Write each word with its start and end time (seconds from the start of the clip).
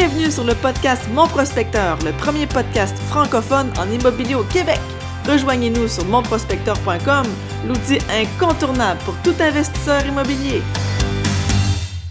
Bienvenue 0.00 0.30
sur 0.30 0.44
le 0.44 0.54
podcast 0.54 1.08
Mon 1.12 1.26
Prospecteur, 1.26 1.98
le 2.04 2.12
premier 2.12 2.46
podcast 2.46 2.96
francophone 3.10 3.72
en 3.80 3.90
immobilier 3.90 4.36
au 4.36 4.44
Québec. 4.44 4.78
Rejoignez-nous 5.26 5.88
sur 5.88 6.04
monprospecteur.com, 6.04 7.26
l'outil 7.66 7.98
incontournable 8.08 9.00
pour 9.00 9.14
tout 9.24 9.34
investisseur 9.42 10.06
immobilier. 10.06 10.62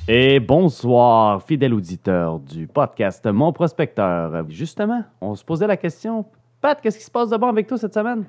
Et 0.05 0.41
bonsoir, 0.41 1.41
fidèle 1.41 1.73
auditeur 1.73 2.39
du 2.39 2.67
podcast 2.67 3.25
Mon 3.25 3.53
Prospecteur. 3.53 4.33
Justement, 4.49 5.05
on 5.21 5.35
se 5.35 5.45
posait 5.45 5.67
la 5.67 5.77
question, 5.77 6.25
Pat, 6.59 6.81
qu'est-ce 6.81 6.97
qui 6.97 7.05
se 7.05 7.11
passe 7.11 7.29
de 7.29 7.37
bon 7.37 7.47
avec 7.47 7.67
toi 7.67 7.77
cette 7.77 7.93
semaine? 7.93 8.25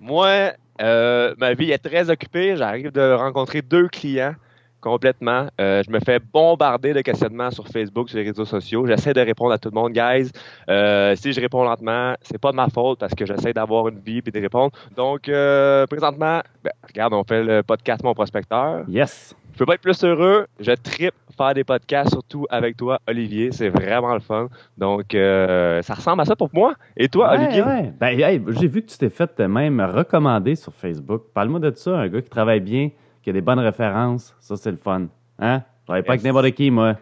Moi, 0.00 0.54
euh, 0.80 1.34
ma 1.36 1.52
vie 1.52 1.70
est 1.70 1.84
très 1.84 2.08
occupée. 2.08 2.56
J'arrive 2.56 2.92
de 2.92 3.12
rencontrer 3.12 3.60
deux 3.60 3.88
clients 3.88 4.36
complètement. 4.84 5.46
Euh, 5.58 5.82
je 5.82 5.90
me 5.90 5.98
fais 5.98 6.18
bombarder 6.20 6.92
de 6.92 7.00
questionnements 7.00 7.50
sur 7.50 7.66
Facebook, 7.66 8.10
sur 8.10 8.18
les 8.18 8.24
réseaux 8.24 8.44
sociaux. 8.44 8.86
J'essaie 8.86 9.14
de 9.14 9.20
répondre 9.20 9.52
à 9.52 9.58
tout 9.58 9.70
le 9.72 9.80
monde, 9.80 9.92
guys. 9.92 10.30
Euh, 10.68 11.16
si 11.16 11.32
je 11.32 11.40
réponds 11.40 11.64
lentement, 11.64 12.12
c'est 12.20 12.36
pas 12.38 12.50
de 12.50 12.56
ma 12.56 12.68
faute 12.68 12.98
parce 13.00 13.14
que 13.14 13.24
j'essaie 13.24 13.54
d'avoir 13.54 13.88
une 13.88 13.98
vie 14.00 14.20
et 14.24 14.30
de 14.30 14.40
répondre. 14.40 14.72
Donc, 14.94 15.28
euh, 15.30 15.86
présentement, 15.86 16.40
ben, 16.62 16.70
regarde, 16.86 17.14
on 17.14 17.24
fait 17.24 17.42
le 17.42 17.62
podcast 17.62 18.04
Mon 18.04 18.12
Prospecteur. 18.12 18.82
Yes. 18.86 19.34
Je 19.54 19.58
peux 19.58 19.64
pas 19.66 19.74
être 19.74 19.80
plus 19.80 20.04
heureux. 20.04 20.46
Je 20.60 20.72
tripe 20.72 21.14
faire 21.34 21.54
des 21.54 21.64
podcasts, 21.64 22.10
surtout 22.10 22.44
avec 22.50 22.76
toi, 22.76 22.98
Olivier. 23.08 23.52
C'est 23.52 23.70
vraiment 23.70 24.12
le 24.12 24.20
fun. 24.20 24.48
Donc, 24.76 25.12
ça 25.12 25.94
ressemble 25.94 26.20
à 26.22 26.24
ça 26.26 26.36
pour 26.36 26.50
moi. 26.52 26.74
Et 26.96 27.08
toi, 27.08 27.30
Ouais, 27.30 27.38
Olivier? 27.38 27.62
ouais. 27.62 27.92
Ben, 27.98 28.18
hey, 28.20 28.42
j'ai 28.48 28.66
vu 28.66 28.82
que 28.82 28.88
tu 28.90 28.98
t'es 28.98 29.08
fait 29.10 29.38
même 29.40 29.80
recommander 29.80 30.56
sur 30.56 30.74
Facebook. 30.74 31.22
Parle-moi 31.32 31.60
de 31.60 31.72
ça, 31.74 31.92
un 31.98 32.08
gars 32.08 32.20
qui 32.20 32.28
travaille 32.30 32.60
bien, 32.60 32.90
qui 33.24 33.30
a 33.30 33.32
des 33.32 33.40
bonnes 33.40 33.58
références. 33.58 34.36
Ça, 34.38 34.54
c'est 34.56 34.70
le 34.70 34.76
fun. 34.76 35.06
Hein? 35.38 35.62
Je 35.80 35.86
travaille 35.86 36.02
pas 36.02 36.12
avec 36.12 36.22
n'importe 36.22 36.50
qui, 36.52 36.70
moi. 36.70 36.94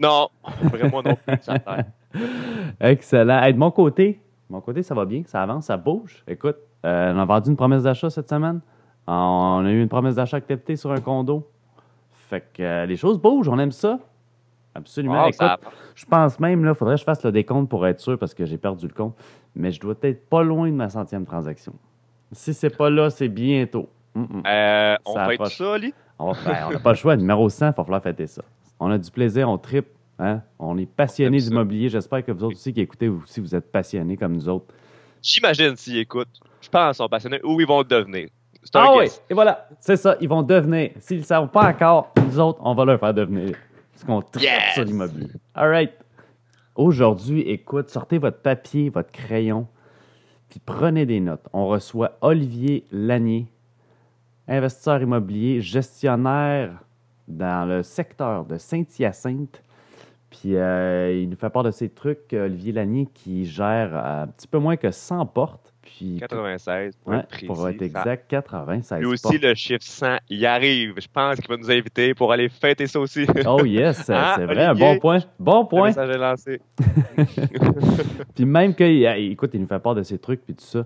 Non, 0.00 0.28
vraiment 0.70 1.02
non 1.02 1.14
plus. 1.26 2.20
Excellent. 2.80 3.42
Hey, 3.42 3.52
de 3.52 3.58
mon 3.58 3.70
côté, 3.70 4.20
de 4.48 4.54
mon 4.54 4.62
côté, 4.62 4.82
ça 4.82 4.94
va 4.94 5.04
bien, 5.04 5.22
ça 5.26 5.42
avance, 5.42 5.66
ça 5.66 5.76
bouge. 5.76 6.24
Écoute, 6.26 6.56
euh, 6.86 7.12
on 7.14 7.18
a 7.18 7.24
vendu 7.26 7.50
une 7.50 7.56
promesse 7.56 7.82
d'achat 7.82 8.08
cette 8.08 8.30
semaine. 8.30 8.60
On 9.06 9.62
a 9.66 9.70
eu 9.70 9.82
une 9.82 9.88
promesse 9.90 10.14
d'achat 10.14 10.38
acceptée 10.38 10.76
sur 10.76 10.90
un 10.90 11.00
condo. 11.00 11.46
Fait 12.30 12.48
que 12.54 12.62
euh, 12.62 12.86
les 12.86 12.96
choses 12.96 13.18
bougent, 13.20 13.48
on 13.50 13.58
aime 13.58 13.72
ça. 13.72 13.98
Absolument. 14.74 15.26
Écoute, 15.26 15.34
ça- 15.34 15.58
je 15.94 16.06
pense 16.06 16.40
même, 16.40 16.64
il 16.66 16.74
faudrait 16.74 16.94
que 16.94 17.00
je 17.00 17.04
fasse 17.04 17.22
le 17.24 17.30
décompte 17.32 17.68
pour 17.68 17.86
être 17.86 18.00
sûr 18.00 18.18
parce 18.18 18.32
que 18.32 18.46
j'ai 18.46 18.56
perdu 18.56 18.86
le 18.86 18.94
compte. 18.94 19.14
Mais 19.54 19.70
je 19.70 19.78
dois 19.80 19.94
être 20.02 20.30
pas 20.30 20.42
loin 20.42 20.68
de 20.70 20.74
ma 20.74 20.88
centième 20.88 21.26
transaction. 21.26 21.74
Si 22.30 22.54
c'est 22.54 22.74
pas 22.74 22.88
là, 22.88 23.10
c'est 23.10 23.28
bientôt. 23.28 23.90
Mm, 24.14 24.20
mm. 24.22 24.42
Euh, 24.46 24.96
on 25.06 25.14
Ça 25.14 25.26
fait 25.26 25.36
tout 25.36 25.42
approche. 25.42 25.58
ça? 25.58 25.76
On 26.18 26.32
va 26.32 26.70
n'a 26.72 26.78
pas 26.78 26.90
le 26.90 26.96
choix. 26.96 27.16
Numéro 27.16 27.48
100, 27.48 27.66
il 27.66 27.68
va 27.68 27.72
falloir 27.84 28.02
fêter 28.02 28.26
ça. 28.26 28.42
On 28.78 28.90
a 28.90 28.98
du 28.98 29.10
plaisir, 29.10 29.48
on 29.48 29.58
tripe. 29.58 29.88
Hein? 30.18 30.42
On 30.58 30.76
est 30.78 30.88
ça. 31.42 31.48
d'immobilier. 31.48 31.88
J'espère 31.88 32.24
que 32.24 32.30
vous 32.32 32.44
autres 32.44 32.56
aussi 32.56 32.72
qui 32.72 32.80
écoutez, 32.80 33.08
vous 33.08 33.22
aussi, 33.22 33.40
vous 33.40 33.54
êtes 33.54 33.70
passionnés 33.72 34.16
comme 34.16 34.32
nous 34.34 34.48
autres. 34.48 34.66
J'imagine 35.22 35.74
s'ils 35.76 35.98
écoutent. 35.98 36.28
Je 36.60 36.68
pense 36.68 36.88
qu'ils 36.88 36.94
sont 37.04 37.08
passionnés 37.08 37.40
ou 37.42 37.60
ils 37.60 37.66
vont 37.66 37.78
le 37.78 37.84
devenir. 37.84 38.28
Ah 38.74 38.92
oui, 38.96 39.06
et 39.28 39.34
voilà, 39.34 39.66
c'est 39.80 39.96
ça. 39.96 40.16
Ils 40.20 40.28
vont 40.28 40.42
devenir. 40.42 40.90
S'ils 41.00 41.18
ne 41.18 41.24
savent 41.24 41.48
pas 41.48 41.68
encore, 41.70 42.12
nous 42.24 42.38
autres, 42.38 42.60
on 42.62 42.74
va 42.74 42.84
leur 42.84 43.00
faire 43.00 43.12
devenir. 43.14 43.56
Parce 43.92 44.04
qu'on 44.04 44.22
tripe 44.22 44.42
Yes! 44.44 44.74
sur 44.74 44.84
l'immobilier. 44.84 45.30
All 45.54 45.68
right. 45.68 45.92
Aujourd'hui, 46.76 47.40
écoute, 47.40 47.90
sortez 47.90 48.18
votre 48.18 48.38
papier, 48.38 48.88
votre 48.88 49.10
crayon, 49.10 49.66
puis 50.48 50.60
prenez 50.64 51.04
des 51.06 51.20
notes. 51.20 51.44
On 51.52 51.66
reçoit 51.66 52.16
Olivier 52.20 52.86
Lanier, 52.92 53.46
investisseur 54.48 55.00
immobilier, 55.02 55.60
gestionnaire 55.60 56.70
dans 57.28 57.66
le 57.68 57.82
secteur 57.82 58.44
de 58.44 58.58
Saint-Hyacinthe. 58.58 59.62
Puis 60.30 60.56
euh, 60.56 61.12
il 61.22 61.28
nous 61.28 61.36
fait 61.36 61.50
part 61.50 61.62
de 61.62 61.70
ses 61.70 61.88
trucs, 61.90 62.32
Olivier 62.32 62.72
Lanier, 62.72 63.06
qui 63.12 63.44
gère 63.44 63.90
euh, 63.94 64.22
un 64.24 64.26
petit 64.28 64.46
peu 64.48 64.58
moins 64.58 64.76
que 64.76 64.90
100 64.90 65.26
portes. 65.26 65.72
Puis, 65.82 66.16
96, 66.20 66.96
pour 66.96 67.12
Ouais, 67.12 67.18
être 67.18 67.28
précis. 67.28 67.46
pour 67.46 67.68
être 67.68 67.82
exact, 67.82 68.24
96 68.30 69.00
Lui 69.00 69.06
aussi, 69.06 69.22
portes. 69.22 69.42
le 69.42 69.54
chiffre 69.54 69.82
100, 69.82 70.16
il 70.30 70.46
arrive. 70.46 70.94
Je 70.98 71.06
pense 71.12 71.36
qu'il 71.36 71.48
va 71.48 71.56
nous 71.56 71.70
inviter 71.70 72.14
pour 72.14 72.32
aller 72.32 72.48
fêter 72.48 72.86
ça 72.86 72.98
aussi. 73.00 73.26
Oh 73.46 73.64
yes, 73.64 74.02
c'est 74.06 74.14
Hein, 74.14 74.34
c'est 74.36 74.46
vrai, 74.46 74.64
un 74.64 74.74
bon 74.74 74.98
point. 74.98 75.18
Bon 75.38 75.62
Le 75.62 75.68
point. 75.68 75.88
message 75.88 76.10
est 76.10 76.18
lancé. 76.18 76.60
Puis 78.34 78.44
même 78.44 78.74
que, 78.74 78.84
il- 78.84 79.32
écoute, 79.32 79.50
il 79.54 79.60
nous 79.60 79.66
fait 79.66 79.78
part 79.80 79.94
de 79.94 80.02
ses 80.02 80.18
trucs 80.18 80.44
puis 80.44 80.54
tout 80.54 80.64
ça. 80.64 80.84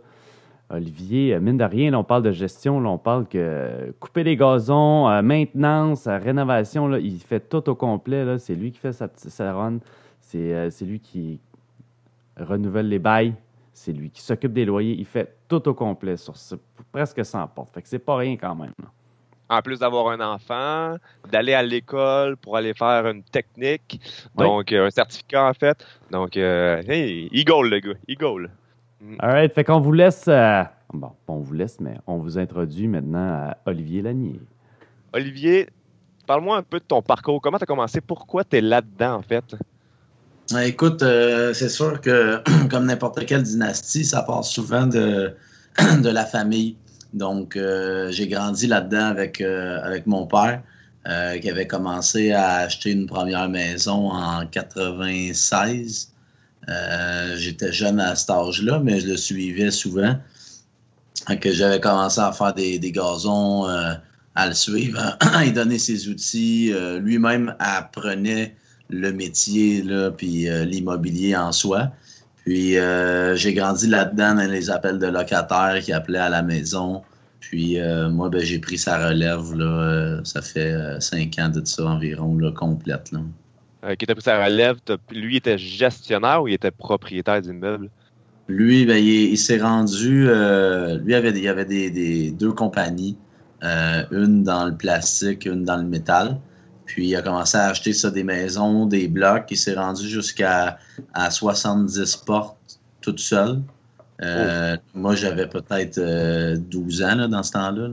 Olivier, 0.69 1.35
euh, 1.35 1.41
mine 1.41 1.57
de 1.59 1.65
rien, 1.65 1.91
là, 1.93 1.99
on 1.99 2.05
parle 2.05 2.23
de 2.25 2.33
gestion, 2.33 2.81
là, 2.81 2.89
on 2.89 2.99
parle 2.99 3.27
que 3.27 3.95
couper 4.01 4.25
les 4.25 4.37
gazons, 4.37 5.09
euh, 5.09 5.23
maintenance, 5.23 6.07
euh, 6.09 6.19
rénovation, 6.19 6.89
là, 6.89 6.99
il 6.99 7.21
fait 7.21 7.41
tout 7.49 7.69
au 7.69 7.75
complet. 7.77 8.25
là. 8.25 8.39
C'est 8.39 8.55
lui 8.55 8.73
qui 8.73 8.79
fait 8.79 8.93
sa, 8.93 9.07
petite- 9.09 9.31
sa 9.31 9.53
run. 9.55 9.79
C'est 10.21 10.53
euh, 10.55 10.71
lui 10.83 10.99
qui 10.99 11.39
renouvelle 12.37 12.89
les 12.89 12.99
bails. 12.99 13.35
C'est 13.73 13.93
lui 13.93 14.11
qui 14.11 14.23
s'occupe 14.23 14.53
des 14.53 14.65
loyers. 14.65 14.95
Il 14.99 15.05
fait 15.05 15.37
tout 15.49 15.69
au 15.69 15.75
complet 15.75 16.17
sur 16.17 16.37
ce- 16.37 16.57
presque 16.91 17.25
100 17.25 17.47
portes. 17.49 17.73
Fait 17.73 17.83
que 17.83 17.89
c'est 17.89 17.99
pas 17.99 18.17
rien 18.17 18.37
quand 18.37 18.55
même. 18.57 18.73
En 19.49 19.61
plus 19.63 19.79
d'avoir 19.79 20.09
un 20.09 20.21
enfant, 20.21 20.97
d'aller 21.31 21.55
à 21.55 21.63
l'école 21.63 22.37
pour 22.39 22.57
aller 22.57 22.75
faire 22.75 23.07
une 23.07 23.23
technique, 23.23 24.01
donc 24.35 24.73
euh, 24.73 24.87
un 24.87 24.91
certificat 24.91 25.49
en 25.49 25.55
fait. 25.55 25.87
Donc, 26.11 26.37
hey, 26.37 27.29
il 27.31 27.45
goal 27.45 27.69
le 27.71 27.79
gars, 27.79 27.93
il 28.09 28.17
goal. 28.19 28.51
All 29.19 29.31
right, 29.31 29.53
fait 29.53 29.65
qu'on 29.65 29.81
vous 29.81 29.93
laisse. 29.93 30.25
euh, 30.29 30.63
bon, 30.93 31.11
pas 31.27 31.33
on 31.33 31.41
vous 31.41 31.55
laisse, 31.55 31.79
mais 31.81 31.99
on 32.07 32.19
vous 32.19 32.39
introduit 32.39 32.89
maintenant 32.89 33.49
à 33.51 33.57
Olivier 33.67 34.03
Lanier. 34.03 34.41
Olivier, 35.13 35.69
parle-moi 36.27 36.57
un 36.57 36.63
peu 36.63 36.79
de 36.79 36.85
ton 36.85 37.03
parcours. 37.03 37.41
Comment 37.41 37.59
tu 37.59 37.65
as 37.65 37.67
commencé? 37.67 38.01
Pourquoi 38.01 38.45
tu 38.45 38.57
es 38.57 38.61
là-dedans 38.61 39.15
en 39.17 39.23
fait? 39.23 39.45
Écoute, 40.63 41.03
euh, 41.03 41.53
c'est 41.55 41.69
sûr 41.69 42.01
que 42.01 42.41
comme 42.71 42.87
n'importe 42.87 43.25
quelle 43.27 43.43
dynastie, 43.43 44.05
ça 44.05 44.23
part 44.23 44.45
souvent 44.45 44.87
de, 44.87 45.35
de 46.03 46.09
la 46.09 46.25
famille. 46.25 46.77
Donc, 47.13 47.57
euh, 47.57 48.11
j'ai 48.11 48.29
grandi 48.29 48.67
là-dedans 48.67 49.07
avec, 49.07 49.41
euh, 49.41 49.81
avec 49.83 50.07
mon 50.07 50.27
père, 50.27 50.63
euh, 51.09 51.39
qui 51.39 51.49
avait 51.51 51.67
commencé 51.67 52.33
à 52.33 52.57
acheter 52.57 52.93
une 52.93 53.07
première 53.07 53.49
maison 53.49 54.11
en 54.11 54.47
96. 54.47 56.13
Euh, 56.69 57.37
J'étais 57.37 57.73
jeune 57.73 58.01
à 58.01 58.15
cet 58.17 58.31
âge-là, 58.31 58.81
mais 58.83 59.01
je 59.01 59.09
le 59.09 59.17
suivais 59.17 59.71
souvent. 59.71 60.17
Que 61.41 61.51
j'avais 61.51 61.81
commencé 61.81 62.21
à 62.21 62.31
faire 62.33 62.55
des, 62.55 62.79
gazons, 62.93 63.69
euh, 63.69 63.95
à 64.35 64.47
le 64.47 64.55
suivre, 64.55 65.17
à 65.21 65.45
lui 65.45 65.53
donner 65.53 65.79
ses 65.79 66.09
outils. 66.09 66.73
Euh, 66.73 66.99
Lui-même 66.99 67.55
apprenait 67.59 68.55
le 68.91 69.13
métier, 69.13 69.83
là, 69.83 70.11
puis 70.13 70.47
l'immobilier 70.67 71.35
en 71.35 71.51
soi. 71.51 71.91
Puis 72.45 72.75
j'ai 73.35 73.55
grandi 73.55 73.89
là-dedans 73.89 74.35
dans 74.35 74.49
les 74.49 74.71
appels 74.71 75.01
de 75.01 75.09
locataires 75.09 75.81
qui 75.83 75.93
appelaient 75.93 76.21
à 76.21 76.29
la 76.29 76.43
maison. 76.43 77.03
Puis 77.41 77.79
moi, 78.11 78.29
ben, 78.29 78.41
j'ai 78.43 78.61
pris 78.61 78.79
sa 78.79 79.09
relève. 79.09 79.55
Là, 79.55 80.21
ça 80.23 80.41
fait 80.41 81.01
cinq 81.01 81.37
ans 81.41 81.49
de 81.49 81.65
ça 81.65 81.85
environ, 81.85 82.39
là, 82.39 82.53
complète. 82.53 83.11
Là. 83.11 83.19
Euh, 83.87 83.95
qui 83.95 84.05
t'a 84.05 84.15
pris 84.15 84.25
sa 84.25 84.45
relève, 84.45 84.79
lui 85.13 85.37
était 85.37 85.59
gestionnaire 85.59 86.43
ou 86.43 86.49
il 86.49 86.55
était 86.55 86.73
propriétaire 86.73 87.41
d'immeuble? 87.41 87.89
Lui, 88.49 88.85
ben, 88.85 88.97
il, 88.97 89.39
s'est 89.39 89.61
rendu. 89.61 90.27
euh, 90.29 90.99
lui, 90.99 91.15
avait, 91.15 91.31
il 91.31 91.49
avait 91.49 91.65
des, 91.65 92.31
deux 92.31 92.53
compagnies, 92.53 93.17
euh, 93.63 94.03
une 94.11 94.43
dans 94.43 94.67
le 94.67 94.77
plastique, 94.77 95.47
une 95.47 95.65
dans 95.65 95.77
le 95.77 95.85
métal. 95.85 96.39
Puis 96.85 97.09
il 97.09 97.17
a 97.17 97.23
commencé 97.23 97.57
à 97.57 97.67
acheter 97.67 97.93
ça 97.93 98.11
des 98.11 98.23
maisons, 98.23 98.87
des 98.87 99.09
blocs. 99.09 99.47
Il 99.51 99.57
s'est 99.57 99.75
rendu 99.75 100.09
jusqu'à 100.09 100.79
à 101.15 101.31
70 101.31 102.17
portes 102.25 102.81
toute 103.01 103.19
seule. 103.19 103.61
Euh, 104.23 104.77
Moi, 104.95 105.15
j'avais 105.17 105.49
peut-être 105.49 105.99
euh, 105.99 106.57
12 106.57 107.03
ans 107.03 107.29
dans 107.29 107.43
ce 107.43 107.53
temps-là. 107.53 107.89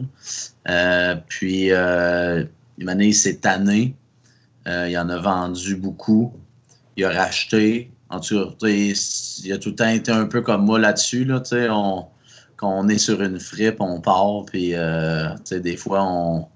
là. 0.66 1.16
Puis, 1.28 1.70
une 1.72 2.90
année, 2.90 3.08
il 3.08 3.16
s'est 3.16 3.38
tanné. 3.38 3.96
Euh, 4.68 4.88
il 4.90 4.98
en 4.98 5.10
a 5.10 5.18
vendu 5.18 5.76
beaucoup. 5.76 6.34
Il 6.96 7.06
a 7.06 7.10
racheté. 7.10 7.92
En 8.10 8.20
tout 8.20 8.52
cas, 8.62 8.68
il 8.68 9.52
a 9.52 9.58
tout 9.58 9.70
le 9.70 9.76
temps 9.76 9.90
été 9.90 10.12
un 10.12 10.26
peu 10.26 10.42
comme 10.42 10.66
moi 10.66 10.80
là-dessus. 10.80 11.26
Là, 11.26 11.42
on, 11.72 12.06
quand 12.56 12.80
on 12.80 12.88
est 12.88 12.98
sur 12.98 13.22
une 13.22 13.40
fripe, 13.40 13.82
on 13.82 14.00
part. 14.00 14.46
Puis, 14.46 14.72
euh, 14.74 15.30
des 15.52 15.76
fois, 15.76 16.04
on, 16.04 16.48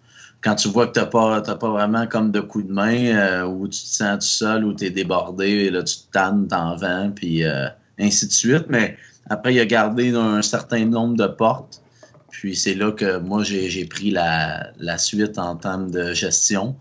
quand 0.42 0.56
tu 0.56 0.68
vois 0.68 0.88
que 0.88 0.94
tu 0.94 1.00
n'as 1.00 1.06
pas, 1.08 1.42
pas 1.42 1.70
vraiment 1.70 2.08
comme 2.08 2.32
de 2.32 2.40
coup 2.40 2.62
de 2.62 2.72
main, 2.72 3.06
euh, 3.06 3.46
où 3.46 3.68
tu 3.68 3.82
te 3.82 3.88
sens 3.88 4.20
tout 4.20 4.32
seul, 4.32 4.64
où 4.66 4.74
tu 4.74 4.86
es 4.86 4.90
débordé, 4.90 5.70
là, 5.70 5.84
tu 5.84 5.96
te 5.98 6.12
tannes, 6.12 6.48
t'en 6.48 6.76
vends, 6.76 7.12
puis 7.14 7.44
euh, 7.44 7.68
ainsi 8.00 8.28
de 8.28 8.32
suite. 8.32 8.66
Mais 8.70 8.98
après, 9.30 9.54
il 9.54 9.60
a 9.60 9.66
gardé 9.66 10.16
un 10.16 10.42
certain 10.42 10.86
nombre 10.86 11.18
de 11.18 11.28
portes. 11.28 11.82
Puis 12.30 12.56
c'est 12.56 12.76
là 12.76 12.92
que 12.92 13.18
moi, 13.18 13.44
j'ai 13.44 13.70
j'ai 13.70 13.86
pris 13.86 14.12
la, 14.12 14.72
la 14.78 14.98
suite 14.98 15.40
en 15.40 15.56
termes 15.56 15.90
de 15.90 16.14
gestion. 16.14 16.76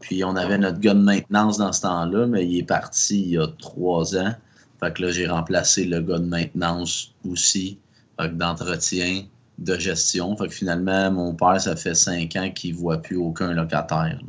Puis 0.00 0.22
on 0.24 0.36
avait 0.36 0.58
notre 0.58 0.78
gars 0.78 0.94
de 0.94 1.00
maintenance 1.00 1.58
dans 1.58 1.72
ce 1.72 1.82
temps-là, 1.82 2.26
mais 2.26 2.46
il 2.46 2.58
est 2.58 2.66
parti 2.66 3.20
il 3.20 3.28
y 3.30 3.38
a 3.38 3.46
trois 3.46 4.16
ans. 4.16 4.34
Fait 4.80 4.92
que 4.94 5.02
là, 5.02 5.10
j'ai 5.10 5.26
remplacé 5.26 5.84
le 5.84 6.00
gars 6.00 6.18
de 6.18 6.26
maintenance 6.26 7.14
aussi, 7.28 7.78
fait 8.18 8.28
que 8.28 8.34
d'entretien, 8.34 9.24
de 9.58 9.78
gestion. 9.78 10.36
Fait 10.36 10.46
que 10.46 10.54
finalement, 10.54 11.10
mon 11.10 11.34
père, 11.34 11.60
ça 11.60 11.74
fait 11.74 11.94
cinq 11.94 12.36
ans 12.36 12.50
qu'il 12.50 12.74
ne 12.74 12.78
voit 12.78 13.02
plus 13.02 13.16
aucun 13.16 13.52
locataire. 13.52 14.20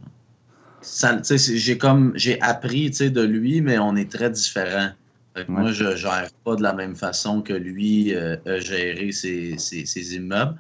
j'ai 0.81 1.77
comme 1.77 2.13
j'ai 2.15 2.41
appris 2.41 2.89
de 2.89 3.21
lui, 3.21 3.61
mais 3.61 3.77
on 3.77 3.95
est 3.95 4.11
très 4.11 4.31
différents. 4.31 4.89
Moi, 5.47 5.71
je 5.71 5.85
ne 5.85 5.95
gère 5.95 6.29
pas 6.43 6.55
de 6.55 6.63
la 6.63 6.73
même 6.73 6.95
façon 6.95 7.41
que 7.41 7.53
lui 7.53 8.13
euh, 8.13 8.35
a 8.45 8.59
géré 8.59 9.11
ses, 9.11 10.15
immeubles 10.15 10.55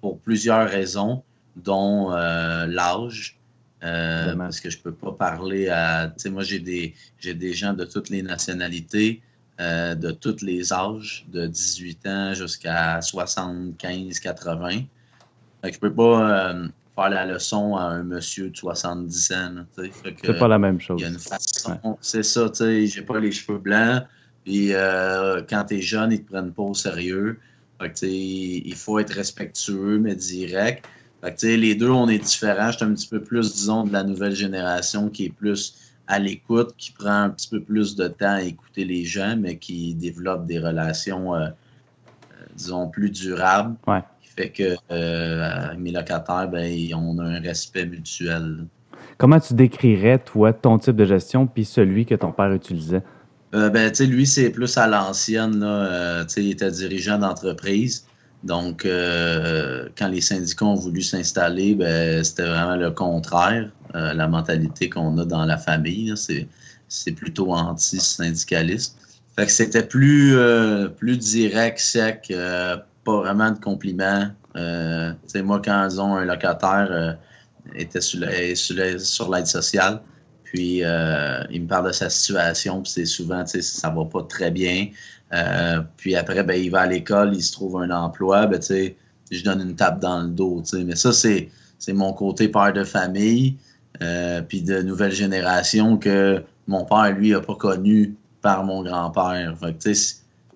pour 0.00 0.18
plusieurs 0.20 0.68
raisons, 0.68 1.22
dont 1.54 2.10
l'âge. 2.10 3.38
Parce 3.84 4.60
que 4.60 4.70
je 4.70 4.78
ne 4.78 4.82
peux 4.82 4.94
pas 4.94 5.12
parler 5.12 5.68
à. 5.68 6.12
Moi, 6.26 6.42
j'ai 6.42 6.58
des, 6.58 6.94
des 7.22 7.52
gens 7.52 7.74
de 7.74 7.84
toutes 7.84 8.08
les 8.08 8.22
nationalités. 8.22 9.22
Euh, 9.60 9.94
de 9.94 10.10
tous 10.10 10.42
les 10.42 10.72
âges, 10.72 11.24
de 11.28 11.46
18 11.46 12.06
ans 12.08 12.34
jusqu'à 12.34 13.00
75, 13.00 14.18
80. 14.18 14.68
Je 15.62 15.70
je 15.70 15.78
peux 15.78 15.92
pas 15.92 16.50
euh, 16.50 16.66
faire 16.96 17.08
la 17.10 17.24
leçon 17.24 17.76
à 17.76 17.84
un 17.84 18.02
monsieur 18.02 18.50
de 18.50 18.56
70 18.56 19.32
ans. 19.32 19.54
C'est 19.76 20.38
pas 20.40 20.48
la 20.48 20.58
même 20.58 20.80
chose. 20.80 21.00
Il 21.00 21.04
y 21.04 21.06
a 21.06 21.10
une 21.10 21.20
façon. 21.20 21.78
C'est 22.00 22.24
ça, 22.24 22.50
tu 22.50 22.56
sais, 22.56 22.86
j'ai 22.88 23.02
pas 23.02 23.20
les 23.20 23.30
cheveux 23.30 23.58
blancs. 23.58 24.02
Puis 24.44 24.72
euh, 24.72 25.40
quand 25.48 25.66
tu 25.66 25.76
es 25.76 25.82
jeune, 25.82 26.10
ils 26.10 26.24
te 26.24 26.32
prennent 26.32 26.52
pas 26.52 26.64
au 26.64 26.74
sérieux. 26.74 27.38
il 28.02 28.74
faut 28.74 28.98
être 28.98 29.14
respectueux, 29.14 30.00
mais 30.00 30.16
direct. 30.16 30.84
Les 31.42 31.74
deux, 31.74 31.90
on 31.90 32.08
est 32.08 32.18
différents. 32.18 32.70
Je 32.70 32.76
suis 32.76 32.84
un 32.84 32.94
petit 32.94 33.08
peu 33.08 33.20
plus, 33.20 33.54
disons, 33.54 33.84
de 33.84 33.92
la 33.92 34.04
nouvelle 34.04 34.34
génération 34.34 35.08
qui 35.08 35.26
est 35.26 35.30
plus 35.30 35.74
à 36.06 36.18
l'écoute, 36.18 36.74
qui 36.76 36.92
prend 36.92 37.22
un 37.22 37.30
petit 37.30 37.48
peu 37.48 37.60
plus 37.60 37.96
de 37.96 38.08
temps 38.08 38.34
à 38.34 38.42
écouter 38.42 38.84
les 38.84 39.04
gens, 39.04 39.36
mais 39.38 39.56
qui 39.56 39.94
développe 39.94 40.46
des 40.46 40.58
relations, 40.58 41.34
euh, 41.34 41.46
euh, 41.46 41.50
disons, 42.54 42.88
plus 42.88 43.10
durables. 43.10 43.76
Qui 44.22 44.28
fait 44.36 44.50
que 44.50 44.76
euh, 44.90 45.74
mes 45.78 45.92
locataires, 45.92 46.48
ben, 46.48 46.70
on 46.94 47.18
a 47.18 47.24
un 47.24 47.40
respect 47.40 47.86
mutuel. 47.86 48.66
Comment 49.16 49.40
tu 49.40 49.54
décrirais, 49.54 50.18
toi, 50.18 50.52
ton 50.52 50.78
type 50.78 50.96
de 50.96 51.04
gestion 51.04 51.46
puis 51.46 51.64
celui 51.64 52.04
que 52.04 52.14
ton 52.14 52.32
père 52.32 52.52
utilisait? 52.52 53.02
ben, 53.52 53.92
lui, 54.00 54.26
c'est 54.26 54.50
plus 54.50 54.76
à 54.76 54.88
l'ancienne. 54.88 55.60
Là, 55.60 56.24
il 56.36 56.50
était 56.50 56.72
dirigeant 56.72 57.18
d'entreprise. 57.18 58.04
Donc, 58.44 58.84
euh, 58.84 59.88
quand 59.96 60.08
les 60.08 60.20
syndicats 60.20 60.66
ont 60.66 60.74
voulu 60.74 61.00
s'installer, 61.00 61.74
ben, 61.74 62.22
c'était 62.22 62.44
vraiment 62.44 62.76
le 62.76 62.90
contraire. 62.90 63.70
Euh, 63.94 64.12
la 64.12 64.28
mentalité 64.28 64.90
qu'on 64.90 65.16
a 65.16 65.24
dans 65.24 65.46
la 65.46 65.56
famille, 65.56 66.12
c'est 66.88 67.12
plutôt 67.12 67.54
anti-syndicaliste. 67.54 68.98
Fait 69.34 69.46
que 69.46 69.52
c'était 69.52 69.82
plus, 69.82 70.36
euh, 70.36 70.88
plus 70.88 71.16
direct, 71.16 71.78
sec, 71.78 72.32
pas 73.04 73.16
vraiment 73.16 73.50
de 73.50 73.58
compliments. 73.58 74.28
moi, 74.54 75.62
quand 75.64 75.98
ont 75.98 76.14
un 76.14 76.26
locataire 76.26 77.16
était 77.74 78.02
sur 78.02 78.20
l'aide 78.20 79.46
sociale, 79.46 80.02
puis 80.44 80.80
il 80.80 81.62
me 81.62 81.66
parle 81.66 81.86
de 81.86 81.92
sa 81.92 82.10
situation, 82.10 82.82
puis 82.82 82.92
c'est 82.92 83.06
souvent, 83.06 83.46
ça 83.46 83.88
va 83.88 84.04
pas 84.04 84.22
très 84.22 84.50
bien. 84.50 84.88
Euh, 85.34 85.80
puis 85.96 86.14
après, 86.16 86.42
ben, 86.44 86.60
il 86.60 86.70
va 86.70 86.82
à 86.82 86.86
l'école, 86.86 87.34
il 87.34 87.42
se 87.42 87.52
trouve 87.52 87.78
un 87.78 87.90
emploi, 87.90 88.46
ben, 88.46 88.60
je 89.30 89.44
donne 89.44 89.60
une 89.60 89.74
tape 89.74 90.00
dans 90.00 90.22
le 90.22 90.28
dos. 90.28 90.62
Mais 90.84 90.96
ça, 90.96 91.12
c'est, 91.12 91.50
mon 91.88 92.12
côté 92.12 92.48
père 92.48 92.72
de 92.72 92.84
famille, 92.84 93.56
euh, 94.02 94.40
puis 94.42 94.62
de 94.62 94.82
nouvelle 94.82 95.12
génération 95.12 95.96
que 95.98 96.42
mon 96.66 96.84
père, 96.84 97.14
lui, 97.16 97.30
n'a 97.30 97.40
pas 97.40 97.56
connu 97.56 98.14
par 98.40 98.64
mon 98.64 98.82
grand-père. 98.82 99.56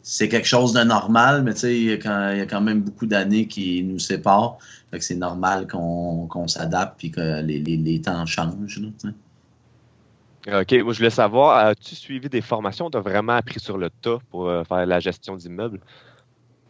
c'est 0.03 0.29
quelque 0.29 0.47
chose 0.47 0.73
de 0.73 0.83
normal, 0.83 1.43
mais 1.43 1.53
il 1.53 1.85
y, 1.85 1.93
a 1.93 2.47
quand 2.47 2.61
même 2.61 2.81
beaucoup 2.81 3.07
d'années 3.07 3.47
qui 3.47 3.83
nous 3.83 3.99
séparent. 3.99 4.59
c'est 5.01 5.17
normal 5.17 5.67
qu'on, 5.67 6.49
s'adapte 6.49 6.95
puis 6.99 7.11
que 7.11 7.43
les, 7.43 8.01
temps 8.01 8.25
changent. 8.27 8.81
OK. 10.49 10.73
Moi, 10.83 10.93
je 10.93 10.99
voulais 10.99 11.11
savoir, 11.11 11.59
as-tu 11.59 11.95
suivi 11.95 12.29
des 12.29 12.41
formations? 12.41 12.91
Tu 12.91 12.97
as 12.97 13.01
vraiment 13.01 13.35
appris 13.35 13.61
sur 13.61 13.77
le 13.77 13.91
tas 13.91 14.19
pour 14.31 14.49
euh, 14.49 14.65
faire 14.65 14.87
la 14.87 14.99
gestion 14.99 15.37
d'immeubles? 15.37 15.81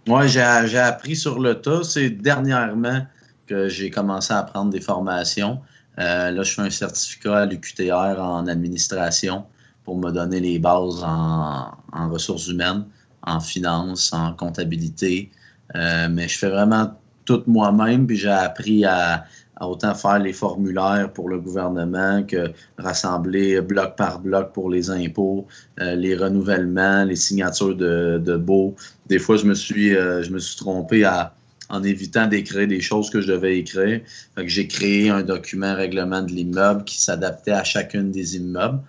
Oui, 0.08 0.28
j'ai 0.28 0.40
appris 0.40 1.16
sur 1.16 1.38
le 1.38 1.60
tas. 1.60 1.84
C'est 1.84 2.10
dernièrement 2.10 3.06
que 3.46 3.68
j'ai 3.68 3.90
commencé 3.90 4.32
à 4.34 4.42
prendre 4.42 4.70
des 4.70 4.80
formations. 4.80 5.60
Euh, 5.98 6.30
là, 6.30 6.42
je 6.42 6.54
fais 6.54 6.62
un 6.62 6.70
certificat 6.70 7.38
à 7.38 7.46
l'UQTR 7.46 8.20
en 8.20 8.46
administration 8.46 9.44
pour 9.84 9.96
me 9.98 10.10
donner 10.10 10.40
les 10.40 10.58
bases 10.58 11.02
en, 11.04 11.72
ressources 12.10 12.48
humaines, 12.48 12.84
en 13.22 13.40
finance, 13.40 14.12
en 14.12 14.32
comptabilité. 14.32 15.30
Euh, 15.76 16.08
mais 16.10 16.28
je 16.28 16.38
fais 16.38 16.48
vraiment 16.48 16.92
tout 17.24 17.42
moi-même, 17.46 18.06
puis 18.06 18.16
j'ai 18.16 18.30
appris 18.30 18.84
à, 18.84 19.24
autant 19.66 19.94
faire 19.94 20.18
les 20.18 20.32
formulaires 20.32 21.10
pour 21.12 21.28
le 21.28 21.38
gouvernement 21.38 22.22
que 22.22 22.52
rassembler 22.78 23.60
bloc 23.60 23.96
par 23.96 24.20
bloc 24.20 24.52
pour 24.52 24.70
les 24.70 24.90
impôts, 24.90 25.46
euh, 25.80 25.94
les 25.94 26.14
renouvellements, 26.14 27.04
les 27.04 27.16
signatures 27.16 27.74
de, 27.74 28.20
de 28.24 28.36
baux. 28.36 28.76
Des 29.08 29.18
fois, 29.18 29.36
je 29.36 29.46
me 29.46 29.54
suis, 29.54 29.96
euh, 29.96 30.22
je 30.22 30.30
me 30.30 30.38
suis 30.38 30.56
trompé 30.56 31.04
à, 31.04 31.34
en 31.70 31.82
évitant 31.82 32.26
d'écrire 32.26 32.68
des 32.68 32.80
choses 32.80 33.10
que 33.10 33.20
je 33.20 33.32
devais 33.32 33.58
écrire. 33.58 34.00
j'ai 34.44 34.66
créé 34.68 35.10
un 35.10 35.22
document 35.22 35.74
règlement 35.74 36.22
de 36.22 36.32
l'immeuble 36.32 36.84
qui 36.84 37.00
s'adaptait 37.00 37.52
à 37.52 37.64
chacune 37.64 38.10
des 38.10 38.36
immeubles. 38.36 38.80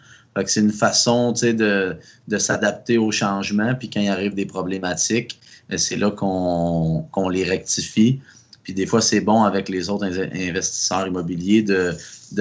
c'est 0.45 0.62
une 0.62 0.72
façon 0.72 1.33
de, 1.33 1.95
de 2.27 2.38
s'adapter 2.38 2.98
aux 2.98 3.12
changements. 3.12 3.75
Puis 3.75 3.89
quand 3.89 4.00
il 4.00 4.10
arrive 4.10 4.33
des 4.33 4.45
problématiques, 4.45 5.39
ben, 5.69 5.77
c'est 5.77 5.98
là 5.98 6.12
qu'on 6.12 7.30
les 7.30 7.44
rectifie. 7.44 8.22
Puis 8.69 8.75
des 8.75 8.86
fois, 8.86 9.01
c'est 9.01 9.21
bon 9.21 9.42
avec 9.42 9.68
les 9.68 9.89
autres 9.89 10.06
investisseurs 10.06 11.07
immobiliers 11.07 11.63
de, 11.63 11.95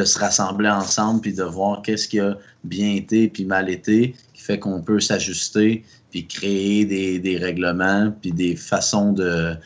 se 0.04 0.19
rassembler 0.19 0.69
ensemble 0.69 1.22
puis 1.22 1.32
de 1.32 1.42
voir 1.42 1.80
qu'est-ce 1.80 2.06
qui 2.06 2.20
a 2.20 2.36
bien 2.64 2.90
été 2.96 3.28
puis 3.28 3.46
mal 3.46 3.70
été, 3.70 4.14
qui 4.34 4.42
fait 4.42 4.58
qu'on 4.58 4.82
peut 4.82 5.00
s'ajuster 5.00 5.84
puis 6.10 6.26
créer 6.26 6.84
des, 6.84 7.38
règlements 7.38 8.12
puis 8.20 8.32
des 8.32 8.56
façons 8.56 9.14
de, 9.14 9.56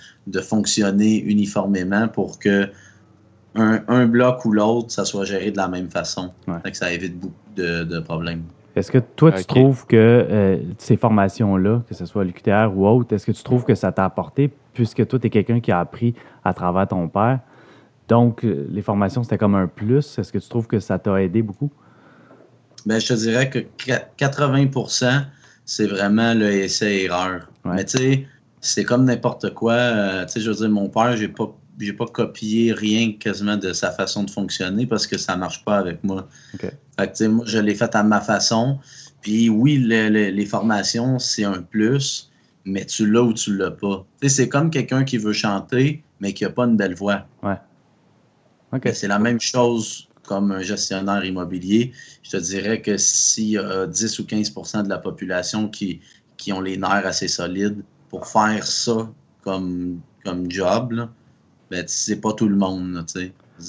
fonctionner 0.40 1.18
uniformément 1.24 2.06
pour 2.06 2.38
que 2.38 2.70
un, 3.56 4.06
bloc 4.06 4.44
ou 4.44 4.52
l'autre, 4.52 4.92
ça 4.92 5.04
soit 5.04 5.24
géré 5.24 5.50
de 5.50 5.56
la 5.56 5.66
même 5.66 5.90
façon. 5.90 6.30
que 6.46 6.76
ça 6.76 6.92
évite 6.92 7.18
beaucoup 7.18 7.34
de, 7.56 7.98
problèmes. 7.98 8.44
Est-ce 8.74 8.90
que 8.90 8.98
toi, 8.98 9.32
tu 9.32 9.44
trouves 9.44 9.86
que 9.86 9.96
euh, 9.96 10.58
ces 10.78 10.96
formations-là, 10.96 11.82
que 11.88 11.94
ce 11.94 12.06
soit 12.06 12.24
l'UQTR 12.24 12.70
ou 12.74 12.86
autre, 12.86 13.14
est-ce 13.14 13.26
que 13.26 13.32
tu 13.32 13.42
trouves 13.42 13.64
que 13.64 13.74
ça 13.74 13.92
t'a 13.92 14.04
apporté 14.04 14.50
puisque 14.72 15.06
toi, 15.06 15.18
tu 15.18 15.26
es 15.26 15.30
quelqu'un 15.30 15.60
qui 15.60 15.70
a 15.70 15.80
appris 15.80 16.14
à 16.44 16.54
travers 16.54 16.88
ton 16.88 17.08
père? 17.08 17.40
Donc, 18.08 18.44
euh, 18.44 18.66
les 18.70 18.82
formations, 18.82 19.22
c'était 19.22 19.38
comme 19.38 19.54
un 19.54 19.66
plus. 19.66 20.18
Est-ce 20.18 20.32
que 20.32 20.38
tu 20.38 20.48
trouves 20.48 20.66
que 20.66 20.80
ça 20.80 20.98
t'a 20.98 21.22
aidé 21.22 21.42
beaucoup? 21.42 21.70
Bien, 22.86 22.98
je 22.98 23.08
te 23.08 23.14
dirais 23.14 23.50
que 23.50 23.58
80% 24.18 25.24
c'est 25.64 25.86
vraiment 25.86 26.34
le 26.34 26.50
essai-erreur. 26.50 27.48
Mais 27.64 27.84
tu 27.84 27.98
sais, 27.98 28.26
c'est 28.60 28.84
comme 28.84 29.04
n'importe 29.04 29.54
quoi. 29.54 29.74
Euh, 29.74 30.24
tu 30.26 30.32
sais, 30.32 30.40
je 30.40 30.50
veux 30.50 30.56
dire, 30.56 30.68
mon 30.70 30.88
père, 30.88 31.16
j'ai 31.16 31.28
pas 31.28 31.54
j'ai 31.78 31.92
pas 31.92 32.06
copié 32.06 32.72
rien 32.72 33.12
quasiment 33.12 33.56
de 33.56 33.72
sa 33.72 33.90
façon 33.90 34.24
de 34.24 34.30
fonctionner 34.30 34.86
parce 34.86 35.06
que 35.06 35.18
ça 35.18 35.36
marche 35.36 35.64
pas 35.64 35.78
avec 35.78 36.02
moi. 36.04 36.28
Fait 36.98 37.12
que, 37.12 37.24
moi, 37.26 37.44
je 37.46 37.58
l'ai 37.58 37.74
fait 37.74 37.94
à 37.94 38.02
ma 38.02 38.20
façon. 38.20 38.78
Puis 39.20 39.48
oui, 39.48 39.78
les 39.78 40.46
formations, 40.46 41.18
c'est 41.18 41.44
un 41.44 41.62
plus, 41.62 42.30
mais 42.64 42.84
tu 42.84 43.10
l'as 43.10 43.22
ou 43.22 43.32
tu 43.32 43.56
l'as 43.56 43.70
pas. 43.70 44.04
c'est 44.26 44.48
comme 44.48 44.70
quelqu'un 44.70 45.04
qui 45.04 45.18
veut 45.18 45.32
chanter, 45.32 46.02
mais 46.20 46.32
qui 46.32 46.44
n'a 46.44 46.50
pas 46.50 46.64
une 46.64 46.76
belle 46.76 46.94
voix. 46.94 47.26
Ouais. 47.42 47.58
C'est 48.92 49.08
la 49.08 49.18
même 49.18 49.40
chose 49.40 50.08
comme 50.24 50.52
un 50.52 50.62
gestionnaire 50.62 51.24
immobilier. 51.24 51.92
Je 52.22 52.30
te 52.30 52.36
dirais 52.36 52.80
que 52.80 52.96
s'il 52.96 53.50
y 53.50 53.58
a 53.58 53.86
10 53.86 54.18
ou 54.18 54.22
15% 54.22 54.84
de 54.84 54.88
la 54.88 54.98
population 54.98 55.68
qui, 55.68 56.00
qui 56.36 56.52
ont 56.52 56.60
les 56.60 56.76
nerfs 56.76 57.06
assez 57.06 57.28
solides 57.28 57.82
pour 58.08 58.26
faire 58.26 58.66
ça 58.66 59.10
comme, 59.42 60.00
comme 60.24 60.50
job, 60.50 60.92
là, 60.92 61.10
ben, 61.72 61.84
c'est 61.86 62.20
pas 62.20 62.34
tout 62.34 62.48
le 62.48 62.56
monde. 62.56 63.04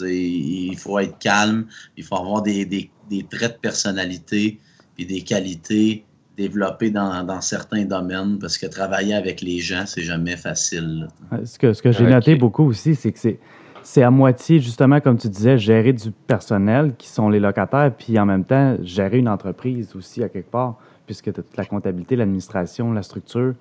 il 0.02 0.78
faut 0.78 1.00
être 1.00 1.18
calme, 1.20 1.68
il 1.96 2.04
faut 2.04 2.18
avoir 2.18 2.42
des, 2.42 2.66
des, 2.66 2.92
des 3.10 3.24
traits 3.24 3.56
de 3.56 3.60
personnalité 3.60 4.60
et 4.98 5.06
des 5.06 5.22
qualités 5.22 6.04
développer 6.36 6.90
dans, 6.90 7.42
certains 7.42 7.86
domaines 7.86 8.40
parce 8.40 8.58
que 8.58 8.66
travailler 8.66 9.14
avec 9.14 9.42
les 9.42 9.60
gens, 9.60 9.86
c'est 9.86 10.02
jamais 10.02 10.36
facile. 10.36 11.08
Ce 11.46 11.58
que, 11.58 11.72
ce 11.72 11.82
que 11.82 11.92
j'ai 11.92 12.06
noté 12.06 12.36
beaucoup 12.36 12.64
aussi, 12.66 12.96
c'est 12.96 13.12
que 13.12 13.20
c'est, 13.20 13.40
c'est 13.84 14.04
à 14.04 14.12
moitié, 14.12 14.60
justement, 14.60 15.00
comme 15.00 15.18
tu 15.18 15.30
disais, 15.30 15.58
gérer 15.58 15.94
du 15.94 16.12
personnel 16.12 16.96
qui 16.98 17.08
sont 17.08 17.30
les 17.30 17.40
locataires, 17.40 17.94
puis 17.96 18.20
en 18.20 18.26
même 18.26 18.44
temps, 18.44 18.76
gérer 18.82 19.20
une 19.20 19.30
entreprise 19.30 19.96
aussi 19.96 20.24
à 20.24 20.30
quelque 20.30 20.50
part, 20.50 20.78
puisque 21.06 21.32
tu 21.32 21.40
as 21.40 21.44
toute 21.44 21.58
la 21.58 21.66
comptabilité, 21.66 22.16
l'administration, 22.16 22.92
la 22.92 23.04
structure. 23.04 23.54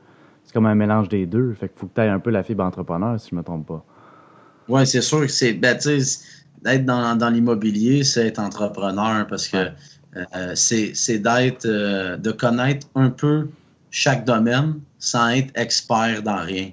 C'est 0.44 0.52
comme 0.52 0.66
un 0.66 0.74
mélange 0.74 1.08
des 1.08 1.26
deux. 1.26 1.52
Fait 1.52 1.68
qu'il 1.68 1.78
faut 1.78 1.86
que 1.86 1.94
tu 1.94 2.00
aies 2.00 2.08
un 2.08 2.18
peu 2.18 2.30
la 2.30 2.42
fibre 2.42 2.64
entrepreneur, 2.64 3.20
si 3.20 3.30
je 3.30 3.34
ne 3.34 3.40
me 3.40 3.44
trompe 3.44 3.66
pas. 3.66 3.84
Oui, 4.68 4.86
c'est 4.86 5.00
sûr 5.02 5.20
que 5.20 5.28
c'est. 5.28 5.52
Ben, 5.54 5.76
d'être 6.62 6.84
dans, 6.84 7.16
dans 7.16 7.30
l'immobilier, 7.30 8.04
c'est 8.04 8.26
être 8.28 8.38
entrepreneur 8.38 9.26
parce 9.26 9.48
que 9.48 9.68
euh, 10.16 10.54
c'est 10.54 11.18
d'être, 11.18 11.66
euh, 11.66 12.16
de 12.16 12.30
connaître 12.30 12.86
un 12.94 13.10
peu 13.10 13.48
chaque 13.90 14.24
domaine 14.24 14.74
sans 14.98 15.28
être 15.30 15.50
expert 15.56 16.22
dans 16.22 16.42
rien. 16.42 16.70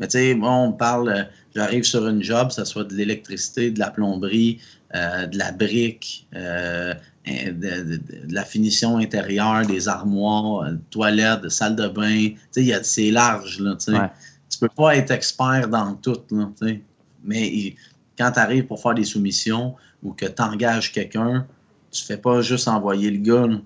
Mais 0.00 0.06
tu 0.06 0.12
sais, 0.12 0.34
moi, 0.34 0.52
on 0.52 0.72
parle, 0.72 1.08
euh, 1.10 1.22
j'arrive 1.54 1.84
sur 1.84 2.06
une 2.08 2.22
job, 2.22 2.50
ça 2.52 2.64
soit 2.64 2.84
de 2.84 2.94
l'électricité, 2.94 3.70
de 3.70 3.78
la 3.78 3.90
plomberie, 3.90 4.60
de 4.94 5.36
la 5.36 5.52
brique, 5.52 6.26
de, 6.32 6.94
de- 7.26 7.96
de 8.26 8.32
la 8.34 8.44
finition 8.44 8.96
intérieure, 8.96 9.66
des 9.66 9.86
armoires, 9.88 10.70
toilettes, 10.90 11.48
salle 11.50 11.76
de 11.76 11.88
bain. 11.88 12.28
Tu 12.54 12.64
sais, 12.64 12.80
c'est 12.84 13.10
large, 13.10 13.60
là, 13.60 13.74
tu 13.74 13.92
sais. 13.92 13.98
Ouais. 13.98 14.10
Tu 14.48 14.58
peux 14.60 14.68
pas 14.70 14.96
être 14.96 15.10
expert 15.10 15.68
dans 15.68 15.92
tout, 15.94 16.16
là, 16.30 16.48
tu 16.58 16.66
sais. 16.68 16.80
Mais 17.28 17.46
il- 17.46 17.76
quand 18.18 18.32
tu 18.32 18.40
arrives 18.40 18.64
pour 18.66 18.80
faire 18.82 18.94
des 18.94 19.04
soumissions 19.04 19.76
ou 20.02 20.12
que 20.12 20.26
tu 20.26 20.42
engages 20.42 20.90
quelqu'un, 20.92 21.46
tu 21.92 22.02
fais 22.04 22.16
pas 22.16 22.40
juste 22.42 22.66
envoyer 22.66 23.10
le 23.10 23.18
gars, 23.18 23.46
là. 23.46 23.58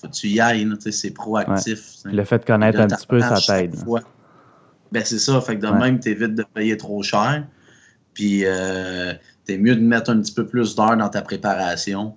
Faut 0.00 0.08
que 0.08 0.12
tu 0.12 0.28
y 0.28 0.40
ailles, 0.40 0.68
tu 0.82 0.92
c'est 0.92 1.10
proactif. 1.10 1.96
tu 2.02 2.10
le 2.10 2.24
fait 2.24 2.38
de 2.38 2.44
connaître 2.44 2.78
Là, 2.78 2.84
un 2.84 2.88
petit 2.88 3.06
peu, 3.06 3.20
ça 3.20 3.36
t'aide. 3.40 3.76
Ben, 4.92 5.04
c'est 5.04 5.18
ça. 5.18 5.40
Fait 5.40 5.56
que 5.56 5.62
de 5.66 5.70
Ouais. 5.70 5.78
même, 5.78 6.00
t'évites 6.00 6.34
de 6.34 6.44
payer 6.54 6.76
trop 6.76 7.02
cher. 7.02 7.46
Puis, 8.14 8.42
euh, 8.44 9.12
t'es 9.44 9.58
mieux 9.58 9.74
de 9.76 9.80
mettre 9.80 10.10
un 10.10 10.20
petit 10.20 10.32
peu 10.32 10.46
plus 10.46 10.74
d'heures 10.74 10.96
dans 10.96 11.08
ta 11.08 11.22
préparation 11.22 12.14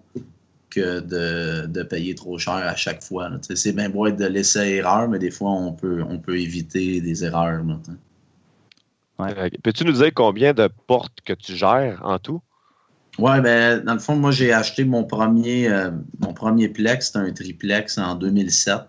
que 0.69 0.99
de, 1.01 1.67
de 1.67 1.83
payer 1.83 2.15
trop 2.15 2.37
cher 2.39 2.53
à 2.55 2.75
chaque 2.75 3.03
fois. 3.03 3.29
Tu 3.47 3.55
C'est 3.55 3.73
bien 3.73 3.89
beau 3.89 4.07
être 4.07 4.17
de 4.17 4.25
l'essai-erreur, 4.25 5.07
mais 5.07 5.19
des 5.19 5.29
fois, 5.31 5.51
on 5.51 5.71
peut, 5.71 6.03
on 6.07 6.17
peut 6.19 6.39
éviter 6.39 6.99
des 7.01 7.23
erreurs. 7.23 7.63
là, 7.63 7.79
Euh, 9.23 9.49
Peux-tu 9.63 9.85
nous 9.85 9.93
dire 9.93 10.11
combien 10.13 10.53
de 10.53 10.69
portes 10.87 11.19
que 11.25 11.33
tu 11.33 11.55
gères 11.55 12.01
en 12.03 12.19
tout? 12.19 12.41
Ouais, 13.19 13.41
ben, 13.41 13.83
dans 13.83 13.93
le 13.93 13.99
fond, 13.99 14.15
moi, 14.15 14.31
j'ai 14.31 14.51
acheté 14.51 14.85
mon 14.85 15.03
premier, 15.03 15.69
euh, 15.69 15.91
mon 16.19 16.33
premier 16.33 16.67
plex, 16.67 17.07
c'était 17.07 17.19
un 17.19 17.31
triplex 17.31 17.97
en 17.97 18.15
2007. 18.15 18.79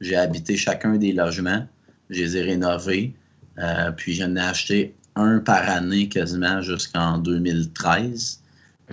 J'ai 0.00 0.16
habité 0.16 0.56
chacun 0.56 0.96
des 0.96 1.12
logements. 1.12 1.66
Je 2.10 2.20
les 2.20 2.36
ai 2.36 2.42
rénovés. 2.42 3.14
Euh, 3.58 3.90
puis, 3.90 4.14
j'en 4.14 4.36
ai 4.36 4.40
acheté 4.40 4.94
un 5.16 5.38
par 5.38 5.68
année 5.68 6.08
quasiment 6.08 6.60
jusqu'en 6.62 7.18
2013. 7.18 8.40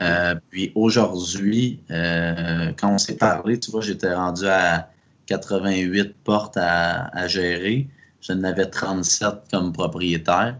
Euh, 0.02 0.36
puis 0.50 0.72
aujourd'hui, 0.76 1.80
euh, 1.92 2.72
quand 2.80 2.94
on 2.94 2.98
s'est 2.98 3.18
parlé, 3.18 3.60
tu 3.60 3.72
vois, 3.72 3.82
j'étais 3.82 4.14
rendu 4.14 4.46
à 4.48 4.90
88 5.26 6.16
portes 6.24 6.58
à, 6.58 7.08
à 7.08 7.28
gérer. 7.28 7.88
J'en 8.22 8.44
avais 8.44 8.68
37 8.68 9.34
comme 9.52 9.74
propriétaire. 9.74 10.56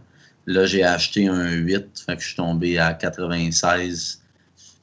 Là, 0.46 0.66
j'ai 0.66 0.84
acheté 0.84 1.28
un 1.28 1.50
8, 1.50 2.04
fait 2.06 2.16
que 2.16 2.22
je 2.22 2.26
suis 2.28 2.36
tombé 2.36 2.78
à 2.78 2.94
96. 2.94 4.22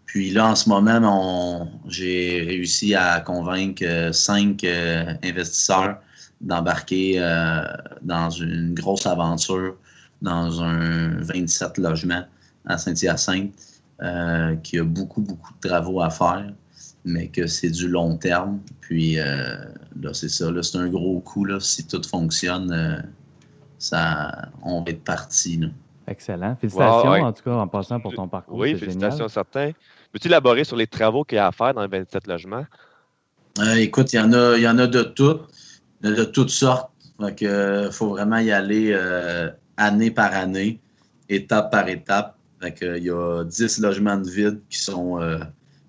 Puis 0.05 0.31
là, 0.31 0.47
en 0.47 0.55
ce 0.55 0.69
moment, 0.69 1.69
j'ai 1.87 2.43
réussi 2.47 2.95
à 2.95 3.19
convaincre 3.19 4.09
5 4.11 4.63
investisseurs 5.23 5.99
d'embarquer 6.41 7.15
euh, 7.17 7.63
dans 8.01 8.29
une 8.29 8.73
grosse 8.73 9.05
aventure 9.05 9.75
dans 10.21 10.61
un 10.61 11.21
27 11.21 11.77
logements 11.77 12.25
à 12.65 12.77
Saint-Hyacinthe, 12.77 13.53
euh, 14.01 14.55
qui 14.57 14.79
a 14.79 14.83
beaucoup, 14.83 15.21
beaucoup 15.21 15.53
de 15.53 15.67
travaux 15.67 16.01
à 16.01 16.09
faire, 16.09 16.51
mais 17.05 17.27
que 17.27 17.47
c'est 17.47 17.69
du 17.69 17.87
long 17.87 18.17
terme. 18.17 18.59
Puis 18.81 19.19
euh, 19.19 19.57
là, 20.01 20.13
c'est 20.13 20.29
ça, 20.29 20.51
là, 20.51 20.63
c'est 20.63 20.77
un 20.77 20.87
gros 20.87 21.19
coup. 21.19 21.45
Là, 21.45 21.59
si 21.59 21.85
tout 21.85 22.01
fonctionne, 22.03 22.71
euh, 22.71 23.01
ça, 23.79 24.49
on 24.61 24.83
va 24.83 24.91
être 24.91 25.03
parti. 25.03 25.57
là. 25.57 25.67
Excellent. 26.07 26.55
Félicitations, 26.59 27.07
Wow, 27.09 27.13
ouais. 27.13 27.21
en 27.21 27.33
tout 27.33 27.43
cas, 27.43 27.51
en 27.53 27.67
passant 27.67 27.99
pour 27.99 28.13
ton 28.13 28.27
parcours. 28.27 28.57
Oui, 28.57 28.75
félicitations 28.77 29.27
génial. 29.27 29.29
certains. 29.29 29.71
Peux-tu 30.11 30.27
élaborer 30.27 30.63
sur 30.63 30.75
les 30.75 30.87
travaux 30.87 31.23
qu'il 31.23 31.35
y 31.35 31.39
a 31.39 31.47
à 31.47 31.51
faire 31.51 31.73
dans 31.73 31.81
les 31.81 31.87
27 31.87 32.27
logements? 32.27 32.65
Euh, 33.59 33.75
écoute, 33.75 34.13
il 34.13 34.17
y 34.17 34.19
en 34.19 34.31
a, 34.33 34.55
il 34.57 34.63
y 34.63 34.67
en 34.67 34.77
a 34.79 34.87
de 34.87 35.03
toutes, 35.03 35.41
de, 36.01 36.23
toutes 36.23 36.49
sortes. 36.49 36.91
Donc, 37.19 37.41
il 37.41 37.89
faut 37.91 38.09
vraiment 38.09 38.37
y 38.39 38.51
aller 38.51 38.91
euh, 38.93 39.49
année 39.77 40.09
par 40.11 40.33
année, 40.33 40.79
étape 41.27 41.71
par 41.71 41.87
étape. 41.89 42.35
Que, 42.75 42.97
il 42.97 43.03
y 43.05 43.09
a 43.11 43.43
10 43.45 43.79
logements 43.79 44.17
de 44.17 44.29
vide 44.29 44.59
qui 44.69 44.79
sont 44.79 45.21
euh, 45.21 45.37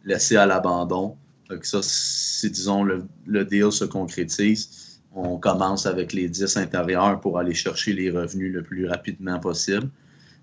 laissés 0.04 0.36
à 0.36 0.46
l'abandon. 0.46 1.16
Que 1.48 1.66
ça, 1.66 1.80
si, 1.82 2.48
disons, 2.50 2.84
le, 2.84 3.04
le 3.26 3.44
deal 3.44 3.72
se 3.72 3.84
concrétise, 3.84 4.79
on 5.14 5.38
commence 5.38 5.86
avec 5.86 6.12
les 6.12 6.28
10 6.28 6.56
intérieurs 6.56 7.20
pour 7.20 7.38
aller 7.38 7.54
chercher 7.54 7.92
les 7.92 8.10
revenus 8.10 8.52
le 8.52 8.62
plus 8.62 8.88
rapidement 8.88 9.40
possible. 9.40 9.88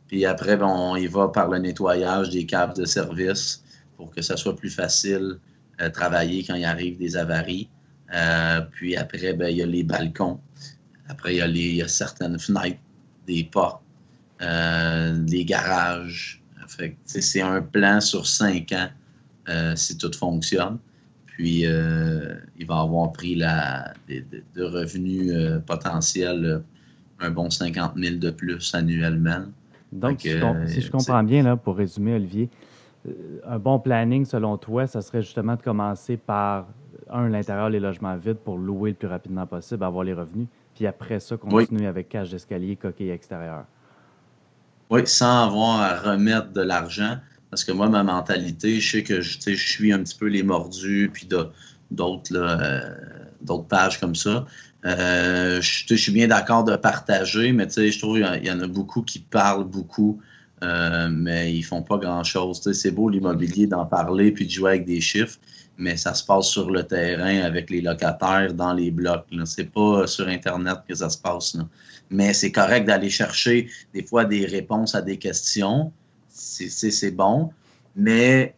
Puis 0.07 0.25
après, 0.25 0.57
ben, 0.57 0.67
on 0.67 0.95
y 0.95 1.07
va 1.07 1.29
par 1.29 1.49
le 1.49 1.59
nettoyage 1.59 2.29
des 2.29 2.45
caves 2.45 2.75
de 2.75 2.85
service 2.85 3.63
pour 3.95 4.11
que 4.11 4.21
ça 4.21 4.37
soit 4.37 4.55
plus 4.55 4.69
facile 4.69 5.39
euh, 5.81 5.89
travailler 5.89 6.43
quand 6.43 6.55
il 6.55 6.65
arrive 6.65 6.97
des 6.97 7.15
avaries. 7.15 7.69
Euh, 8.13 8.61
puis 8.71 8.95
après, 8.95 9.33
ben, 9.33 9.49
il 9.49 9.57
y 9.57 9.61
a 9.61 9.65
les 9.65 9.83
balcons. 9.83 10.39
Après, 11.09 11.35
il 11.35 11.57
y 11.57 11.81
a, 11.81 11.87
certaines 11.87 12.39
fenêtres, 12.39 12.79
des 13.25 13.43
portes, 13.45 13.81
euh, 14.41 15.23
les 15.27 15.45
garages. 15.45 16.41
Tu 16.77 16.95
sais, 17.05 17.21
c'est 17.21 17.41
un 17.41 17.61
plan 17.61 18.01
sur 18.01 18.27
cinq 18.27 18.71
ans 18.73 18.89
euh, 19.49 19.75
si 19.75 19.97
tout 19.97 20.11
fonctionne. 20.11 20.77
Puis, 21.37 21.67
euh, 21.67 22.33
il 22.57 22.65
va 22.65 22.79
avoir 22.79 23.11
pris 23.11 23.35
la, 23.35 23.93
de, 24.09 24.15
de- 24.31 24.43
de 24.55 24.63
revenus 24.63 25.31
euh, 25.31 25.59
potentiels 25.59 26.43
euh, 26.43 26.59
un 27.19 27.29
bon 27.29 27.51
50 27.51 27.93
000 27.95 28.15
de 28.15 28.31
plus 28.31 28.73
annuellement. 28.73 29.43
Donc, 29.91 30.19
si, 30.19 30.29
je 30.29 30.39
com- 30.39 30.55
si 30.67 30.81
je 30.81 30.89
comprends 30.91 31.21
bien, 31.23 31.43
là, 31.43 31.55
pour 31.55 31.77
résumer, 31.77 32.15
Olivier, 32.15 32.49
un 33.45 33.59
bon 33.59 33.77
planning, 33.79 34.25
selon 34.25 34.57
toi, 34.57 34.87
ça 34.87 35.01
serait 35.01 35.21
justement 35.21 35.55
de 35.55 35.61
commencer 35.61 36.17
par, 36.17 36.65
un, 37.11 37.29
l'intérieur, 37.29 37.69
les 37.69 37.79
logements 37.79 38.17
vides 38.17 38.37
pour 38.37 38.57
louer 38.57 38.89
le 38.89 38.95
plus 38.95 39.07
rapidement 39.07 39.45
possible, 39.45 39.83
avoir 39.83 40.03
les 40.03 40.13
revenus, 40.13 40.47
puis 40.75 40.87
après 40.87 41.19
ça, 41.19 41.37
continuer 41.37 41.85
avec 41.85 42.09
cage 42.09 42.31
d'escalier, 42.31 42.75
coquille 42.75 43.11
extérieure. 43.11 43.65
Oui, 44.89 45.05
sans 45.05 45.45
avoir 45.45 45.81
à 45.81 45.95
remettre 45.97 46.51
de 46.51 46.61
l'argent. 46.61 47.17
Parce 47.49 47.63
que 47.63 47.71
moi, 47.71 47.87
ma 47.89 48.03
mentalité, 48.03 48.79
je 48.79 48.91
sais 48.91 49.03
que 49.03 49.21
je, 49.21 49.53
suis 49.53 49.93
un 49.93 49.99
petit 50.03 50.15
peu 50.15 50.27
les 50.27 50.43
mordus, 50.43 51.09
puis 51.13 51.27
euh, 51.31 51.45
d'autres 51.91 53.67
pages 53.67 53.99
comme 53.99 54.15
ça. 54.15 54.45
Euh, 54.85 55.61
je, 55.61 55.95
suis 55.95 56.11
bien 56.11 56.27
d'accord 56.27 56.63
de 56.63 56.75
partager, 56.75 57.51
mais 57.51 57.67
je 57.69 57.99
trouve 57.99 58.15
qu'il 58.21 58.45
y 58.45 58.51
en- 58.51 58.59
a 58.59 58.67
beaucoup 58.67 59.01
qui 59.01 59.19
parlent 59.19 59.65
beaucoup, 59.65 60.21
euh, 60.63 61.09
mais 61.09 61.53
ils 61.53 61.63
font 61.63 61.81
pas 61.81 61.97
grand-chose. 61.97 62.61
C'est 62.73 62.91
beau 62.91 63.09
l'immobilier 63.09 63.67
d'en 63.67 63.85
parler 63.85 64.31
puis 64.31 64.45
de 64.45 64.51
jouer 64.51 64.71
avec 64.71 64.85
des 64.85 65.01
chiffres, 65.01 65.37
mais 65.77 65.97
ça 65.97 66.13
se 66.13 66.23
passe 66.25 66.47
sur 66.47 66.69
le 66.71 66.83
terrain 66.83 67.41
avec 67.41 67.69
les 67.69 67.81
locataires 67.81 68.53
dans 68.53 68.73
les 68.73 68.91
blocs. 68.91 69.25
C'est 69.45 69.71
pas 69.71 70.07
sur 70.07 70.27
Internet 70.27 70.79
que 70.87 70.95
ça 70.95 71.09
se 71.09 71.17
passe. 71.17 71.57
Mais 72.09 72.33
c'est 72.33 72.51
correct 72.51 72.85
d'aller 72.87 73.09
chercher 73.09 73.69
des 73.93 74.03
fois 74.03 74.25
des 74.25 74.45
réponses 74.45 74.95
à 74.95 75.01
des 75.01 75.17
questions. 75.17 75.91
C'est- 76.37 77.11
bon. 77.11 77.51
Mais 77.95 78.55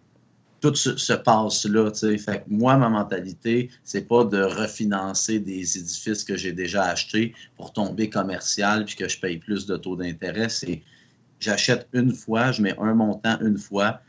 tout 0.62 0.76
se, 0.76 0.98
se 0.98 1.14
passe 1.14 1.66
là. 1.66 1.90
Fait 1.94 2.40
que 2.40 2.44
moi, 2.50 2.76
ma 2.78 2.90
mentalité, 2.90 3.70
c'est 3.84 4.08
pas 4.08 4.26
de 4.26 4.42
refinancer 4.42 5.40
des 5.40 5.78
édifices 5.78 6.24
que 6.26 6.36
j'ai 6.36 6.52
déjà 6.52 6.84
achetés 6.86 7.34
pour 7.56 7.72
tomber 7.72 8.10
commercial 8.10 8.84
puis 8.86 8.96
que 8.96 9.08
je 9.08 9.20
paye 9.20 9.38
plus 9.38 9.66
de 9.66 9.78
taux 9.78 9.96
d'intérêt. 9.96 10.50
C'est 10.50 10.82
j'achète 11.40 11.88
une 11.94 12.14
fois, 12.14 12.52
je 12.52 12.62
mets 12.62 12.76
un 12.80 12.94
montant 12.94 13.40
une 13.42 13.58
fois. 13.58 14.02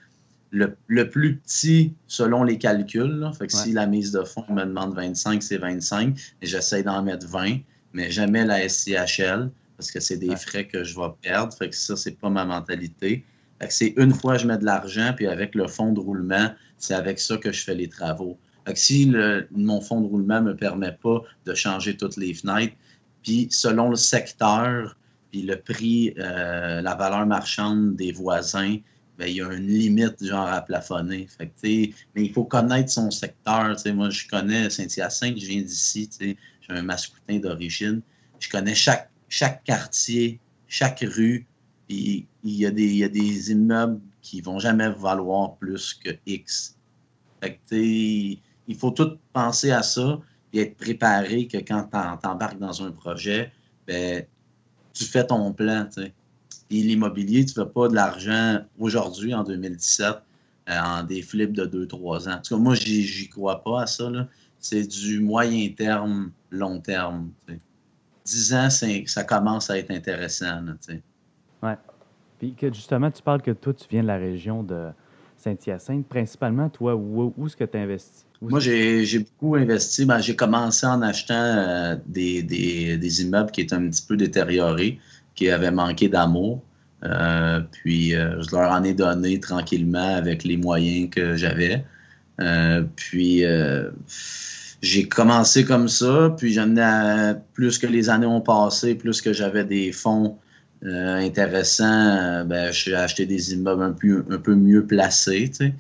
Le, 0.53 0.77
le 0.89 1.09
plus 1.09 1.37
petit 1.37 1.93
selon 2.09 2.43
les 2.43 2.59
calculs. 2.59 3.21
là. 3.21 3.31
Fait 3.33 3.47
que 3.47 3.55
Ouais. 3.57 3.63
si 3.63 3.73
la 3.73 3.87
mise 3.87 4.11
de 4.11 4.25
fonds 4.25 4.45
me 4.51 4.65
demande 4.65 4.97
25, 4.97 5.41
c'est 5.45 5.59
25. 5.59 6.19
Et 6.43 6.47
j'essaie 6.47 6.83
d'en 6.83 7.05
mettre 7.05 7.29
20, 7.29 7.59
mais 7.93 8.11
jamais 8.11 8.45
la 8.45 8.69
SCHL 8.69 9.49
parce 9.77 9.93
que 9.93 10.01
c'est 10.01 10.17
des 10.17 10.31
Ouais. 10.31 10.37
frais 10.37 10.67
que 10.67 10.83
je 10.83 10.99
vais 10.99 11.07
perdre. 11.23 11.53
Fait 11.57 11.69
que 11.71 11.77
ça, 11.77 11.95
c'est 11.97 12.19
pas 12.19 12.31
ma 12.31 12.45
mentalité. 12.45 13.25
C'est 13.69 13.95
une 13.97 14.15
fois 14.15 14.39
je 14.39 14.47
mets 14.47 14.59
de 14.59 14.65
l'argent, 14.65 15.13
puis 15.15 15.27
avec 15.27 15.55
le 15.55 15.67
fonds 15.69 15.93
de 15.93 16.01
roulement, 16.01 16.51
c'est 16.79 16.95
avec 16.95 17.21
ça 17.21 17.37
que 17.37 17.53
je 17.53 17.63
fais 17.63 17.75
les 17.75 17.89
travaux. 17.89 18.39
Fait 18.67 18.73
que 18.73 18.79
si 18.79 19.05
le- 19.07 19.47
mon 19.51 19.81
fonds 19.81 20.01
de 20.01 20.07
roulement 20.07 20.41
me 20.41 20.55
permet 20.57 20.93
pas 20.93 21.23
de 21.45 21.55
changer 21.55 21.97
toutes 21.97 22.17
les 22.17 22.33
fenêtres, 22.35 22.75
puis 23.23 23.49
selon 23.51 23.91
le 23.91 23.97
secteur, 23.97 24.97
puis 25.31 25.43
le 25.43 25.57
prix, 25.57 26.15
euh, 26.19 26.81
la 26.81 26.95
valeur 26.95 27.27
marchande 27.27 27.97
des 27.97 28.13
voisins, 28.13 28.77
ben, 29.19 29.27
il 29.27 29.37
y 29.37 29.43
a 29.43 29.53
une 29.53 29.67
limite 29.67 30.25
genre 30.25 30.49
à 30.49 30.63
plafonner. 30.63 31.29
Fait 31.37 31.47
que, 31.49 31.53
mais 31.63 32.25
il 32.25 32.33
faut 32.33 32.45
connaître 32.45 32.91
son 32.91 33.11
secteur. 33.11 33.77
Moi, 33.95 34.09
je 34.11 34.27
connais 34.27 34.71
Saint-Hyacinthe, 34.71 35.39
je 35.39 35.47
viens 35.47 35.61
d'ici, 35.61 36.09
j'ai 36.19 36.37
un 36.71 36.83
mascoutin 36.83 37.39
d'origine. 37.39 38.01
Je 38.39 38.49
connais 38.49 38.75
chaque, 38.75 39.11
chaque 39.29 39.63
quartier, 39.65 40.41
chaque 40.69 41.01
rue, 41.01 41.47
il 41.91 42.27
y, 42.45 42.67
a 42.67 42.71
des, 42.71 42.85
il 42.85 42.97
y 42.97 43.05
a 43.05 43.09
des 43.09 43.51
immeubles 43.51 44.01
qui 44.23 44.41
vont 44.41 44.59
jamais 44.59 44.91
valoir 44.91 45.57
plus 45.57 45.95
que 45.95 46.11
X. 46.27 46.77
Fait 47.43 47.55
que, 47.55 47.59
tu 47.69 48.39
il 48.69 48.77
faut 48.77 48.93
tout 48.93 49.19
penser 49.33 49.73
à 49.73 49.83
ça 49.83 50.21
et 50.53 50.61
être 50.61 50.77
préparé 50.77 51.49
que 51.49 51.59
quand 51.59 51.85
t'en- 51.91 52.17
t'embarques 52.17 52.59
dans 52.59 52.83
un 52.85 52.93
projet, 52.93 53.53
ben, 53.87 54.25
tu 54.93 55.05
fais 55.05 55.27
ton 55.27 55.53
plan. 55.53 55.89
tu. 55.93 56.13
Puis 56.69 56.83
l'immobilier, 56.83 57.45
tu 57.45 57.59
ne 57.59 57.65
fais 57.65 57.71
pas 57.71 57.89
de 57.89 57.95
l'argent 57.95 58.61
aujourd'hui, 58.79 59.35
en 59.35 59.43
2017, 59.43 60.07
euh, 60.69 60.79
en 60.79 61.03
des 61.03 61.23
flips 61.23 61.53
de 61.53 61.67
2-3 61.67 62.29
ans. 62.29 62.35
En 62.35 62.41
tout 62.41 62.55
cas, 62.55 62.61
moi, 62.61 62.75
j'y 62.77 63.29
crois 63.29 63.65
pas 63.65 63.83
à 63.83 63.87
ça. 63.87 64.09
C'est 64.61 64.87
du 64.87 65.19
moyen 65.19 65.69
terme, 65.71 66.31
long 66.51 66.79
terme. 66.81 67.31
tu 67.49 67.55
sais. 67.55 67.61
10 68.25 68.55
ans, 68.55 68.69
ça 69.07 69.25
commence 69.25 69.71
à 69.71 69.79
être 69.79 69.91
intéressant. 69.91 70.63
Oui. 71.63 71.73
Puis 72.39 72.55
que 72.55 72.73
justement, 72.73 73.11
tu 73.11 73.23
parles 73.23 73.43
que 73.43 73.51
toi, 73.51 73.75
tu 73.75 73.85
viens 73.91 74.03
de 74.03 74.07
la 74.07 74.17
région 74.17 74.63
de 74.63 74.89
Saint-Hyacinthe. 75.41 76.07
Principalement, 76.07 76.69
toi, 76.69 76.95
où, 76.95 77.35
est-ce 77.47 77.57
que 77.57 77.65
tu 77.65 77.79
investis? 77.79 78.27
Moi, 78.41 78.61
j'ai 78.61 79.19
beaucoup 79.19 79.57
investi. 79.57 80.07
Ben, 80.07 80.21
j'ai 80.21 80.37
commencé 80.37 80.87
en 80.87 81.03
achetant 81.03 81.35
euh, 81.35 81.97
des, 82.07 82.43
des, 82.43 83.23
immeubles 83.23 83.51
qui 83.51 83.63
étaient 83.63 83.75
un 83.75 83.89
petit 83.89 84.03
peu 84.07 84.17
détériorés, 84.17 84.99
qui 85.35 85.51
avaient 85.51 85.71
manqué 85.71 86.09
d'amour. 86.09 86.63
Euh, 87.05 87.61
puis, 87.71 88.15
euh, 88.15 88.43
je 88.43 88.55
leur 88.55 88.71
en 88.71 88.83
ai 88.85 88.95
donné 88.95 89.41
tranquillement 89.41 90.17
avec 90.17 90.45
les 90.45 90.57
moyens 90.57 91.11
que 91.11 91.37
j'avais. 91.37 91.85
puis, 92.97 93.45
j'ai 94.83 95.09
commencé 95.09 95.65
comme 95.67 95.89
ça. 95.89 96.35
Puis, 96.39 96.55
j'en 96.55 96.77
ai, 96.77 97.35
plus 97.53 97.79
que 97.79 97.87
les 97.87 98.09
années 98.09 98.27
ont 98.27 98.41
passé, 98.41 98.95
plus 98.95 99.21
que 99.21 99.35
j'avais 99.35 99.65
des 99.65 99.93
fonds 99.93 100.39
intéressants, 100.83 102.45
ben, 102.45 102.73
j'ai 102.73 102.95
acheté 102.95 103.27
des 103.27 103.53
immeubles 103.53 103.83
un 103.83 103.93
peu, 103.93 104.25
un 104.31 104.39
peu 104.39 104.55
mieux 104.55 104.87
placés. 104.87 105.51
Tu 105.51 105.67
sais. 105.67 105.75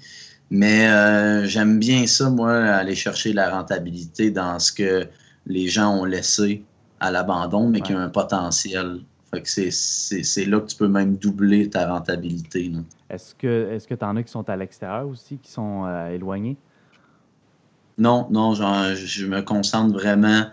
Mais 0.51 0.89
euh, 0.89 1.47
j'aime 1.47 1.79
bien 1.79 2.07
ça, 2.07 2.29
moi, 2.29 2.53
aller 2.53 2.97
chercher 2.97 3.33
la 3.33 3.51
rentabilité 3.51 4.33
dans 4.33 4.59
ce 4.59 4.73
que 4.73 5.07
les 5.47 5.69
gens 5.69 5.95
ont 5.95 6.05
laissé 6.05 6.65
à 6.99 7.13
l'abandon, 7.13 7.69
mais 7.69 7.81
qui 7.81 7.93
a 7.93 7.99
un 7.99 8.09
potentiel. 8.09 9.01
Fait 9.33 9.43
que 9.43 9.49
c'est 9.49 10.45
là 10.45 10.59
que 10.61 10.67
tu 10.67 10.77
peux 10.77 10.89
même 10.89 11.17
doubler 11.17 11.71
ta 11.71 11.89
rentabilité. 11.89 12.73
Est-ce 13.09 13.33
que 13.37 13.71
est-ce 13.71 13.87
que 13.87 13.95
tu 13.95 14.05
en 14.05 14.17
as 14.17 14.25
qui 14.25 14.33
sont 14.33 14.49
à 14.51 14.57
l'extérieur 14.57 15.07
aussi, 15.07 15.39
qui 15.39 15.53
sont 15.53 15.85
euh, 15.87 16.09
éloignés? 16.09 16.57
Non, 17.97 18.27
non, 18.31 18.55
je 18.55 19.27
me 19.27 19.43
concentre 19.43 19.93
vraiment 19.93 20.47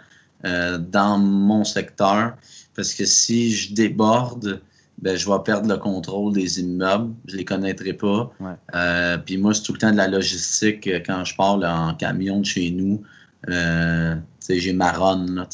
euh, 0.45 0.77
dans 0.77 1.17
mon 1.17 1.63
secteur 1.63 2.35
parce 2.77 2.93
que 2.93 3.05
si 3.05 3.51
je 3.51 3.73
déborde, 3.73 4.61
ben, 5.01 5.17
je 5.17 5.29
vais 5.29 5.39
perdre 5.43 5.67
le 5.67 5.77
contrôle 5.77 6.33
des 6.33 6.59
immeubles. 6.61 7.13
Je 7.25 7.35
les 7.35 7.43
connaîtrai 7.43 7.93
pas. 7.93 8.31
Euh, 8.75 9.17
puis 9.17 9.37
moi, 9.37 9.53
c'est 9.53 9.63
tout 9.63 9.73
le 9.73 9.79
temps 9.79 9.91
de 9.91 9.97
la 9.97 10.07
logistique. 10.07 10.87
Euh, 10.87 10.99
quand 11.05 11.25
je 11.25 11.35
parle 11.35 11.65
en 11.65 11.95
camion 11.95 12.39
de 12.39 12.45
chez 12.45 12.69
nous, 12.69 13.01
euh, 13.49 14.15
j'ai 14.47 14.73
marronne, 14.73 15.45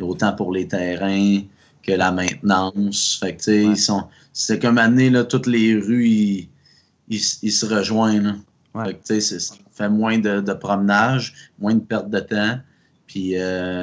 autant 0.00 0.32
pour 0.32 0.52
les 0.52 0.66
terrains 0.66 1.42
que 1.82 1.92
la 1.92 2.10
maintenance. 2.10 3.18
Fait 3.20 3.36
que, 3.36 3.50
ils 3.50 3.76
sont, 3.76 4.04
c'est 4.32 4.58
comme 4.58 4.78
année, 4.78 5.10
là, 5.10 5.24
toutes 5.24 5.46
les 5.46 5.74
rues, 5.74 6.08
ils, 6.08 6.48
ils, 7.08 7.52
se 7.52 7.66
rejoignent. 7.66 8.36
Fait 8.84 8.94
que, 8.94 9.20
ça 9.20 9.54
fait 9.72 9.90
moins 9.90 10.18
de, 10.18 10.40
de, 10.40 10.52
promenage, 10.54 11.34
moins 11.58 11.74
de 11.74 11.80
perte 11.80 12.08
de 12.08 12.20
temps. 12.20 12.58
Puis 13.06 13.34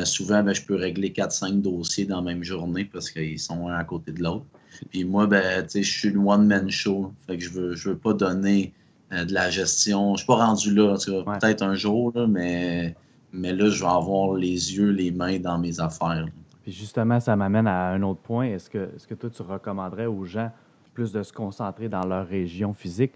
souvent, 0.03 0.43
ben, 0.43 0.53
je 0.53 0.63
peux 0.63 0.75
régler 0.75 1.09
4-5 1.09 1.61
dossiers 1.61 2.05
dans 2.05 2.17
la 2.17 2.33
même 2.33 2.43
journée 2.43 2.85
parce 2.85 3.09
qu'ils 3.09 3.39
sont 3.39 3.67
un 3.67 3.75
à 3.75 3.83
côté 3.83 4.11
de 4.11 4.21
l'autre. 4.21 4.45
Puis 4.89 5.03
moi, 5.03 5.27
ben, 5.27 5.65
je 5.73 5.81
suis 5.81 6.09
une 6.09 6.27
one-man 6.27 6.69
show. 6.69 7.13
Fait 7.27 7.37
que 7.37 7.43
je 7.43 7.49
veux, 7.49 7.75
je 7.75 7.89
veux 7.89 7.97
pas 7.97 8.13
donner 8.13 8.73
euh, 9.13 9.25
de 9.25 9.33
la 9.33 9.49
gestion. 9.49 10.15
Je 10.15 10.19
suis 10.19 10.27
pas 10.27 10.45
rendu 10.45 10.73
là. 10.73 10.95
Peut-être 11.39 11.61
un 11.61 11.75
jour, 11.75 12.13
mais, 12.29 12.95
mais 13.33 13.53
là, 13.53 13.69
je 13.69 13.81
vais 13.81 13.89
avoir 13.89 14.33
les 14.35 14.75
yeux, 14.75 14.89
les 14.89 15.11
mains 15.11 15.39
dans 15.39 15.57
mes 15.57 15.79
affaires. 15.79 16.25
Puis 16.63 16.71
justement, 16.71 17.19
ça 17.19 17.35
m'amène 17.35 17.67
à 17.67 17.89
un 17.89 18.01
autre 18.03 18.21
point. 18.21 18.45
Est-ce 18.45 18.69
que, 18.69 18.89
est-ce 18.95 19.07
que 19.07 19.15
toi, 19.15 19.29
tu 19.29 19.41
recommanderais 19.41 20.05
aux 20.05 20.25
gens 20.25 20.51
plus 20.93 21.11
de 21.11 21.23
se 21.23 21.33
concentrer 21.33 21.89
dans 21.89 22.05
leur 22.05 22.27
région 22.27 22.73
physique 22.73 23.13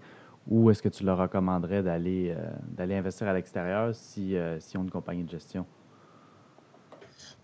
ou 0.48 0.70
est-ce 0.70 0.82
que 0.82 0.88
tu 0.88 1.04
leur 1.04 1.18
recommanderais 1.18 1.82
d'aller, 1.82 2.34
euh, 2.36 2.50
d'aller 2.76 2.94
investir 2.94 3.26
à 3.26 3.32
l'extérieur 3.32 3.94
si, 3.94 4.36
euh, 4.36 4.60
si 4.60 4.76
on 4.76 4.82
une 4.82 4.90
compagnie 4.90 5.24
de 5.24 5.30
gestion? 5.30 5.66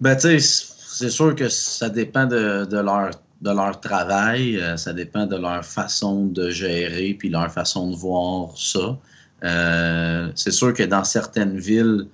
Ben, 0.02 0.16
tu 0.16 0.40
sais, 0.40 0.40
c'est 0.40 1.10
sûr 1.10 1.32
que 1.36 1.48
ça 1.48 1.88
dépend 1.88 2.26
de, 2.26 2.66
leur 2.76 3.10
de 3.40 3.50
leur 3.50 3.80
travail, 3.80 4.58
euh, 4.58 4.76
ça 4.76 4.92
dépend 4.92 5.26
de 5.26 5.36
leur 5.36 5.64
façon 5.64 6.26
de 6.26 6.50
gérer 6.50 7.14
puis 7.14 7.28
leur 7.28 7.52
façon 7.52 7.88
de 7.92 7.94
voir 7.94 8.50
ça. 8.56 8.98
Euh, 9.44 10.32
c'est 10.34 10.50
sûr 10.50 10.74
que 10.74 10.82
dans 10.82 11.04
certaines 11.04 11.56
villes, 11.56 12.08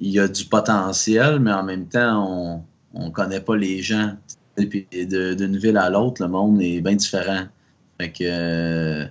il 0.00 0.10
y 0.10 0.18
a 0.18 0.26
du 0.26 0.46
potentiel, 0.46 1.38
mais 1.38 1.52
en 1.52 1.62
même 1.62 1.86
temps, 1.86 2.64
on 2.92 3.04
ne 3.04 3.10
connaît 3.10 3.40
pas 3.40 3.56
les 3.56 3.80
gens. 3.80 4.16
Et 4.56 4.66
puis 4.66 4.88
d'une 4.90 5.56
ville 5.56 5.76
à 5.76 5.88
l'autre, 5.90 6.20
le 6.22 6.28
monde 6.28 6.60
est 6.60 6.80
bien 6.80 6.96
différent. 6.96 7.44
Fait 8.00 8.10
que, 8.10 8.24
euh, 8.24 9.06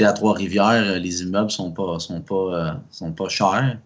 à 0.00 0.12
Trois-Rivières, 0.14 0.98
les 0.98 1.22
immeubles 1.22 1.50
sont 1.50 1.70
pas, 1.70 1.98
sont 1.98 2.22
pas, 2.22 2.80
sont 2.90 3.12
pas 3.12 3.28
chers, 3.28 3.76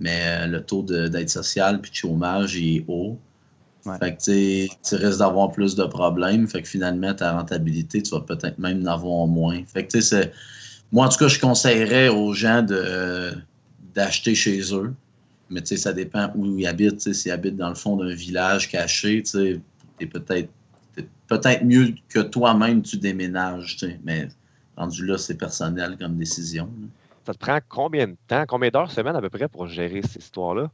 mais 0.00 0.46
le 0.48 0.62
taux 0.62 0.82
d'aide 0.82 1.28
sociale 1.28 1.80
puis 1.80 1.90
de 1.90 1.96
chômage 1.96 2.56
est 2.56 2.84
haut. 2.88 3.18
Fait 3.98 4.14
que 4.14 4.66
tu 4.66 4.94
risques 4.96 5.18
d'avoir 5.18 5.52
plus 5.52 5.74
de 5.74 5.84
problèmes. 5.84 6.46
Fait 6.48 6.62
que 6.62 6.68
finalement, 6.68 7.14
ta 7.14 7.32
rentabilité, 7.32 8.02
tu 8.02 8.10
vas 8.10 8.20
peut-être 8.20 8.58
même 8.58 8.82
en 8.82 8.92
avoir 8.92 9.26
moins. 9.26 9.62
Fait 9.64 9.86
que 9.86 10.00
c'est. 10.00 10.32
Moi, 10.92 11.06
en 11.06 11.08
tout 11.08 11.18
cas, 11.18 11.28
je 11.28 11.38
conseillerais 11.38 12.08
aux 12.08 12.32
gens 12.34 12.62
de 12.62 13.32
d'acheter 13.94 14.34
chez 14.34 14.74
eux. 14.74 14.92
Mais 15.48 15.64
ça 15.64 15.92
dépend 15.92 16.30
où 16.34 16.58
ils 16.58 16.66
habitent. 16.66 17.12
S'ils 17.12 17.32
habitent 17.32 17.56
dans 17.56 17.70
le 17.70 17.74
fond 17.74 17.96
d'un 17.96 18.14
village 18.14 18.68
caché, 18.70 19.22
tu 19.22 19.60
es 20.00 20.06
peut-être 20.06 20.50
peut-être 21.26 21.64
mieux 21.64 21.94
que 22.08 22.20
toi-même 22.20 22.82
tu 22.82 22.96
déménages. 22.98 23.78
Mais 24.04 24.28
rendu 24.76 25.06
là, 25.06 25.16
c'est 25.16 25.36
personnel 25.36 25.96
comme 25.98 26.16
décision. 26.16 26.68
Ça 27.26 27.34
te 27.34 27.38
prend 27.38 27.58
combien 27.68 28.08
de 28.08 28.16
temps, 28.26 28.44
combien 28.46 28.70
d'heures 28.70 28.90
semaine 28.90 29.16
à 29.16 29.20
peu 29.20 29.30
près 29.30 29.48
pour 29.48 29.66
gérer 29.66 30.02
cette 30.02 30.22
histoire-là? 30.22 30.70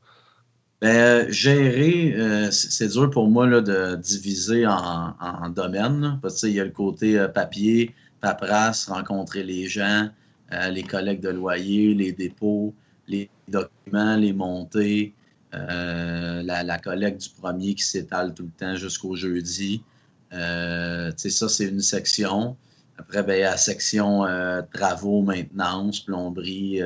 Ben, 0.83 1.31
gérer, 1.33 2.15
euh, 2.17 2.51
c'est 2.51 2.89
dur 2.89 3.09
pour 3.11 3.29
moi 3.29 3.47
là, 3.47 3.63
de 3.63 3.97
diviser 3.97 4.67
en, 4.67 5.49
domaines. 5.49 6.19
parce 6.21 6.41
qu'il 6.41 6.51
y 6.51 6.61
a 6.61 6.65
le 6.65 6.71
côté 6.71 7.19
euh, 7.19 7.29
papier, 7.29 7.95
paperasse, 8.21 8.87
rencontrer 8.87 9.43
les 9.43 9.67
gens, 9.69 10.11
euh, 10.53 10.69
les 10.69 10.83
collègues 10.83 11.21
de 11.21 11.31
loyer, 11.31 11.95
les 11.95 12.13
dépôts, 12.13 12.75
les 13.09 13.31
documents, 13.49 14.17
les 14.17 14.35
montées, 14.35 15.15
la, 15.53 16.63
la, 16.63 16.79
collecte 16.79 17.23
du 17.23 17.31
premier 17.31 17.75
qui 17.75 17.83
s'étale 17.83 18.35
tout 18.35 18.43
le 18.43 18.51
temps 18.51 18.77
jusqu'au 18.77 19.17
jeudi. 19.17 19.83
ça, 20.31 21.49
c'est 21.49 21.69
une 21.69 21.81
section. 21.81 22.57
Après, 22.99 23.23
ben, 23.23 23.35
il 23.35 23.41
y 23.41 23.45
a 23.45 23.57
section 23.57 24.25
travaux, 24.73 25.23
maintenance, 25.23 26.01
plomberie, 26.01 26.81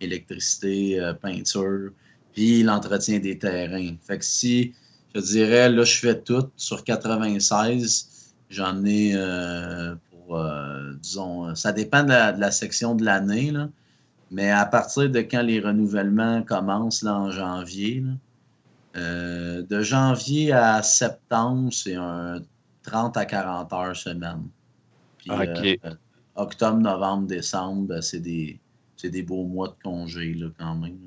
électricité, 0.00 1.00
peinture 1.22 1.90
puis 2.36 2.62
l'entretien 2.62 3.18
des 3.18 3.38
terrains. 3.38 3.96
Fait 4.06 4.18
que 4.18 4.24
si, 4.24 4.74
je 5.14 5.20
dirais, 5.20 5.70
là, 5.70 5.84
je 5.84 5.96
fais 5.96 6.20
tout 6.20 6.50
sur 6.56 6.84
96, 6.84 8.34
j'en 8.50 8.84
ai 8.84 9.12
euh, 9.14 9.94
pour, 10.10 10.36
euh, 10.36 10.92
disons, 11.00 11.54
ça 11.54 11.72
dépend 11.72 12.04
de 12.04 12.10
la, 12.10 12.50
section 12.50 12.94
de 12.94 13.04
l'année, 13.04 13.50
là. 13.50 13.70
Mais 14.30 14.50
à 14.50 14.66
partir 14.66 15.08
de 15.08 15.20
quand 15.20 15.40
les 15.40 15.60
renouvellements 15.60 16.42
commencent 16.42 17.02
là, 17.02 17.14
en 17.14 17.30
janvier, 17.30 18.04
euh, 18.96 19.62
de 19.62 19.80
janvier 19.80 20.52
à 20.52 20.82
septembre, 20.82 21.72
c'est 21.72 21.94
un 21.94 22.42
30 22.82 23.16
à 23.16 23.24
40 23.24 23.72
heures 23.72 23.96
semaine. 23.96 24.42
Puis, 25.26 25.80
octobre, 26.34 26.78
novembre, 26.78 27.26
décembre, 27.26 27.88
ben, 27.88 28.02
c'est 28.02 28.20
des, 28.20 28.58
des 29.02 29.22
beaux 29.22 29.44
mois 29.44 29.68
de 29.68 29.74
congé 29.82 30.34
là, 30.34 30.48
quand 30.58 30.74
même. 30.76 30.98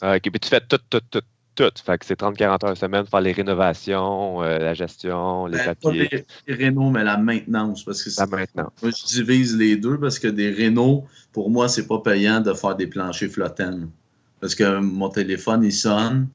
Ah, 0.00 0.16
OK, 0.16 0.22
puis 0.22 0.40
tu 0.40 0.48
fais 0.48 0.60
tout, 0.60 0.78
tout, 0.90 1.00
tout, 1.10 1.22
tout. 1.54 1.72
Fait 1.84 1.98
que 1.98 2.04
c'est 2.04 2.20
30-40 2.20 2.66
heures 2.66 2.76
semaine, 2.76 3.06
faire 3.06 3.20
les 3.20 3.32
rénovations, 3.32 4.42
euh, 4.42 4.58
la 4.58 4.74
gestion, 4.74 5.46
les 5.46 5.58
ben, 5.58 5.74
papiers. 5.74 6.08
Pas 6.08 6.16
les, 6.46 6.54
rénaux, 6.54 6.90
mais 6.90 7.04
la 7.04 7.16
maintenance. 7.16 7.84
Parce 7.84 8.02
que 8.02 8.10
la 8.18 8.26
maintenance. 8.26 8.72
Moi, 8.82 8.90
je 8.90 9.06
divise 9.06 9.56
les 9.56 9.76
deux 9.76 9.98
parce 9.98 10.18
que 10.18 10.28
des 10.28 10.50
rénaux, 10.50 11.06
pour 11.32 11.50
moi, 11.50 11.68
c'est 11.68 11.86
pas 11.86 11.98
payant 11.98 12.40
de 12.40 12.52
faire 12.52 12.76
des 12.76 12.86
planchers 12.86 13.30
flottants. 13.30 13.80
Parce 14.40 14.54
que 14.54 14.78
mon 14.78 15.08
téléphone, 15.08 15.64
il 15.64 15.72
sonne, 15.72 16.28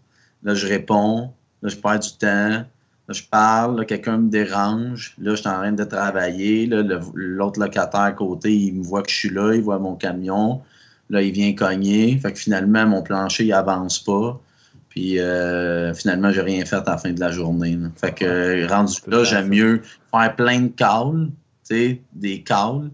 là, 0.44 0.56
je 0.56 0.68
réponds, 0.68 1.32
là, 1.62 1.70
je 1.70 1.78
perds 1.78 2.00
du 2.00 2.18
temps, 2.18 2.66
je 3.10 3.24
parle, 3.30 3.86
quelqu'un 3.86 4.18
me 4.18 4.30
dérange, 4.30 5.16
là, 5.20 5.32
je 5.32 5.42
suis 5.42 5.50
en 5.50 5.56
train 5.56 5.72
de 5.72 5.84
travailler, 5.84 6.68
l'autre 6.68 7.60
locataire 7.60 8.02
à 8.02 8.12
côté, 8.14 8.54
il 8.54 8.76
me 8.76 8.84
voit 8.84 9.04
que 9.04 9.12
je 9.12 9.16
suis 9.16 9.30
là, 9.30 9.54
il 9.54 9.62
voit 9.62 9.80
mon 9.80 9.96
camion, 9.96 10.62
Là, 11.10 11.22
il 11.22 11.32
vient 11.32 11.54
cogner. 11.54 12.18
Fait 12.18 12.32
que 12.34 12.40
finalement, 12.40 12.86
mon 12.88 13.02
plancher, 13.02 13.46
il 13.46 13.54
avance 13.54 14.00
pas. 14.00 14.42
Puis 14.90 15.20
euh, 15.20 15.94
finalement, 15.94 16.32
j'ai 16.32 16.42
rien 16.42 16.66
fait 16.66 16.76
à 16.76 16.84
la 16.86 16.98
fin 16.98 17.12
de 17.12 17.20
la 17.20 17.32
journée. 17.32 17.78
Fait 17.96 18.14
que 18.14 18.68
rendu 18.68 18.96
là, 19.08 19.24
j'aime 19.24 19.50
mieux 19.50 19.82
faire 20.12 20.36
plein 20.36 20.62
de 20.62 20.68
calls, 20.68 21.30
tu 21.68 21.76
sais, 21.76 22.02
des 22.14 22.42
calls. 22.42 22.90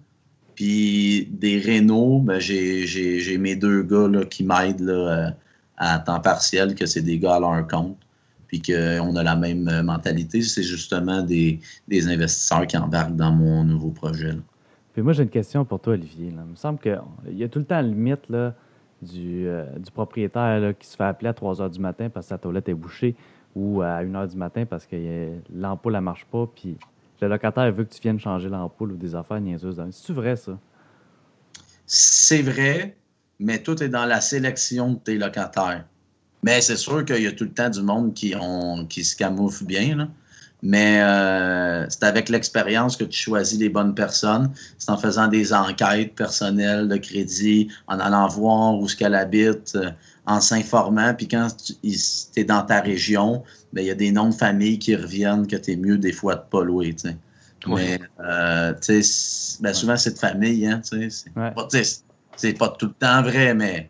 Puis 0.56 1.30
des 1.32 1.60
rénaux, 1.60 2.20
ben, 2.20 2.40
j'ai 2.40 3.38
mes 3.40 3.56
deux 3.56 3.84
gars 3.84 4.08
là, 4.10 4.26
qui 4.26 4.44
m'aident 4.44 4.90
euh, 4.90 5.30
à 5.78 6.00
temps 6.00 6.20
partiel, 6.20 6.76
que 6.76 6.86
c'est 6.86 7.02
des 7.02 7.18
gars 7.18 7.36
à 7.36 7.40
leur 7.40 7.68
compte. 7.68 7.98
Puis 8.50 8.62
qu'on 8.62 9.16
a 9.16 9.24
la 9.24 9.36
même 9.38 9.84
mentalité. 9.84 10.42
C'est 10.42 10.64
justement 10.64 11.22
des, 11.22 11.62
des, 11.88 12.08
investisseurs 12.10 12.68
qui 12.68 12.78
embarquent 12.78 13.16
dans 13.16 13.32
mon 13.32 13.64
nouveau 13.64 13.92
projet. 13.92 14.34
Là 14.34 14.42
moi, 15.02 15.14
j'ai 15.14 15.24
une 15.24 15.30
question 15.30 15.66
pour 15.66 15.80
toi, 15.80 15.94
Olivier. 15.94 16.28
Il 16.28 16.36
me 16.36 16.56
semble 16.56 16.80
qu'il 16.80 17.00
y 17.32 17.44
a 17.44 17.50
tout 17.50 17.60
le 17.60 17.66
temps 17.66 17.82
le 17.82 17.90
mythe 17.90 18.30
là, 18.30 18.54
du, 19.02 19.48
euh, 19.48 19.66
du 19.78 19.92
propriétaire 19.92 20.74
qui 20.78 20.88
se 20.88 20.96
fait 20.96 21.04
appeler 21.04 21.30
à 21.30 21.34
3 21.34 21.62
heures 21.62 21.70
du 21.70 21.80
matin 21.80 22.10
parce 22.10 22.28
que 22.28 22.30
sa 22.30 22.38
toilette 22.38 22.70
est 22.70 22.74
bouchée 22.74 23.16
ou 23.56 23.82
à 23.82 23.98
1 23.98 24.06
h 24.06 24.30
du 24.30 24.38
matin 24.38 24.66
parce 24.66 24.86
que 24.86 24.96
euh, 24.96 25.40
l'ampoule 25.54 25.94
ne 25.94 26.00
marche 26.00 26.26
pas, 26.26 26.48
puis 26.54 26.78
le 27.22 27.28
locataire 27.28 27.72
veut 27.72 27.84
que 27.84 27.94
tu 27.94 28.02
viennes 28.02 28.20
changer 28.20 28.50
l'ampoule 28.50 28.94
ou 28.94 28.98
des 28.98 29.16
affaires 29.16 29.40
niaiseuses. 29.40 29.82
C'est-tu 29.92 30.14
vrai, 30.14 30.36
ça? 30.36 30.58
C'est 31.86 32.42
vrai, 32.42 32.96
mais 33.40 33.62
tout 33.62 33.82
est 33.82 33.90
dans 33.90 34.06
la 34.06 34.22
sélection 34.22 34.94
de 34.94 35.00
tes 35.00 35.18
locataires. 35.18 35.86
Mais 36.44 36.62
c'est 36.62 36.78
sûr 36.78 37.04
qu'il 37.04 37.22
y 37.22 37.28
a 37.28 37.32
tout 37.32 37.44
le 37.44 37.52
temps 37.52 37.70
du 37.70 37.82
monde 37.82 38.14
qui, 38.14 38.34
qui 38.90 39.04
se 39.04 39.16
camoufle 39.16 39.66
bien. 39.66 39.96
Là. 39.96 40.08
Mais 40.62 41.02
euh, 41.02 41.86
c'est 41.90 42.04
avec 42.04 42.28
l'expérience 42.28 42.98
que 42.98 43.06
tu 43.06 43.18
choisis 43.18 43.58
les 43.60 43.70
bonnes 43.70 43.96
personnes. 43.96 44.52
C'est 44.78 44.90
en 44.90 44.98
faisant 44.98 45.28
des 45.28 45.54
enquêtes 45.54 46.16
personnelles 46.16 46.88
de 46.88 46.98
crédit, 46.98 47.70
en 47.88 48.00
allant 48.00 48.28
voir 48.28 48.78
où 48.78 48.88
ce 48.88 48.96
qu'elle 48.96 49.16
habite, 49.16 49.74
euh, 49.76 49.92
en 50.26 50.42
s'informant. 50.42 51.14
Puis 51.14 51.30
quand 51.30 51.48
tu 51.56 51.74
es 52.36 52.44
dans 52.44 52.64
ta 52.64 52.82
région, 52.82 53.44
ben, 53.72 53.82
il 53.82 53.88
y 53.88 53.92
a 53.92 53.96
des 53.96 54.12
noms 54.12 54.30
de 54.30 54.36
famille 54.36 54.80
qui 54.80 54.96
reviennent 54.96 55.48
que 55.48 55.56
tu 55.56 55.72
es 55.72 55.76
mieux 55.78 55.98
des 55.98 56.12
fois 56.12 56.36
de 56.36 56.44
pas 56.50 56.64
louer. 56.64 56.94
Mais 57.68 58.00
euh, 58.20 58.74
ben, 59.62 59.74
souvent, 59.74 59.98
c'est 59.98 60.14
de 60.14 60.20
famille. 60.20 60.68
Hein, 60.68 60.82
c'est 60.84 62.54
pas, 62.58 62.70
tout 62.70 62.88
le 62.88 62.94
temps 62.94 63.22
vrai, 63.22 63.54
mais. 63.54 63.90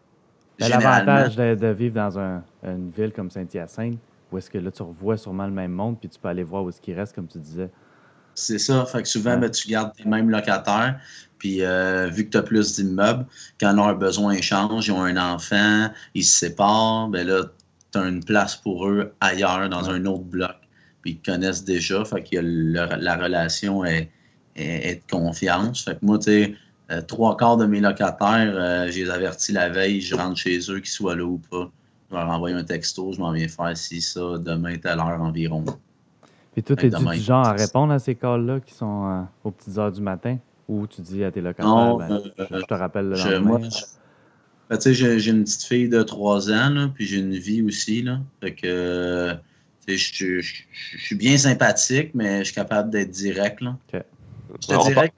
L'avantage 0.60 1.36
de, 1.36 1.67
vivre 1.67 1.95
dans 1.95 2.17
une 2.63 2.91
ville 2.95 3.12
comme 3.12 3.32
Saint-Hyacinthe, 3.32 4.00
où 4.32 4.38
est-ce 4.38 4.50
que 4.50 4.58
là, 4.58 4.72
tu 4.72 4.84
revois 4.84 5.17
sûrement 5.17 5.45
le 5.45 5.54
même 5.54 5.72
monde, 5.72 6.00
puis 6.00 6.10
tu 6.10 6.19
peux 6.19 6.28
aller 6.28 6.43
voir 6.43 6.63
où 6.63 6.69
est-ce 6.69 6.82
qu'il 6.82 6.95
reste, 6.95 7.15
comme 7.15 7.28
tu 7.28 7.39
disais. 7.39 7.69
C'est 8.36 8.60
ça. 8.60 8.86
Fait 8.86 9.02
que 9.02 9.08
souvent, 9.08 9.38
ben, 9.38 9.50
tu 9.50 9.67
gardes 9.67 9.91
les 10.00 10.10
mêmes 10.10 10.30
locataires. 10.30 11.00
Puis 11.38 11.63
euh, 11.63 12.08
vu 12.08 12.26
que 12.26 12.32
tu 12.32 12.38
as 12.38 12.43
plus 12.43 12.76
d'immeubles, 12.76 13.26
quand 13.60 13.74
ils 13.74 13.80
ont 13.80 13.88
un 13.88 13.93
besoin, 13.93 14.36
ils 14.36 14.43
changent, 14.43 14.88
ils 14.88 14.91
ont 14.91 15.04
un 15.04 15.17
enfant, 15.17 15.89
ils 16.13 16.24
se 16.24 16.38
séparent, 16.39 17.08
ben 17.08 17.26
là, 17.26 17.43
tu 17.91 17.98
as 17.98 18.08
une 18.08 18.24
place 18.24 18.56
pour 18.56 18.88
eux 18.88 19.13
ailleurs, 19.19 19.67
dans 19.69 19.89
un 19.89 20.06
autre 20.06 20.24
bloc. 20.24 20.56
Puis 21.02 21.12
ils 21.12 21.17
te 21.19 21.32
connaissent 21.32 21.63
déjà. 21.63 22.04
Fait 22.06 22.24
que 22.24 22.38
la 22.39 23.15
relation 23.15 23.86
est, 23.86 24.12
de 24.56 25.02
confiance. 25.10 25.86
Fait 25.86 25.95
que 25.95 26.06
moi, 26.06 26.17
tu 26.17 26.26
sais, 26.26 26.56
euh, 26.91 27.02
trois 27.02 27.38
quarts 27.38 27.58
de 27.58 27.65
mes 27.65 27.80
locataires, 27.80 28.54
euh, 28.56 28.88
j'ai 28.89 29.10
averti 29.10 29.52
la 29.52 29.69
veille, 29.69 30.02
je 30.02 30.15
rentre 30.15 30.38
chez 30.38 30.58
eux, 30.71 30.80
qu'ils 30.80 30.88
soient 30.88 31.15
là 31.15 31.23
ou 31.23 31.39
pas. 31.49 31.69
Je 32.10 32.15
leur 32.15 32.28
envoie 32.28 32.49
un 32.49 32.63
texto, 32.63 33.12
je 33.13 33.19
m'en 33.19 33.32
viens 33.32 33.47
faire 33.47 33.78
si 33.78 34.02
ça, 34.02 34.38
demain, 34.39 34.75
telle 34.78 34.99
heure 34.99 35.21
environ. 35.21 35.63
Puis 36.54 36.63
toi, 36.63 36.75
es 36.82 36.89
du 36.89 37.21
genre 37.21 37.45
à 37.45 37.54
répondre 37.54 37.93
à 37.93 37.99
ces 37.99 38.15
calls-là 38.15 38.60
qui 38.60 38.73
sont 38.73 39.06
euh, 39.06 39.21
aux 39.43 39.52
petites 39.52 39.78
heures 39.78 39.91
du 39.91 40.02
matin? 40.02 40.38
Ou 40.67 40.88
tu 40.88 41.02
dis 41.02 41.23
à 41.23 41.32
tes 41.32 41.41
locataires, 41.41 41.67
non, 41.67 41.97
ben, 41.97 42.21
je 42.38 42.65
te 42.65 42.73
rappelle 42.73 43.10
le 43.10 43.17
lendemain? 43.17 43.67
Ben, 44.69 44.80
j'ai 44.80 45.30
une 45.30 45.43
petite 45.43 45.63
fille 45.63 45.89
de 45.89 46.02
3 46.04 46.52
ans, 46.52 46.69
là, 46.69 46.89
puis 46.93 47.06
j'ai 47.06 47.17
une 47.17 47.36
vie 47.36 47.62
aussi. 47.62 48.04
Là. 48.04 48.19
Fait 48.39 48.54
que, 48.54 49.36
je, 49.88 50.41
suis 50.97 51.15
bien 51.15 51.38
sympathique, 51.38 52.12
mais 52.13 52.39
je 52.39 52.45
suis 52.45 52.56
capable 52.56 52.89
d'être 52.89 53.10
direct. 53.10 53.62
Là. 53.62 53.78
Je 54.62 54.67
te 54.67 54.88
dirais 54.88 55.12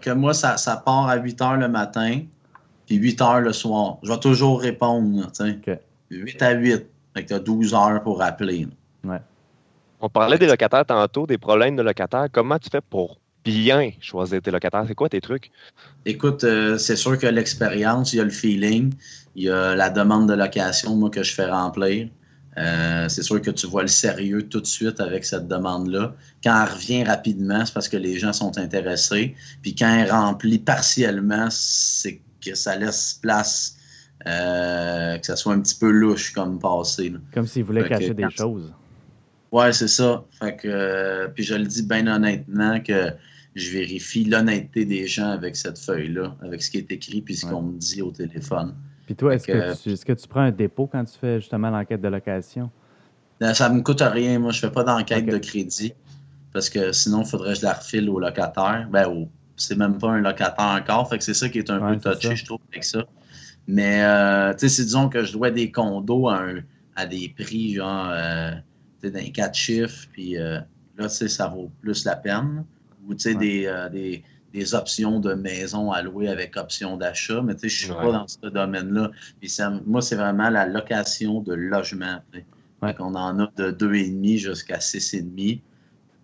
que, 0.00 0.10
moi, 0.10 0.34
ça, 0.34 0.56
ça, 0.56 0.76
part 0.76 1.08
à 1.08 1.16
8 1.16 1.42
heures 1.42 1.56
le 1.56 1.68
matin, 1.68 2.22
puis 2.86 2.96
8 2.96 3.20
heures 3.22 3.40
le 3.40 3.52
soir. 3.52 3.98
Je 4.02 4.10
vais 4.10 4.20
toujours 4.20 4.60
répondre. 4.60 5.30
8 6.10 6.42
à 6.42 6.52
8. 6.52 6.86
Fait 7.14 7.22
que 7.22 7.28
tu 7.28 7.34
as 7.34 7.38
12 7.38 7.74
heures 7.74 8.02
pour 8.02 8.22
appeler. 8.22 8.66
Ouais. 9.04 9.20
On 10.00 10.08
parlait 10.08 10.38
des 10.38 10.46
locataires 10.46 10.86
tantôt, 10.86 11.26
des 11.26 11.38
problèmes 11.38 11.76
de 11.76 11.82
locataires. 11.82 12.28
Comment 12.30 12.58
tu 12.58 12.70
fais 12.70 12.80
pour 12.80 13.18
bien 13.44 13.90
choisir 14.00 14.40
tes 14.40 14.50
locataires? 14.50 14.84
C'est 14.86 14.94
quoi 14.94 15.08
tes 15.08 15.20
trucs? 15.20 15.50
Écoute, 16.04 16.44
euh, 16.44 16.78
c'est 16.78 16.96
sûr 16.96 17.18
que 17.18 17.26
l'expérience, 17.26 18.12
il 18.12 18.16
y 18.16 18.20
a 18.20 18.24
le 18.24 18.30
feeling, 18.30 18.92
il 19.34 19.44
y 19.44 19.50
a 19.50 19.74
la 19.74 19.90
demande 19.90 20.28
de 20.28 20.34
location, 20.34 20.94
moi, 20.96 21.10
que 21.10 21.22
je 21.22 21.34
fais 21.34 21.50
remplir. 21.50 22.08
Euh, 22.58 23.08
c'est 23.08 23.22
sûr 23.22 23.40
que 23.40 23.50
tu 23.50 23.66
vois 23.66 23.82
le 23.82 23.88
sérieux 23.88 24.48
tout 24.48 24.60
de 24.60 24.66
suite 24.66 25.00
avec 25.00 25.24
cette 25.24 25.46
demande-là. 25.46 26.14
Quand 26.42 26.64
elle 26.64 26.72
revient 26.72 27.04
rapidement, 27.04 27.64
c'est 27.64 27.72
parce 27.72 27.88
que 27.88 27.96
les 27.96 28.18
gens 28.18 28.32
sont 28.32 28.58
intéressés. 28.58 29.36
Puis 29.62 29.74
quand 29.74 29.94
elle 29.94 30.10
remplit 30.10 30.58
partiellement, 30.58 31.48
c'est 31.50 32.20
que 32.44 32.54
ça 32.54 32.76
laisse 32.76 33.18
place 33.20 33.76
euh, 34.26 35.18
que 35.18 35.26
ça 35.26 35.36
soit 35.36 35.54
un 35.54 35.60
petit 35.60 35.76
peu 35.76 35.90
louche 35.90 36.32
comme 36.32 36.58
passé. 36.58 37.12
Comme 37.32 37.46
s'ils 37.46 37.64
voulaient 37.64 37.88
cacher 37.88 38.14
des 38.14 38.28
choses. 38.30 38.72
Ouais, 39.52 39.72
c'est 39.72 39.88
ça. 39.88 40.24
Fait 40.38 40.56
que, 40.56 41.28
puis 41.28 41.44
je 41.44 41.54
le 41.54 41.64
dis 41.64 41.82
bien 41.82 42.06
honnêtement 42.06 42.80
que 42.80 43.12
je 43.54 43.70
vérifie 43.70 44.24
l'honnêteté 44.24 44.84
des 44.84 45.06
gens 45.06 45.30
avec 45.30 45.56
cette 45.56 45.78
feuille-là, 45.78 46.36
avec 46.42 46.62
ce 46.62 46.70
qui 46.70 46.78
est 46.78 46.90
écrit 46.90 47.22
puis 47.22 47.36
ce 47.36 47.46
qu'on 47.46 47.62
me 47.62 47.78
dit 47.78 48.02
au 48.02 48.10
téléphone. 48.10 48.74
Puis 49.08 49.16
toi, 49.16 49.34
est-ce 49.34 49.46
que, 50.04 50.12
tu, 50.12 50.28
prends 50.28 50.42
un 50.42 50.50
dépôt 50.50 50.86
quand 50.86 51.02
tu 51.02 51.16
fais 51.18 51.40
justement 51.40 51.70
l'enquête 51.70 52.02
de 52.02 52.08
location? 52.08 52.70
Ben, 53.40 53.54
ça 53.54 53.70
ne 53.70 53.76
me 53.76 53.80
coûte 53.80 54.02
rien. 54.02 54.38
Moi, 54.38 54.52
je 54.52 54.58
ne 54.58 54.68
fais 54.68 54.70
pas 54.70 54.84
d'enquête 54.84 55.24
de 55.24 55.38
crédit 55.38 55.94
parce 56.52 56.68
que 56.68 56.92
sinon, 56.92 57.22
il 57.22 57.26
faudrait 57.26 57.54
que 57.54 57.60
je 57.60 57.64
la 57.64 57.72
refile 57.72 58.10
au 58.10 58.20
locataire. 58.20 58.86
Ben, 58.92 59.26
c'est 59.56 59.78
même 59.78 59.96
pas 59.96 60.08
un 60.08 60.20
locataire 60.20 60.78
encore. 60.78 61.08
Fait 61.08 61.16
que 61.16 61.24
c'est 61.24 61.32
ça 61.32 61.48
qui 61.48 61.56
est 61.56 61.70
un 61.70 61.78
peu 61.78 61.96
touché, 61.98 62.36
je 62.36 62.44
trouve, 62.44 62.58
avec 62.70 62.84
ça. 62.84 63.06
Mais, 63.66 64.04
euh, 64.04 64.52
tu 64.52 64.58
sais, 64.58 64.68
si 64.68 64.84
disons 64.84 65.08
que 65.08 65.24
je 65.24 65.32
dois 65.32 65.50
des 65.50 65.72
condos 65.72 66.28
à, 66.28 66.42
à 66.94 67.06
des 67.06 67.34
prix, 67.34 67.76
genre, 67.76 68.10
euh, 68.12 68.50
d'un 69.02 69.30
quatre 69.30 69.54
chiffres, 69.54 70.06
puis 70.12 70.36
euh, 70.36 70.58
là, 70.98 71.08
tu 71.08 71.14
sais, 71.14 71.28
ça 71.28 71.48
vaut 71.48 71.70
plus 71.80 72.04
la 72.04 72.16
peine. 72.16 72.66
Ou, 73.06 73.14
tu 73.14 73.20
sais, 73.20 73.34
des, 73.34 73.64
euh, 73.64 73.88
des 73.88 74.22
des 74.52 74.74
options 74.74 75.20
de 75.20 75.34
maison 75.34 75.92
à 75.92 76.02
louer 76.02 76.28
avec 76.28 76.56
option 76.56 76.96
d'achat, 76.96 77.42
mais 77.42 77.54
tu 77.54 77.62
sais, 77.62 77.68
je 77.68 77.84
suis 77.84 77.94
pas 77.94 78.12
dans 78.12 78.26
ce 78.26 78.46
domaine-là. 78.46 79.10
Puis 79.40 79.54
moi, 79.86 80.00
c'est 80.00 80.16
vraiment 80.16 80.48
la 80.48 80.66
location 80.66 81.40
de 81.40 81.54
logement. 81.54 82.20
On 82.82 83.14
en 83.14 83.38
a 83.40 83.50
de 83.56 83.70
2,5 83.70 84.38
jusqu'à 84.38 84.78
6,5. 84.78 85.60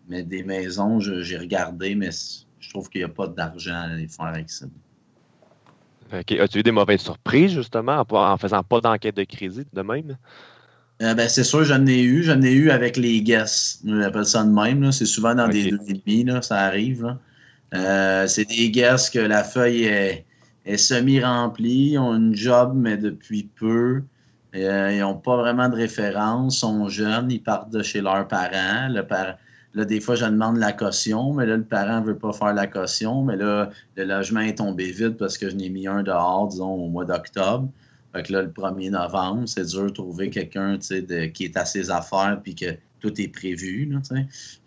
Mais 0.08 0.22
des 0.22 0.42
maisons, 0.42 1.00
j'ai 1.00 1.38
regardé, 1.38 1.94
mais 1.94 2.10
je 2.60 2.70
trouve 2.70 2.88
qu'il 2.88 3.00
n'y 3.00 3.06
a 3.06 3.08
pas 3.08 3.26
d'argent 3.26 3.74
à 3.74 3.94
les 3.94 4.08
faire 4.08 4.26
avec 4.26 4.50
ça. 4.50 4.66
As-tu 6.12 6.58
eu 6.58 6.62
des 6.62 6.70
mauvaises 6.70 7.00
surprises, 7.00 7.52
justement, 7.52 8.04
en, 8.08 8.36
faisant 8.36 8.62
pas 8.62 8.80
d'enquête 8.80 9.16
de 9.16 9.24
crédit 9.24 9.64
de 9.72 9.82
même? 9.82 10.16
Euh, 11.02 11.14
ben, 11.14 11.28
c'est 11.28 11.44
sûr, 11.44 11.64
j'en 11.64 11.84
ai 11.86 12.02
eu. 12.02 12.22
J'en 12.22 12.40
ai 12.42 12.52
eu 12.52 12.70
avec 12.70 12.96
les 12.96 13.20
guests. 13.22 13.80
On 13.86 14.00
appelle 14.00 14.26
ça 14.26 14.44
de 14.44 14.50
même. 14.50 14.92
C'est 14.92 15.06
souvent 15.06 15.34
dans 15.34 15.48
des 15.48 15.72
2,5, 15.72 16.42
ça 16.42 16.60
arrive. 16.60 17.16
Euh, 17.74 18.26
c'est 18.26 18.44
des 18.44 18.70
guests 18.70 19.12
que 19.14 19.18
la 19.18 19.44
feuille 19.44 19.84
est, 19.84 20.76
semi-remplie, 20.76 21.98
ont 21.98 22.14
une 22.14 22.34
job, 22.34 22.72
mais 22.74 22.96
depuis 22.96 23.44
peu. 23.44 24.02
Euh, 24.54 24.92
ils 24.92 25.00
n'ont 25.00 25.16
pas 25.16 25.36
vraiment 25.36 25.68
de 25.68 25.74
référence, 25.74 26.60
sont 26.60 26.88
jeunes, 26.88 27.30
ils 27.30 27.42
partent 27.42 27.70
de 27.70 27.82
chez 27.82 28.00
leurs 28.00 28.28
parents. 28.28 28.88
Le 28.88 29.02
Là, 29.74 29.84
des 29.84 30.00
fois, 30.00 30.14
je 30.14 30.24
demande 30.24 30.58
la 30.58 30.72
caution, 30.72 31.32
mais 31.32 31.46
là, 31.46 31.56
le 31.56 31.64
parent 31.64 32.00
ne 32.00 32.06
veut 32.06 32.16
pas 32.16 32.32
faire 32.32 32.54
la 32.54 32.68
caution. 32.68 33.24
Mais 33.24 33.36
là, 33.36 33.70
le 33.96 34.04
logement 34.04 34.40
est 34.40 34.58
tombé 34.58 34.92
vide 34.92 35.16
parce 35.16 35.36
que 35.36 35.50
je 35.50 35.56
n'ai 35.56 35.68
mis 35.68 35.88
un 35.88 36.04
dehors, 36.04 36.46
disons, 36.46 36.70
au 36.70 36.88
mois 36.88 37.04
d'octobre. 37.04 37.68
Fait 38.14 38.22
que 38.22 38.32
là, 38.32 38.42
le 38.42 38.48
1er 38.48 38.90
novembre, 38.90 39.42
c'est 39.46 39.66
dur 39.66 39.86
de 39.86 39.90
trouver 39.90 40.30
quelqu'un 40.30 40.78
qui 40.78 41.44
est 41.44 41.56
à 41.56 41.64
ses 41.64 41.90
affaires 41.90 42.38
puis 42.42 42.54
que 42.54 42.76
tout 43.00 43.20
est 43.20 43.28
prévu. 43.28 43.86
Là, 43.86 43.98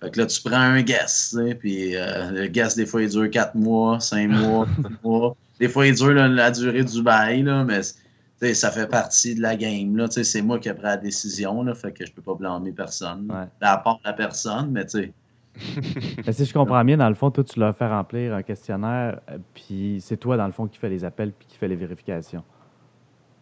fait 0.02 0.12
que 0.12 0.20
là, 0.20 0.26
tu 0.26 0.42
prends 0.42 0.58
un 0.58 0.82
guest, 0.82 1.38
puis 1.60 1.96
euh, 1.96 2.32
le 2.32 2.48
guest, 2.48 2.78
des 2.78 2.86
fois, 2.86 3.02
il 3.02 3.10
dure 3.10 3.30
4 3.30 3.56
mois, 3.56 4.00
5 4.00 4.28
mois, 4.28 4.68
6 4.76 4.84
mois. 5.04 5.36
Des 5.60 5.70
fois, 5.70 5.88
il 5.88 5.96
dure 5.96 6.14
la, 6.14 6.52
durée 6.52 6.84
du 6.84 7.02
bail, 7.02 7.44
là, 7.44 7.64
mais 7.64 8.54
ça 8.54 8.70
fait 8.70 8.88
partie 8.88 9.34
de 9.34 9.42
la 9.42 9.56
game. 9.56 9.96
Là, 9.96 10.08
c'est 10.10 10.42
moi 10.42 10.60
qui 10.60 10.68
ai 10.68 10.74
pris 10.74 10.84
la 10.84 10.98
décision, 10.98 11.64
là, 11.64 11.74
fait 11.74 11.94
que 11.94 12.06
je 12.06 12.12
peux 12.12 12.22
pas 12.22 12.36
blâmer 12.36 12.74
personne. 12.74 13.32
Ouais. 13.32 13.48
À 13.62 13.78
part 13.78 14.00
la 14.04 14.14
personne, 14.14 14.72
mais 14.72 14.86
tu 14.86 15.00
sais. 15.00 15.14
si 16.34 16.46
je 16.46 16.54
comprends 16.54 16.84
bien, 16.86 16.98
dans 16.98 17.10
le 17.10 17.16
fond, 17.16 17.32
toi, 17.32 17.44
tu 17.44 17.60
leur 17.60 17.76
fais 17.76 17.88
remplir 17.88 18.36
un 18.36 18.44
questionnaire, 18.44 19.20
euh, 19.32 19.38
puis 19.56 20.00
c'est 20.02 20.18
toi, 20.18 20.38
dans 20.38 20.46
le 20.46 20.52
fond, 20.52 20.68
qui 20.68 20.78
fais 20.78 20.90
les 20.90 21.04
appels 21.06 21.32
puis 21.32 21.48
qui 21.48 21.58
fais 21.58 21.68
les 21.68 21.76
vérifications. 21.76 22.44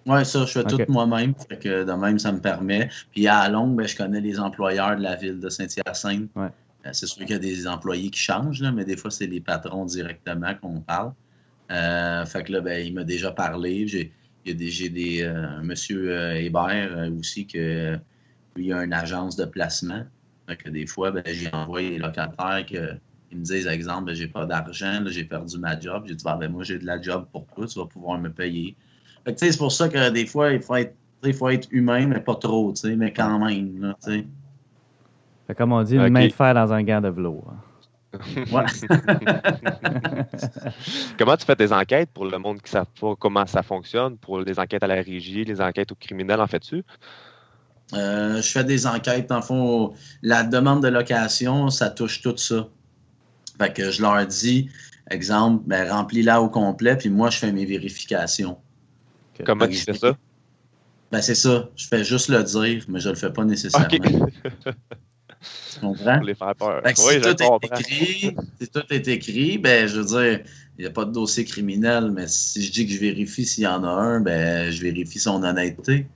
Oui, 0.05 0.23
ça, 0.23 0.45
je 0.45 0.51
fais 0.51 0.63
tout 0.63 0.79
moi-même. 0.87 1.33
que 1.33 1.83
de 1.83 1.91
même, 1.91 2.19
ça 2.19 2.31
me 2.31 2.39
permet. 2.39 2.89
Puis 3.11 3.27
à 3.27 3.49
longue, 3.49 3.75
ben, 3.75 3.87
je 3.87 3.95
connais 3.95 4.21
les 4.21 4.39
employeurs 4.39 4.95
de 4.97 5.01
la 5.01 5.15
ville 5.15 5.39
de 5.39 5.49
Saint-Hyacinthe. 5.49 6.29
Ouais. 6.35 6.49
Euh, 6.85 6.89
c'est 6.91 7.07
sûr 7.07 7.25
qu'il 7.25 7.31
y 7.31 7.33
a 7.33 7.39
des 7.39 7.67
employés 7.67 8.09
qui 8.11 8.19
changent, 8.19 8.61
là, 8.61 8.71
mais 8.71 8.85
des 8.85 8.97
fois, 8.97 9.09
c'est 9.09 9.25
les 9.25 9.41
patrons 9.41 9.85
directement 9.85 10.53
qu'on 10.61 10.81
parle. 10.81 11.13
Euh, 11.71 12.25
fait 12.25 12.43
que 12.43 12.51
là, 12.51 12.61
ben, 12.61 12.85
il 12.85 12.93
m'a 12.93 13.03
déjà 13.03 13.31
parlé. 13.31 13.87
J'ai, 13.87 14.11
il 14.45 14.51
y 14.51 14.55
a 14.55 14.57
des, 14.57 14.69
j'ai 14.69 14.89
des 14.89 15.23
euh, 15.23 15.61
monsieur 15.63 16.35
Hébert 16.35 17.09
aussi 17.17 17.47
que 17.47 17.97
lui 18.55 18.71
a 18.71 18.83
une 18.83 18.93
agence 18.93 19.35
de 19.35 19.45
placement. 19.45 20.03
Fait 20.47 20.55
que 20.55 20.69
des 20.69 20.85
fois, 20.85 21.09
ben, 21.09 21.23
j'ai 21.25 21.51
envoyé 21.51 21.91
les 21.91 21.97
locataires 21.97 22.63
que, 22.69 22.93
ils 23.31 23.39
me 23.39 23.43
disent, 23.43 23.65
exemple, 23.65 24.05
ben, 24.05 24.15
j'ai 24.15 24.27
pas 24.27 24.45
d'argent, 24.45 25.03
j'ai 25.07 25.23
perdu 25.23 25.57
ma 25.57 25.79
job. 25.79 26.03
J'ai 26.07 26.13
dit, 26.13 26.23
ah, 26.27 26.37
ben, 26.39 26.51
moi, 26.51 26.63
j'ai 26.63 26.77
de 26.77 26.85
la 26.85 27.01
job 27.01 27.25
pour 27.31 27.47
toi, 27.47 27.65
tu 27.65 27.79
vas 27.79 27.87
pouvoir 27.87 28.19
me 28.19 28.29
payer 28.31 28.75
c'est 29.35 29.57
pour 29.57 29.71
ça 29.71 29.89
que 29.89 30.09
des 30.09 30.25
fois, 30.25 30.51
il 30.51 30.61
faut 30.61 30.75
être, 30.75 30.95
il 31.23 31.33
faut 31.33 31.49
être 31.49 31.67
humain, 31.71 32.07
mais 32.07 32.19
pas 32.19 32.35
trop, 32.35 32.73
mais 32.83 33.13
quand 33.13 33.39
même. 33.39 33.81
Là, 33.81 33.95
fait 35.47 35.55
comme 35.55 35.73
on 35.73 35.83
dit, 35.83 35.95
une 35.95 36.09
main 36.09 36.27
de 36.27 36.33
fer 36.33 36.53
dans 36.53 36.73
un 36.73 36.83
gant 36.83 37.01
de 37.01 37.09
velours. 37.09 37.51
Hein. 37.51 37.57
comment 41.19 41.35
tu 41.35 41.45
fais 41.45 41.55
tes 41.55 41.73
enquêtes 41.73 42.09
pour 42.11 42.25
le 42.25 42.38
monde 42.38 42.61
qui 42.61 42.75
ne 42.75 42.81
sait 42.81 42.88
pas 42.99 43.15
comment 43.19 43.45
ça 43.45 43.61
fonctionne, 43.61 44.17
pour 44.17 44.39
les 44.39 44.57
enquêtes 44.57 44.83
à 44.83 44.88
la 44.88 44.95
régie, 44.95 45.43
les 45.43 45.61
enquêtes 45.61 45.91
aux 45.91 45.95
criminels, 45.95 46.39
en 46.39 46.47
fais-tu? 46.47 46.83
Euh, 47.93 48.41
je 48.41 48.49
fais 48.49 48.63
des 48.63 48.88
enquêtes. 48.88 49.31
En 49.31 49.41
fond, 49.41 49.93
la 50.21 50.43
demande 50.43 50.81
de 50.81 50.88
location, 50.88 51.69
ça 51.69 51.89
touche 51.89 52.21
tout 52.21 52.38
ça. 52.38 52.67
Fait 53.57 53.73
que 53.73 53.91
je 53.91 54.01
leur 54.01 54.25
dis, 54.25 54.69
exemple, 55.11 55.63
ben, 55.67 55.91
remplis-la 55.91 56.41
au 56.41 56.49
complet, 56.49 56.95
puis 56.97 57.09
moi, 57.09 57.29
je 57.29 57.38
fais 57.38 57.51
mes 57.51 57.65
vérifications. 57.65 58.57
Comment 59.43 59.67
tu 59.67 59.78
fais 59.78 59.93
ça? 59.93 60.17
Ben, 61.12 61.21
c'est 61.21 61.36
ça. 61.36 61.69
Je 61.76 61.88
fais 61.88 62.04
juste 62.04 62.30
le 62.30 62.43
dire, 62.43 62.86
mais 62.88 63.00
je 63.00 63.10
le 63.10 63.15
fais 63.15 63.32
pas 63.32 63.45
nécessairement. 63.45 63.88
tu 63.89 64.00
comprends? 65.80 66.17
Pour 66.17 66.26
les 66.26 66.36
faire 66.36 66.56
peur. 66.56 66.82
Oui, 66.86 66.93
si, 66.95 67.21
tout 67.21 67.43
est 67.43 67.65
écrit, 67.65 68.36
si 68.60 68.67
tout 68.67 68.84
est 68.89 69.08
écrit, 69.08 69.58
ben, 69.58 69.88
je 69.88 70.00
veux 70.00 70.06
dire, 70.06 70.45
il 70.78 70.82
n'y 70.82 70.88
a 70.88 70.91
pas 70.91 71.06
de 71.06 71.12
dossier 71.12 71.45
criminel, 71.45 72.12
mais 72.12 72.28
si 72.28 72.62
je 72.63 72.71
dis 72.71 72.88
que 72.88 72.93
je 72.93 73.00
vérifie 73.00 73.45
s'il 73.45 73.63
y 73.63 73.67
en 73.67 73.84
a 73.84 73.89
un, 73.89 74.19
ben, 74.19 74.71
je 74.71 74.82
vérifie 74.82 75.19
son 75.19 75.43
honnêteté. 75.43 76.08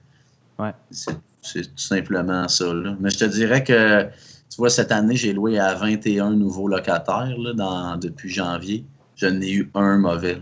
Ouais. 0.58 0.74
C'est 0.92 1.16
c'est 1.42 1.64
tout 1.64 1.78
simplement 1.78 2.48
ça. 2.48 2.74
Là. 2.74 2.96
Mais 3.00 3.10
je 3.10 3.20
te 3.20 3.26
dirais 3.26 3.64
que, 3.64 4.04
tu 4.04 4.58
vois, 4.58 4.70
cette 4.70 4.92
année, 4.92 5.16
j'ai 5.16 5.34
loué 5.34 5.60
à 5.60 5.74
21 5.76 6.32
nouveaux 6.32 6.68
locataires 6.68 7.36
là, 7.38 7.54
dans, 7.54 7.98
depuis 7.98 8.30
janvier. 8.30 8.84
Je 9.16 9.28
n'ai 9.28 9.52
eu 9.52 9.70
un 9.74 9.98
mauvais. 9.98 10.42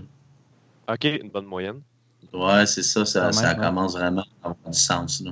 OK, 0.88 1.04
une 1.04 1.30
bonne 1.30 1.46
moyenne. 1.46 1.82
Ouais, 2.34 2.66
c'est 2.66 2.84
ça, 2.84 3.06
ça, 3.06 3.22
Quand 3.28 3.32
ça 3.32 3.48
même, 3.50 3.60
ouais. 3.60 3.66
commence 3.66 3.94
vraiment 3.98 4.24
à 4.44 4.48
avoir 4.50 4.72
du 4.72 4.78
sens. 4.78 5.22
Là. 5.22 5.32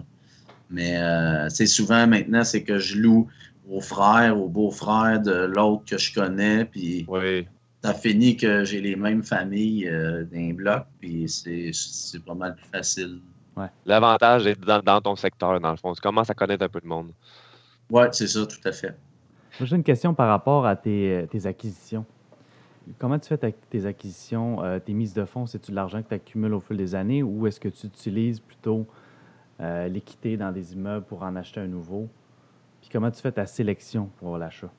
Mais 0.70 0.98
euh, 0.98 1.48
tu 1.50 1.56
sais, 1.58 1.66
souvent 1.68 2.08
maintenant, 2.08 2.44
c'est 2.44 2.64
que 2.64 2.80
je 2.80 2.98
loue 2.98 3.28
aux 3.70 3.82
frères, 3.82 4.38
aux 4.40 4.48
beaux-frères 4.48 5.20
de 5.22 5.46
l'autre 5.46 5.84
que 5.86 5.98
je 5.98 6.14
connais, 6.14 6.66
puis 6.66 7.06
Oui. 7.08 7.48
ça 7.84 7.94
finit 7.94 8.38
que 8.38 8.64
j'ai 8.64 8.82
les 8.82 8.96
mêmes 8.96 9.24
familles 9.24 9.88
euh, 9.88 10.24
d'un 10.24 10.54
bloc, 10.54 10.86
puis 11.00 11.28
c'est 11.30 11.72
c'est 11.74 12.24
pas 12.24 12.34
mal 12.36 12.56
plus 12.56 12.68
facile. 12.72 13.20
L'avantage 13.86 14.48
est 14.48 14.60
dans, 14.60 14.80
dans 14.82 15.00
ton 15.02 15.16
secteur, 15.16 15.60
dans 15.62 15.72
le 15.72 15.78
fond. 15.78 15.94
Tu 15.94 16.02
commences 16.02 16.30
à 16.30 16.34
connaître 16.34 16.64
un 16.66 16.68
peu 16.70 16.82
de 16.82 16.88
monde. 16.88 17.12
Ouais, 17.90 18.10
c'est 18.12 18.28
ça, 18.28 18.46
tout 18.46 18.58
à 18.68 18.72
fait. 18.72 18.96
Moi, 19.60 19.68
J'ai 19.68 19.76
une 19.78 19.84
question 19.84 20.14
par 20.14 20.28
rapport 20.28 20.66
à 20.66 20.76
tes, 20.76 21.12
euh, 21.24 21.26
tes 21.28 21.46
acquisitions. 21.46 22.06
Comment 23.00 23.18
tu 23.18 23.30
fais 23.30 23.54
tes 23.70 23.86
acquisitions, 23.86 24.64
euh, 24.64 24.80
tes 24.80 24.94
mises 24.94 25.14
de 25.14 25.26
fonds? 25.26 25.46
C'est-tu 25.46 25.72
de 25.72 25.76
l'argent 25.76 26.02
que 26.04 26.10
tu 26.10 26.14
accumules 26.14 26.54
au 26.54 26.60
fil 26.60 26.78
des 26.78 26.94
années 26.94 27.24
ou 27.24 27.48
est-ce 27.48 27.60
que 27.60 27.70
tu 27.70 27.88
utilises 27.88 28.40
plutôt 28.40 28.86
euh, 29.60 29.88
l'équité 29.88 30.38
dans 30.38 30.52
des 30.52 30.74
immeubles 30.74 31.06
pour 31.06 31.24
en 31.24 31.36
acheter 31.36 31.60
un 31.60 31.68
nouveau? 31.68 32.08
Puis 32.82 32.90
comment 32.92 33.10
tu 33.10 33.22
fais 33.22 33.32
ta 33.32 33.48
sélection 33.48 34.10
pour 34.18 34.38
l'achat? 34.38 34.72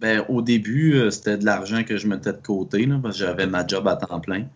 Ben, 0.00 0.24
au 0.28 0.42
début, 0.42 0.94
euh, 0.94 1.10
c'était 1.10 1.36
de 1.36 1.44
l'argent 1.44 1.82
que 1.82 1.96
je 1.96 2.06
mettais 2.06 2.32
de 2.32 2.38
côté, 2.38 2.86
parce 3.02 3.18
que 3.18 3.24
j'avais 3.24 3.46
ma 3.46 3.66
job 3.66 3.88
à 3.88 3.96
temps 3.96 4.20
plein. 4.20 4.46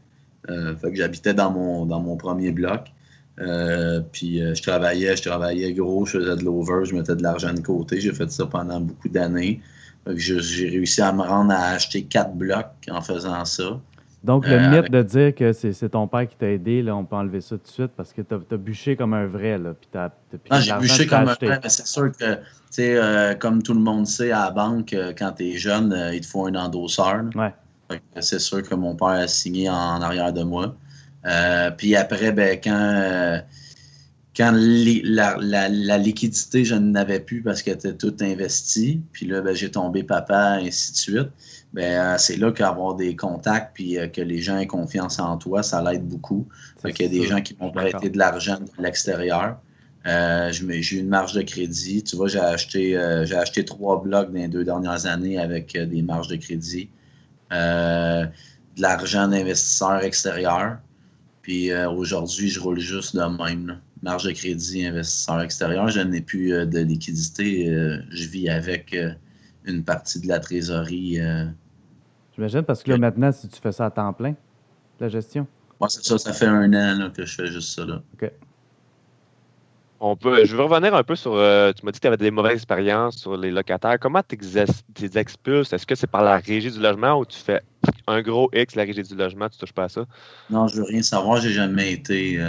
Fait 0.46 0.90
que 0.90 0.94
j'habitais 0.94 1.34
dans 1.34 1.50
mon, 1.50 1.84
dans 1.84 2.00
mon 2.00 2.16
premier 2.16 2.52
bloc. 2.52 2.92
Puis 3.36 4.38
je 4.38 4.62
travaillais, 4.62 5.14
je 5.14 5.22
travaillais 5.22 5.74
gros, 5.74 6.06
je 6.06 6.18
faisais 6.18 6.36
de 6.36 6.44
l'over, 6.44 6.84
je 6.84 6.94
mettais 6.94 7.16
de 7.16 7.22
l'argent 7.22 7.52
de 7.52 7.60
côté. 7.60 8.00
J'ai 8.00 8.14
fait 8.14 8.30
ça 8.30 8.46
pendant 8.46 8.80
beaucoup 8.80 9.10
d'années. 9.10 9.60
J'ai 10.16 10.68
réussi 10.68 11.02
à 11.02 11.12
me 11.12 11.22
rendre 11.22 11.52
à 11.52 11.70
acheter 11.70 12.04
quatre 12.04 12.34
blocs 12.34 12.66
en 12.90 13.00
faisant 13.00 13.44
ça. 13.44 13.80
Donc, 14.24 14.46
le 14.48 14.54
Euh, 14.54 14.68
mythe 14.70 14.78
avec- 14.78 14.90
de 14.90 15.02
dire 15.02 15.34
que 15.34 15.52
c'est 15.52 15.88
ton 15.90 16.08
père 16.08 16.28
qui 16.28 16.36
t'a 16.36 16.48
aidé, 16.50 16.82
là, 16.82 16.96
on 16.96 17.04
peut 17.04 17.14
enlever 17.14 17.40
ça 17.40 17.56
tout 17.56 17.62
de 17.62 17.68
suite 17.68 17.92
parce 17.96 18.12
que 18.12 18.20
tu 18.22 18.34
as, 18.34 18.56
bûché 18.56 18.96
comme 18.96 19.14
un 19.14 19.26
vrai. 19.26 19.58
Là, 19.58 19.74
puis 19.80 19.88
Non, 20.50 20.58
j'ai 20.58 20.72
bûché 20.74 21.06
comme 21.06 21.28
un 21.28 21.34
frère, 21.34 21.60
mais 21.62 21.68
c'est 21.68 21.86
sûr 21.86 22.10
que, 22.10 22.34
tu 22.34 22.40
sais, 22.70 22.96
euh, 22.96 23.34
comme 23.34 23.62
tout 23.62 23.74
le 23.74 23.80
monde 23.80 24.06
sait 24.06 24.32
à 24.32 24.46
la 24.46 24.50
banque, 24.50 24.92
euh, 24.92 25.12
quand 25.16 25.32
tu 25.36 25.50
es 25.50 25.56
jeune, 25.56 25.96
il 26.12 26.20
te 26.20 26.26
faut 26.26 26.46
un 26.46 26.54
endosseur. 26.56 27.24
Ouais. 27.36 27.54
C'est 28.20 28.40
sûr 28.40 28.62
que 28.62 28.74
mon 28.74 28.96
père 28.96 29.08
a 29.08 29.28
signé 29.28 29.70
en 29.70 30.02
arrière 30.02 30.32
de 30.32 30.42
moi. 30.42 30.74
Puis 31.76 31.94
après, 31.94 32.32
ben, 32.32 32.58
quand, 32.62 33.40
quand 34.38 34.52
la, 34.54 35.36
la- 35.40 35.68
la 35.68 35.98
liquidité, 35.98 36.64
je 36.64 36.76
n'avais 36.76 37.18
plus 37.18 37.42
parce 37.42 37.60
qu'elle 37.60 37.74
était 37.74 37.94
toute 37.96 38.22
investie, 38.22 39.02
puis 39.12 39.26
là, 39.26 39.40
ben, 39.40 39.52
j'ai 39.54 39.70
tombé 39.70 40.04
papa, 40.04 40.58
ainsi 40.62 40.92
de 40.92 40.96
suite. 40.96 41.28
Ben, 41.72 41.82
euh, 42.14 42.18
c'est 42.18 42.36
là 42.36 42.52
qu'avoir 42.52 42.94
des 42.94 43.16
contacts 43.16 43.72
puis 43.74 43.98
euh, 43.98 44.06
que 44.06 44.20
les 44.22 44.40
gens 44.40 44.56
aient 44.58 44.66
confiance 44.68 45.18
en 45.18 45.36
toi, 45.38 45.62
ça 45.64 45.82
l'aide 45.82 46.06
beaucoup. 46.06 46.46
Fait 46.80 46.92
qu'il 46.92 47.06
y 47.06 47.08
a 47.08 47.20
des 47.20 47.26
gens 47.26 47.40
qui 47.42 47.56
m'ont 47.60 47.72
prêté 47.72 48.10
de 48.10 48.18
l'argent 48.18 48.58
de 48.60 48.82
l'extérieur. 48.82 49.58
Euh, 50.06 50.52
j'ai 50.52 50.96
eu 50.96 51.00
une 51.00 51.08
marge 51.08 51.32
de 51.34 51.42
crédit. 51.42 52.04
Tu 52.04 52.14
vois, 52.16 52.28
j'ai 52.28 52.38
acheté, 52.38 52.96
euh, 52.96 53.26
j'ai 53.26 53.34
acheté 53.36 53.64
trois 53.64 54.00
blocs 54.00 54.28
dans 54.32 54.38
les 54.38 54.48
deux 54.48 54.64
dernières 54.64 55.04
années 55.06 55.38
avec 55.38 55.76
des 55.76 56.02
marges 56.02 56.28
de 56.28 56.36
crédit. 56.36 56.88
De 57.50 58.28
l'argent 58.80 59.26
d'investisseurs 59.28 60.04
extérieurs. 60.04 60.78
Puis 61.42 61.74
aujourd'hui, 61.74 62.48
je 62.48 62.60
roule 62.60 62.78
juste 62.78 63.16
de 63.16 63.22
même. 63.42 63.66
là. 63.66 63.74
Marge 64.02 64.24
de 64.24 64.30
crédit, 64.30 64.86
investisseur 64.86 65.40
extérieur. 65.40 65.88
Je 65.88 66.00
n'ai 66.00 66.20
plus 66.20 66.52
euh, 66.52 66.66
de 66.66 66.78
liquidité. 66.78 67.68
euh, 67.68 67.98
je 68.10 68.28
vis 68.28 68.48
avec 68.48 68.94
euh, 68.94 69.10
une 69.64 69.82
partie 69.82 70.20
de 70.20 70.28
la 70.28 70.38
trésorerie. 70.38 71.20
euh. 71.20 71.46
J'imagine 72.34 72.62
parce 72.62 72.82
que 72.82 72.90
là, 72.90 72.98
maintenant, 72.98 73.32
si 73.32 73.48
tu 73.48 73.60
fais 73.60 73.72
ça 73.72 73.86
à 73.86 73.90
temps 73.90 74.12
plein, 74.12 74.34
la 75.00 75.08
gestion. 75.08 75.46
Moi, 75.80 75.88
c'est 75.88 76.04
ça, 76.04 76.16
ça 76.18 76.32
fait 76.32 76.46
un 76.46 76.72
an 76.74 76.98
là, 76.98 77.10
que 77.10 77.24
je 77.24 77.34
fais 77.34 77.48
juste 77.48 77.74
ça. 77.74 77.84
Là. 77.84 78.02
On 80.00 80.14
peut, 80.16 80.44
je 80.44 80.54
veux 80.54 80.62
revenir 80.62 80.94
un 80.94 81.02
peu 81.02 81.16
sur. 81.16 81.34
euh, 81.34 81.72
tu 81.72 81.84
m'as 81.84 81.90
dit 81.90 81.98
que 81.98 82.02
tu 82.02 82.06
avais 82.06 82.16
des 82.16 82.30
mauvaises 82.30 82.54
expériences 82.54 83.16
sur 83.16 83.36
les 83.36 83.50
locataires. 83.50 83.98
Comment 84.00 84.22
tu 84.22 84.38
les 85.00 85.18
expulses? 85.18 85.72
Est-ce 85.72 85.84
que 85.84 85.96
c'est 85.96 86.06
par 86.06 86.22
la 86.22 86.36
régie 86.36 86.70
du 86.70 86.78
logement 86.78 87.18
ou 87.18 87.26
tu 87.26 87.36
fais 87.36 87.62
un 88.06 88.22
gros 88.22 88.48
X, 88.52 88.76
la 88.76 88.84
régie 88.84 89.02
du 89.02 89.16
logement, 89.16 89.48
tu 89.48 89.58
touches 89.58 89.72
pas 89.72 89.84
à 89.84 89.88
ça? 89.88 90.04
Non, 90.50 90.68
je 90.68 90.76
veux 90.76 90.84
rien 90.84 91.02
savoir, 91.02 91.40
j'ai 91.40 91.50
jamais 91.50 91.92
été. 91.92 92.40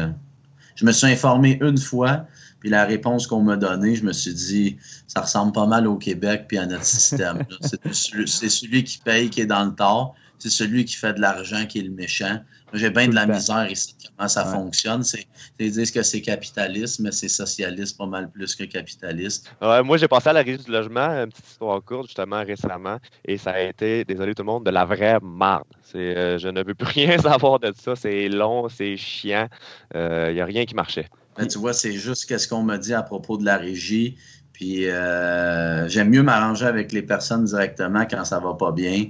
Je 0.79 0.85
me 0.85 0.93
suis 0.93 1.07
informé 1.07 1.57
une 1.61 1.77
fois, 1.77 2.25
puis 2.61 2.69
la 2.69 2.85
réponse 2.85 3.27
qu'on 3.27 3.41
m'a 3.41 3.57
donnée, 3.57 3.95
je 3.95 4.05
me 4.05 4.13
suis 4.13 4.33
dit, 4.33 4.77
ça 5.07 5.19
ressemble 5.19 5.51
pas 5.51 5.67
mal 5.67 5.85
au 5.87 5.97
Québec 5.97 6.45
puis 6.47 6.57
à 6.57 6.65
notre 6.65 6.85
système. 6.85 7.39
là. 7.39 7.57
C'est 7.59 7.81
celui, 7.93 8.27
c'est 8.29 8.47
celui 8.47 8.85
qui 8.85 8.97
paye 8.97 9.29
qui 9.29 9.41
est 9.41 9.45
dans 9.45 9.65
le 9.65 9.75
tort, 9.75 10.15
c'est 10.39 10.49
celui 10.49 10.86
qui 10.86 10.95
fait 10.95 11.13
de 11.13 11.21
l'argent 11.21 11.65
qui 11.67 11.80
est 11.80 11.84
le 11.84 11.91
méchant. 11.91 12.39
Moi, 12.71 12.80
J'ai 12.80 12.89
bien 12.91 13.08
de 13.08 13.15
la 13.15 13.25
misère 13.25 13.69
ici, 13.71 13.95
comment 14.15 14.28
ça 14.28 14.45
Ouais. 14.45 14.54
fonctionne. 14.54 15.04
C'est, 15.04 15.25
ils 15.60 15.71
disent 15.71 15.91
que 15.91 16.04
c'est 16.04 16.21
capitaliste, 16.21 16.99
mais 16.99 17.12
c'est 17.12 17.28
socialiste 17.28 17.97
pas 17.97 18.06
mal 18.06 18.30
plus 18.30 18.56
que 18.56 18.63
capitaliste. 18.63 19.52
Ouais, 19.62 19.82
moi, 19.84 19.97
j'ai 19.97 20.08
passé 20.08 20.30
à 20.30 20.34
la 20.34 20.41
régie 20.41 20.63
du 20.63 20.71
logement, 20.71 21.10
une 21.10 21.30
petite 21.30 21.47
histoire 21.47 21.84
courte, 21.84 22.08
justement, 22.08 22.43
récemment, 22.43 22.97
et 23.25 23.38
ça 23.38 23.52
a 23.52 23.60
été, 23.62 24.06
désolé 24.06 24.36
tout 24.36 24.43
le 24.43 24.47
monde, 24.47 24.65
de 24.65 24.71
la 24.71 24.86
vraie 24.86 25.17
marde. 25.21 25.65
Euh, 25.95 26.38
je 26.38 26.47
ne 26.47 26.63
veux 26.63 26.75
plus 26.75 26.88
rien 26.93 27.17
savoir 27.17 27.60
de 27.60 27.73
ça. 27.80 27.95
C'est 27.95 28.30
long, 28.30 28.69
c'est 28.69 28.95
chiant. 28.97 29.47
Il 29.95 30.34
n'y 30.34 30.41
a 30.41 30.45
rien 30.45 30.65
qui 30.65 30.75
marchait. 30.75 31.08
Ben, 31.38 31.47
tu 31.47 31.58
vois, 31.58 31.73
c'est 31.73 31.93
juste 31.93 32.25
qu'est-ce 32.28 32.47
qu'on 32.47 32.63
m'a 32.63 32.78
dit 32.78 32.93
à 32.93 33.02
propos 33.02 33.38
de 33.38 33.45
la 33.45 33.58
régie. 33.58 34.17
Puis 34.54 34.89
euh, 34.89 35.88
j'aime 35.88 36.10
mieux 36.10 36.21
m'arranger 36.21 36.65
avec 36.65 36.91
les 36.91 37.02
personnes 37.02 37.45
directement 37.45 38.06
quand 38.06 38.25
ça 38.25 38.39
va 38.39 38.54
pas 38.56 38.73
bien. 38.73 39.06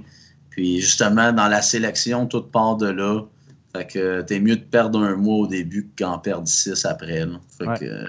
Puis 0.50 0.80
justement, 0.80 1.32
dans 1.32 1.48
la 1.48 1.62
sélection, 1.62 2.26
tout 2.26 2.42
part 2.42 2.76
de 2.76 2.88
là. 2.88 3.22
Fait 3.74 3.86
que 3.86 4.22
t'es 4.22 4.40
mieux 4.40 4.56
de 4.56 4.64
perdre 4.64 5.00
un 5.00 5.14
mois 5.16 5.36
au 5.36 5.46
début 5.46 5.88
qu'en 5.96 6.18
perdre 6.18 6.48
six 6.48 6.84
après. 6.84 7.24
là. 7.24 7.38
Fait 7.56 7.68
Ouais. 7.68 7.78
que 7.78 8.04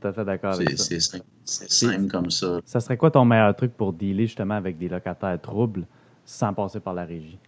Tout 0.00 0.08
à 0.08 0.12
fait 0.12 0.24
d'accord 0.24 0.54
avec 0.54 0.70
ça. 0.70 0.84
c'est 0.84 1.00
simple, 1.00 1.24
c'est 1.44 1.70
simple 1.70 2.08
comme 2.08 2.30
ça. 2.30 2.60
Ça 2.64 2.80
serait 2.80 2.96
quoi 2.96 3.10
ton 3.12 3.24
meilleur 3.24 3.54
truc 3.54 3.72
pour 3.76 3.92
dealer 3.92 4.26
justement 4.26 4.54
avec 4.54 4.76
des 4.76 4.88
locataires 4.88 5.40
troubles 5.40 5.86
sans 6.24 6.52
passer 6.52 6.80
par 6.80 6.94
la 6.94 7.04
régie? 7.04 7.38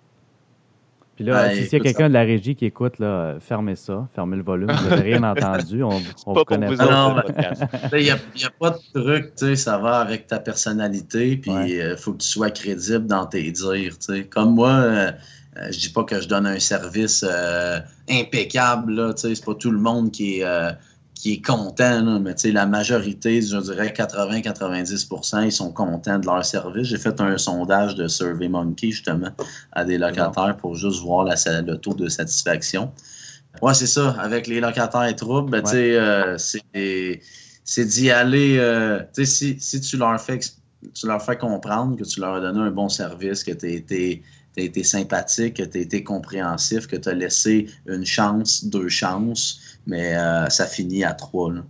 Puis 1.16 1.24
là, 1.24 1.50
si- 1.54 1.64
s'il 1.64 1.72
y 1.78 1.80
a 1.80 1.84
quelqu'un 1.84 2.08
de 2.08 2.12
la 2.14 2.20
régie 2.22 2.54
qui 2.54 2.66
écoute, 2.66 2.98
là, 2.98 3.06
euh, 3.06 3.40
fermez 3.40 3.74
ça, 3.74 4.06
fermez 4.14 4.36
le 4.36 4.42
volume, 4.42 4.70
vous 4.70 4.88
n'avez 4.90 5.14
rien 5.14 5.22
entendu, 5.22 5.82
on, 5.82 5.88
on 5.88 5.92
Pas 5.92 6.00
vous 6.26 6.32
pour 6.34 6.44
connaît 6.44 6.66
vous 6.68 6.76
pas. 6.76 7.24
le 7.26 7.32
ben-. 7.32 7.88
Il 7.98 8.04
n'y 8.04 8.10
a, 8.10 8.18
y 8.36 8.44
a 8.44 8.50
pas 8.60 8.70
de 8.70 9.00
truc, 9.02 9.34
tu 9.34 9.46
sais, 9.46 9.56
ça 9.56 9.78
va 9.78 9.98
avec 10.00 10.26
ta 10.26 10.38
personnalité, 10.38 11.36
puis 11.38 11.50
il 11.50 11.56
Ouais. 11.78 11.96
faut 11.96 12.12
que 12.12 12.18
tu 12.18 12.28
sois 12.28 12.50
crédible 12.50 13.06
dans 13.06 13.24
tes 13.26 13.50
dires, 13.50 13.98
tu 13.98 14.14
sais. 14.14 14.24
Comme 14.24 14.54
moi, 14.54 14.70
euh, 14.70 15.10
euh, 15.56 15.68
je 15.72 15.78
dis 15.78 15.88
pas 15.88 16.04
que 16.04 16.20
je 16.20 16.28
donne 16.28 16.46
un 16.46 16.58
service 16.58 17.24
euh, 17.26 17.78
impeccable, 18.10 18.92
là, 18.94 19.14
tu 19.14 19.22
sais, 19.22 19.34
c'est 19.34 19.44
pas 19.44 19.54
tout 19.54 19.70
le 19.70 19.78
monde 19.80 20.10
qui 20.10 20.40
est, 20.40 20.44
euh, 20.44 20.70
qui 21.16 21.32
est 21.32 21.44
content, 21.44 22.02
là, 22.02 22.18
mais 22.20 22.34
tu 22.34 22.42
sais, 22.42 22.52
la 22.52 22.66
majorité, 22.66 23.40
je 23.40 23.56
dirais 23.56 23.88
80-90%, 23.88 25.46
ils 25.46 25.50
sont 25.50 25.72
contents 25.72 26.18
de 26.18 26.26
leur 26.26 26.44
service. 26.44 26.88
J'ai 26.88 26.98
fait 26.98 27.18
un 27.22 27.38
sondage 27.38 27.94
de 27.94 28.06
SurveyMonkey, 28.06 28.90
justement, 28.90 29.30
à 29.72 29.84
des 29.84 29.96
locataires 29.96 30.56
pour 30.58 30.76
juste 30.76 31.00
voir 31.00 31.24
la, 31.24 31.34
le 31.62 31.76
taux 31.78 31.94
de 31.94 32.08
satisfaction. 32.08 32.92
Ouais, 33.62 33.72
c'est 33.72 33.86
ça. 33.86 34.10
Avec 34.20 34.46
les 34.46 34.60
locataires 34.60 35.16
troubles, 35.16 35.50
ben, 35.50 35.62
tu 35.62 35.70
sais, 35.70 35.96
euh, 35.96 36.36
c'est 36.36 37.22
c'est 37.64 37.84
d'y 37.86 38.10
aller. 38.10 38.58
euh, 38.58 39.00
tu 39.14 39.24
sais, 39.24 39.56
si, 39.56 39.56
si 39.58 39.80
tu 39.80 39.96
leur 39.96 40.20
fais 40.20 40.38
tu 40.38 41.06
leur 41.06 41.22
fais 41.24 41.38
comprendre 41.38 41.96
que 41.96 42.04
tu 42.04 42.20
leur 42.20 42.34
as 42.34 42.40
donné 42.40 42.60
un 42.60 42.70
bon 42.70 42.90
service, 42.90 43.42
que 43.42 43.52
tu 43.52 43.66
as 43.66 44.60
été 44.60 44.84
sympathique, 44.84 45.54
que 45.54 45.62
tu 45.62 45.78
as 45.78 45.80
été 45.80 46.04
compréhensif, 46.04 46.86
que 46.86 46.96
tu 46.96 47.08
as 47.08 47.14
laissé 47.14 47.66
une 47.86 48.04
chance, 48.04 48.66
deux 48.66 48.88
chances, 48.90 49.60
mais 49.86 50.16
euh, 50.16 50.48
ça 50.48 50.66
finit 50.66 51.04
à 51.04 51.12
trois. 51.14 51.52
Là. 51.52 51.62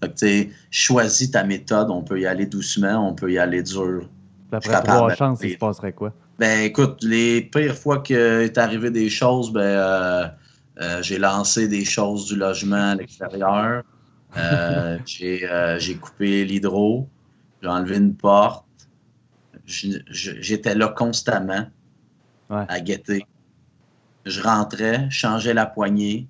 Fait 0.00 0.08
que 0.12 0.14
tu 0.44 0.54
choisis 0.70 1.30
ta 1.30 1.44
méthode. 1.44 1.90
On 1.90 2.02
peut 2.02 2.20
y 2.20 2.26
aller 2.26 2.46
doucement, 2.46 3.08
on 3.08 3.14
peut 3.14 3.32
y 3.32 3.38
aller 3.38 3.62
dur. 3.62 4.08
Après 4.52 4.82
trois 4.82 5.14
chances, 5.14 5.40
il 5.42 5.52
se 5.52 5.58
passerait 5.58 5.92
quoi? 5.92 6.12
Ben 6.38 6.60
écoute, 6.64 7.02
les 7.02 7.40
pires 7.42 7.74
fois 7.76 8.02
qu'il 8.02 8.16
est 8.16 8.58
arrivé 8.58 8.90
des 8.90 9.08
choses, 9.08 9.52
ben 9.52 9.60
euh, 9.60 10.26
euh, 10.80 11.02
j'ai 11.02 11.18
lancé 11.18 11.66
des 11.66 11.84
choses 11.84 12.26
du 12.26 12.36
logement 12.36 12.90
à 12.90 12.94
l'extérieur. 12.94 13.82
J'ai 15.06 15.48
j'ai 15.78 15.94
coupé 15.96 16.44
l'hydro, 16.44 17.08
j'ai 17.62 17.68
enlevé 17.68 17.96
une 17.96 18.14
porte. 18.14 18.66
J'étais 19.64 20.74
là 20.74 20.88
constamment 20.88 21.66
Ouais. 22.50 22.64
à 22.68 22.80
guetter. 22.80 23.26
Je 24.24 24.40
rentrais, 24.40 25.06
je 25.10 25.18
changeais 25.18 25.54
la 25.54 25.66
poignée. 25.66 26.28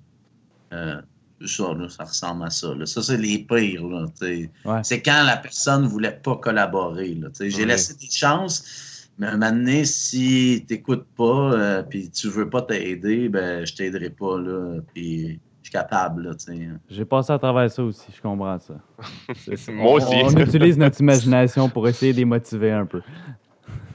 Euh, 0.73 1.01
ça, 1.45 1.73
là, 1.73 1.87
ça 1.89 2.03
ressemble 2.05 2.45
à 2.45 2.49
ça. 2.49 2.73
là. 2.73 2.85
Ça, 2.85 3.01
c'est 3.03 3.17
les 3.17 3.39
pires. 3.39 3.83
Ouais. 3.83 4.81
C'est 4.83 5.01
quand 5.01 5.23
la 5.23 5.37
personne 5.37 5.83
ne 5.83 5.87
voulait 5.87 6.19
pas 6.23 6.35
collaborer. 6.37 7.17
J'ai 7.39 7.55
Ouais. 7.59 7.65
laissé 7.65 7.93
des 7.95 8.09
chances, 8.09 9.09
mais 9.19 9.27
un 9.27 9.31
moment 9.37 9.51
donné, 9.51 9.85
si 9.85 10.63
tu 10.67 10.73
n'écoutes 10.73 11.05
pas 11.15 11.51
euh, 11.53 11.83
puis 11.83 12.09
tu 12.09 12.27
veux 12.29 12.49
pas 12.49 12.61
t'aider, 12.63 13.29
ben, 13.29 13.65
je 13.65 13.73
t'aiderai 13.75 14.09
pas. 14.09 14.37
Là, 14.39 14.79
puis 14.93 15.39
je 15.63 15.69
suis 15.69 15.71
capable. 15.71 16.35
J'ai 16.89 17.05
passé 17.05 17.33
à 17.33 17.37
travers 17.39 17.69
ça 17.69 17.83
aussi, 17.83 18.05
je 18.15 18.21
comprends 18.21 18.57
ça. 18.59 18.73
Moi 19.71 19.91
on- 19.91 19.95
aussi. 19.95 20.15
On, 20.23 20.29
utilise 20.39 20.77
notre 20.77 20.99
imagination 21.01 21.67
pour 21.69 21.87
essayer 21.87 22.13
de 22.13 22.17
les 22.17 22.25
motiver 22.25 22.71
un 22.71 22.85
peu. 22.85 23.01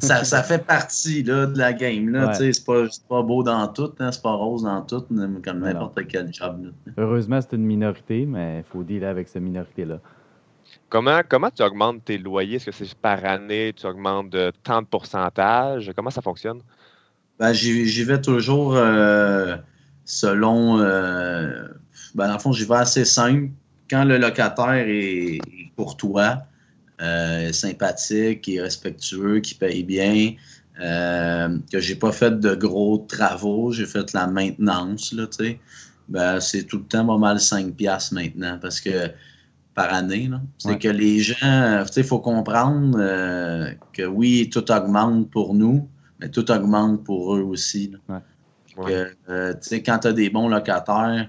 Ça, 0.06 0.24
ça 0.32 0.42
fait 0.42 0.64
partie 0.64 1.22
là, 1.22 1.46
de 1.46 1.58
la 1.58 1.72
game. 1.72 2.08
Là, 2.10 2.28
Ouais. 2.28 2.52
C'est 2.52 2.64
pas, 2.64 2.88
c'est 2.90 3.06
pas 3.06 3.22
beau 3.22 3.42
dans 3.42 3.66
tout, 3.68 3.92
hein, 3.98 4.10
c'est 4.12 4.22
pas 4.22 4.32
rose 4.32 4.62
dans 4.64 4.82
tout, 4.82 5.04
comme 5.44 5.60
n'importe 5.60 6.06
quel 6.08 6.32
job. 6.32 6.64
là. 6.86 6.92
Heureusement, 6.98 7.40
c'est 7.40 7.56
une 7.56 7.64
minorité, 7.64 8.26
mais 8.26 8.58
il 8.58 8.64
faut 8.70 8.82
dealer 8.82 9.06
avec 9.08 9.28
cette 9.28 9.42
minorité-là. 9.42 9.98
Comment, 10.88 11.20
comment 11.28 11.50
tu 11.50 11.62
augmentes 11.62 12.04
tes 12.04 12.18
loyers? 12.18 12.56
Est-ce 12.56 12.66
que 12.66 12.72
c'est 12.72 12.94
par 12.94 13.24
année, 13.24 13.72
tu 13.74 13.86
augmentes 13.86 14.30
de 14.30 14.52
tant 14.62 14.82
de 14.82 14.86
pourcentage? 14.86 15.90
Comment 15.96 16.10
ça 16.10 16.22
fonctionne? 16.22 16.60
Ben, 17.38 17.52
j'y 17.52 17.86
j'y 17.86 18.04
vais 18.04 18.20
toujours 18.20 18.74
euh, 18.76 19.56
selon. 20.04 20.78
euh, 20.80 21.66
ben, 22.14 22.28
dans 22.28 22.34
le 22.34 22.38
fond, 22.38 22.52
j'y 22.52 22.64
vais 22.66 22.76
assez 22.76 23.04
simple. 23.04 23.48
Quand 23.90 24.04
le 24.04 24.18
locataire 24.18 24.72
est, 24.86 25.36
est 25.36 25.72
courtois, 25.76 26.38
euh, 27.02 27.52
sympathique, 27.52 28.48
et 28.48 28.60
respectueux, 28.60 29.40
qui 29.40 29.54
paye 29.54 29.82
bien, 29.84 30.34
euh, 30.80 31.58
que 31.70 31.80
j'ai 31.80 31.96
pas 31.96 32.12
fait 32.12 32.38
de 32.40 32.54
gros 32.54 32.98
travaux, 33.08 33.72
j'ai 33.72 33.86
fait 33.86 34.12
la 34.12 34.26
maintenance, 34.26 35.12
là, 35.12 35.26
tu 35.26 35.44
sais, 35.44 35.60
ben, 36.08 36.40
c'est 36.40 36.64
tout 36.64 36.78
le 36.78 36.84
temps 36.84 37.06
pas 37.06 37.18
mal 37.18 37.40
5 37.40 37.74
piastres 37.74 38.14
maintenant 38.14 38.58
parce 38.60 38.80
que 38.80 39.10
par 39.74 39.92
année. 39.94 40.30
C'est 40.58 40.68
Ouais. 40.68 40.78
que 40.78 40.88
les 40.88 41.20
gens, 41.20 41.34
euh, 41.42 41.84
tu 41.84 41.94
sais, 41.94 42.00
il 42.02 42.06
faut 42.06 42.18
comprendre 42.20 42.98
euh, 43.00 43.70
que 43.92 44.02
oui, 44.02 44.50
tout 44.52 44.70
augmente 44.70 45.30
pour 45.30 45.54
nous, 45.54 45.88
mais 46.20 46.28
tout 46.30 46.50
augmente 46.50 47.04
pour 47.04 47.36
eux 47.36 47.40
aussi. 47.42 47.92
là. 48.08 48.22
Ouais. 48.76 48.84
Que, 48.86 49.10
euh, 49.30 49.52
tu 49.54 49.68
sais, 49.68 49.82
quand 49.82 49.98
tu 50.00 50.08
as 50.08 50.12
des 50.12 50.28
bons 50.30 50.48
locataires, 50.48 51.28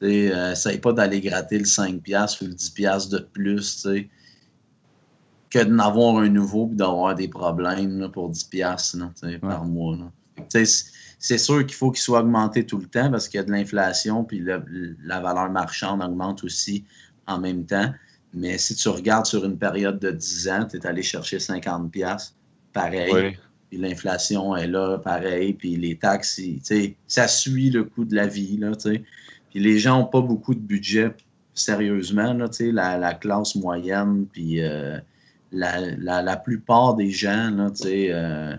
tu 0.00 0.06
sais, 0.06 0.32
euh, 0.34 0.52
essaye 0.52 0.78
pas 0.78 0.92
d'aller 0.92 1.20
gratter 1.20 1.58
le 1.58 1.64
5$ 1.64 2.00
piastres 2.00 2.42
ou 2.42 2.46
le 2.46 2.54
10$ 2.54 2.70
piastres 2.74 3.10
de 3.10 3.18
plus, 3.18 3.74
tu 3.76 3.80
sais, 3.90 4.08
que 5.50 5.58
d'en 5.64 5.78
avoir 5.80 6.16
un 6.18 6.28
nouveau 6.28 6.68
et 6.72 6.76
d'avoir 6.76 7.14
des 7.14 7.28
problèmes 7.28 7.98
là, 7.98 8.08
pour 8.08 8.30
10$ 8.30 8.48
piastres, 8.48 8.98
là, 8.98 9.10
par 9.40 9.64
mois. 9.64 9.96
là. 9.96 10.10
Fait 10.36 10.42
que, 10.42 10.48
tu 10.48 10.66
sais, 10.66 10.90
c'est- 11.18 11.38
sûr 11.38 11.66
qu'il 11.66 11.74
faut 11.74 11.90
qu'il 11.90 12.00
soit 12.00 12.20
augmenté 12.20 12.64
tout 12.64 12.78
le 12.78 12.86
temps 12.86 13.10
parce 13.10 13.28
qu'il 13.28 13.38
y 13.38 13.40
a 13.42 13.44
de 13.44 13.50
l'inflation 13.50 14.24
puis 14.24 14.38
le- 14.38 14.96
la 15.04 15.20
valeur 15.20 15.50
marchande 15.50 16.02
augmente 16.02 16.44
aussi 16.44 16.84
en 17.26 17.38
même 17.38 17.66
temps. 17.66 17.92
Mais 18.32 18.58
si 18.58 18.76
tu 18.76 18.88
regardes 18.88 19.26
sur 19.26 19.44
une 19.44 19.58
période 19.58 19.98
de 19.98 20.12
10 20.12 20.48
ans, 20.48 20.64
tu 20.70 20.76
es 20.76 20.86
allé 20.86 21.02
chercher 21.02 21.38
50$, 21.40 21.90
piastres, 21.90 22.34
pareil. 22.72 23.12
Oui. 23.12 23.36
Puis 23.70 23.78
l'inflation 23.78 24.54
est 24.56 24.68
là, 24.68 24.98
pareil. 24.98 25.52
Puis 25.54 25.74
les 25.76 25.96
taxes, 25.96 26.38
ils- 26.38 26.58
tu 26.60 26.64
sais, 26.64 26.96
ça 27.08 27.26
suit 27.28 27.70
le 27.70 27.84
coût 27.84 28.04
de 28.04 28.14
la 28.14 28.26
vie. 28.28 28.56
Là, 28.56 28.74
tu 28.76 28.92
sais. 28.92 29.02
puis 29.50 29.58
les 29.58 29.80
gens 29.80 29.98
n'ont 29.98 30.06
pas 30.06 30.20
beaucoup 30.20 30.54
de 30.54 30.60
budget, 30.60 31.10
sérieusement. 31.54 32.32
Là, 32.34 32.48
tu 32.48 32.56
sais, 32.58 32.72
la, 32.72 32.96
la 32.98 33.14
classe 33.14 33.56
moyenne, 33.56 34.26
puis 34.30 34.60
euh, 34.62 34.98
la, 35.52 35.80
la, 35.96 36.22
la 36.22 36.36
plupart 36.36 36.94
des 36.94 37.10
gens, 37.10 37.50
là, 37.50 37.70
tu 37.70 37.82
sais, 37.84 38.08
euh, 38.12 38.56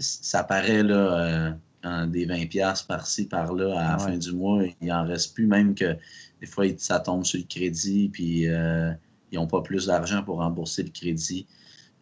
ça 0.00 0.44
paraît 0.44 0.82
là, 0.82 0.94
euh, 0.96 1.52
en 1.84 2.06
des 2.06 2.26
20$ 2.26 2.48
piastres 2.48 2.86
par-ci, 2.86 3.26
par-là, 3.26 3.78
à 3.78 3.82
la 3.96 4.04
Ouais. 4.04 4.12
fin 4.12 4.18
du 4.18 4.32
mois. 4.32 4.62
Il 4.80 4.88
n'en 4.88 5.06
reste 5.06 5.34
plus, 5.34 5.46
même 5.46 5.74
que 5.74 5.96
des 6.40 6.46
fois, 6.46 6.64
ça 6.76 7.00
tombe 7.00 7.24
sur 7.24 7.38
le 7.38 7.46
crédit, 7.46 8.08
puis 8.12 8.48
euh, 8.48 8.92
ils 9.32 9.36
n'ont 9.38 9.46
pas 9.46 9.62
plus 9.62 9.86
d'argent 9.86 10.22
pour 10.22 10.38
rembourser 10.38 10.82
le 10.82 10.90
crédit. 10.90 11.46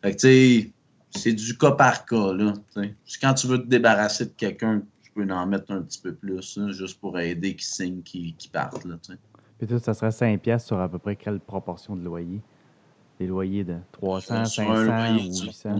Fait 0.02 0.12
que, 0.12 0.16
tu 0.16 0.28
sais, 0.28 0.70
c'est 1.10 1.32
du 1.32 1.56
cas 1.56 1.72
par 1.72 2.04
cas, 2.06 2.32
là. 2.32 2.52
Quand 3.20 3.34
tu 3.34 3.46
veux 3.46 3.58
te 3.58 3.66
débarrasser 3.66 4.26
de 4.26 4.30
quelqu'un, 4.36 4.82
tu 5.02 5.10
peux 5.12 5.30
en 5.32 5.46
mettre 5.46 5.72
un 5.72 5.82
petit 5.82 6.00
peu 6.00 6.14
plus, 6.14 6.56
là, 6.56 6.70
juste 6.72 7.00
pour 7.00 7.18
aider 7.18 7.54
qui 7.56 7.64
signe, 7.66 8.02
qui, 8.02 8.34
qui 8.36 8.48
parte, 8.48 8.84
là, 8.84 8.96
tu 9.02 9.12
sais. 9.12 9.18
Puis 9.58 9.66
tout, 9.66 9.78
ça 9.78 9.94
serait 9.94 10.10
5 10.10 10.40
piastres 10.42 10.66
sur 10.68 10.78
à 10.80 10.88
peu 10.88 10.98
près 10.98 11.16
quelle 11.16 11.40
proportion 11.40 11.96
de 11.96 12.02
loyer? 12.02 12.42
Des 13.18 13.26
loyers 13.26 13.64
de 13.64 13.76
300, 13.92 14.44
Sur 14.44 14.70
un 14.70 14.74
500 14.76 14.84
loyer, 15.14 15.28
ou 15.30 15.34
tu- 15.34 15.46
800? 15.46 15.78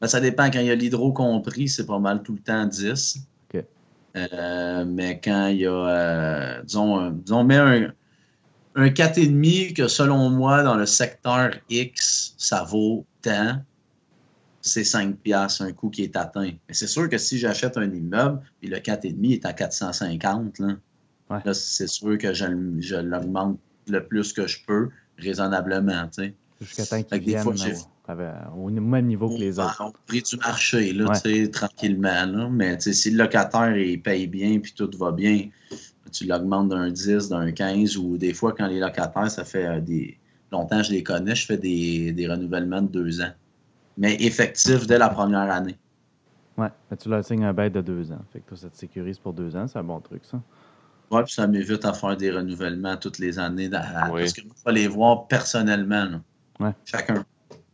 Ben, 0.00 0.08
ça 0.08 0.20
dépend. 0.20 0.50
Quand 0.50 0.60
il 0.60 0.66
y 0.66 0.70
a 0.70 0.74
l'hydro 0.74 1.12
compris, 1.12 1.68
c'est 1.68 1.86
pas 1.86 1.98
mal 1.98 2.22
tout 2.22 2.32
le 2.34 2.38
temps 2.40 2.64
10. 2.66 3.18
OK. 3.52 3.64
Euh, 4.16 4.84
mais 4.84 5.20
quand 5.22 5.46
il 5.48 5.58
y 5.58 5.66
a, 5.66 5.70
euh, 5.72 6.62
disons, 6.62 6.98
un- 6.98 7.10
disons, 7.12 7.44
mets 7.44 7.56
un, 7.56 7.92
un 8.74 8.88
4,5 8.90 9.74
que 9.74 9.88
selon 9.88 10.30
moi, 10.30 10.62
dans 10.62 10.76
le 10.76 10.86
secteur 10.86 11.50
X, 11.70 12.34
ça 12.38 12.62
vaut 12.64 13.04
tant, 13.22 13.56
c'est 14.60 14.84
5 14.84 15.16
piastres, 15.16 15.62
un 15.62 15.72
coût 15.72 15.90
qui 15.90 16.02
est 16.04 16.16
atteint. 16.16 16.52
Mais 16.68 16.74
c'est 16.74 16.86
sûr 16.86 17.08
que 17.08 17.18
si 17.18 17.38
j'achète 17.38 17.76
un 17.76 17.90
immeuble, 17.92 18.40
et 18.62 18.68
le 18.68 18.78
4,5 18.78 19.32
est 19.32 19.44
à 19.46 19.52
450, 19.52 20.58
là, 20.60 20.68
Ouais. 21.30 21.38
là, 21.44 21.54
c'est 21.54 21.86
sûr 21.88 22.18
que 22.18 22.32
je 22.34 22.96
l'augmente 22.96 23.58
le 23.88 24.04
plus 24.06 24.32
que 24.32 24.46
je 24.46 24.58
peux, 24.66 24.90
raisonnablement, 25.22 26.06
tu 26.08 26.24
sais. 26.24 26.34
Jusqu'à 26.60 26.86
temps 26.86 27.02
qu'ils 27.02 27.20
viennent 27.22 27.42
fois, 27.42 27.54
j'ai- 27.56 27.74
au, 28.54 28.66
au 28.66 28.70
même 28.70 29.06
niveau 29.06 29.28
que 29.30 29.38
les 29.40 29.58
au- 29.58 29.62
autres. 29.62 29.84
Au 29.88 29.92
prix 30.06 30.22
du 30.22 30.36
marché, 30.36 30.92
là, 30.92 31.06
Ouais. 31.06 31.20
tu 31.20 31.44
sais, 31.44 31.50
tranquillement. 31.50 32.26
Là. 32.26 32.48
Mais 32.50 32.76
tu 32.76 32.82
sais, 32.84 32.92
si 32.92 33.10
le 33.10 33.18
locataire 33.18 33.76
il 33.76 34.00
paye 34.02 34.26
bien 34.28 34.58
puis 34.60 34.72
tout 34.76 34.90
va 34.98 35.10
bien, 35.12 35.48
tu 36.12 36.26
l'augmentes 36.26 36.68
d'un 36.68 36.90
10, 36.90 37.28
d'un 37.30 37.50
15 37.52 37.96
ou 37.96 38.16
des 38.18 38.34
fois, 38.34 38.52
quand 38.56 38.66
les 38.66 38.78
locataires, 38.80 39.30
ça 39.30 39.44
fait 39.44 39.66
euh, 39.66 39.80
des. 39.80 40.18
Longtemps, 40.52 40.82
je 40.82 40.92
les 40.92 41.02
connais, 41.02 41.34
je 41.34 41.46
fais 41.46 41.56
des, 41.56 42.12
des 42.12 42.28
renouvellements 42.28 42.82
de 42.82 42.88
deux 42.88 43.22
ans. 43.22 43.32
Mais 43.96 44.14
effectifs 44.20 44.86
dès 44.86 44.98
la 44.98 45.08
première 45.08 45.50
année. 45.50 45.76
Mais 46.58 46.68
tu 46.98 47.08
leur 47.08 47.24
signes 47.24 47.44
un 47.44 47.54
bail 47.54 47.70
de 47.70 47.80
deux 47.80 48.12
ans. 48.12 48.20
Fait 48.32 48.40
que 48.40 48.48
toi, 48.48 48.56
ça 48.58 48.68
te 48.68 48.76
sécurise 48.76 49.18
pour 49.18 49.32
deux 49.32 49.56
ans, 49.56 49.66
c'est 49.66 49.78
un 49.78 49.84
bon 49.84 49.98
truc, 50.00 50.22
ça. 50.24 50.40
Ouais, 51.10 51.24
puis 51.24 51.32
ça 51.34 51.46
m'évite 51.46 51.84
à 51.84 51.92
faire 51.92 52.16
des 52.16 52.30
renouvellements 52.30 52.96
toutes 52.96 53.18
les 53.18 53.38
années. 53.38 53.68
Oui. 53.70 54.20
Parce 54.20 54.32
que 54.32 54.42
je 54.42 54.64
vais 54.64 54.72
les 54.72 54.88
voir 54.88 55.26
personnellement. 55.26 56.04
là. 56.04 56.20
Ouais. 56.60 56.72
Chacun. 56.84 57.24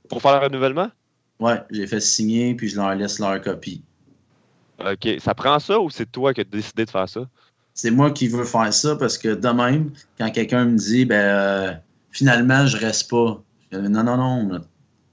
Pour 0.08 0.22
faire 0.22 0.40
le 0.40 0.46
renouvellement? 0.46 0.90
Ouais, 1.38 1.62
j'ai 1.70 1.86
fait 1.86 2.00
signer 2.00 2.54
puis 2.54 2.68
je 2.68 2.76
leur 2.76 2.94
laisse 2.94 3.18
leur 3.18 3.40
copie. 3.40 3.84
OK. 4.80 5.08
Ça 5.20 5.34
prend 5.34 5.58
ça 5.58 5.78
ou 5.78 5.90
c'est 5.90 6.10
toi 6.10 6.34
qui 6.34 6.40
as 6.40 6.44
décidé 6.44 6.84
de 6.84 6.90
faire 6.90 7.08
ça? 7.08 7.28
c'est 7.78 7.92
moi 7.92 8.10
qui 8.10 8.26
veux 8.26 8.44
faire 8.44 8.74
ça 8.74 8.96
parce 8.96 9.16
que 9.16 9.36
de 9.36 9.48
même, 9.50 9.92
quand 10.18 10.28
quelqu'un 10.32 10.64
me 10.64 10.76
dit 10.76 11.04
ben 11.04 11.14
euh, 11.14 11.72
finalement 12.10 12.66
je 12.66 12.76
reste 12.76 13.08
pas. 13.08 13.40
Je 13.70 13.78
dis, 13.78 13.88
non, 13.88 14.02
non, 14.02 14.16
non. 14.16 14.48
là. 14.48 14.60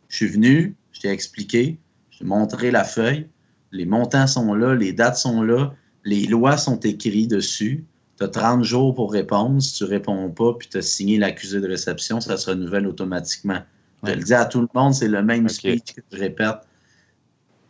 Je 0.10 0.16
suis 0.16 0.28
venu, 0.28 0.76
je 0.92 1.02
t'ai 1.02 1.10
expliqué, 1.10 1.78
je 2.10 2.20
t'ai 2.20 2.26
montré 2.26 2.72
la 2.72 2.84
feuille, 2.84 3.28
les 3.72 3.86
montants 3.86 4.26
sont 4.26 4.56
là, 4.56 4.74
les 4.74 4.94
dates 4.94 5.18
sont 5.18 5.44
là, 5.44 5.76
les 6.06 6.26
lois 6.26 6.58
sont 6.58 6.80
écrites 6.80 7.30
dessus. 7.30 7.86
Tu 8.18 8.24
as 8.24 8.28
30 8.28 8.64
jours 8.64 8.96
pour 8.96 9.12
répondre. 9.12 9.62
Si 9.62 9.74
tu 9.74 9.84
réponds 9.84 10.30
pas, 10.30 10.54
puis 10.54 10.68
tu 10.70 10.78
as 10.78 10.82
signé 10.82 11.18
l'accusé 11.18 11.60
de 11.60 11.68
réception, 11.68 12.22
ça 12.22 12.38
se 12.38 12.50
renouvelle 12.50 12.88
automatiquement. 12.88 13.62
Je 14.04 14.12
le 14.12 14.24
dis 14.24 14.34
à 14.34 14.46
tout 14.46 14.62
le 14.62 14.68
monde, 14.74 14.94
c'est 14.94 15.08
le 15.08 15.24
même 15.24 15.50
speech 15.50 15.94
que 15.94 16.02
je 16.12 16.18
répète. 16.18 16.60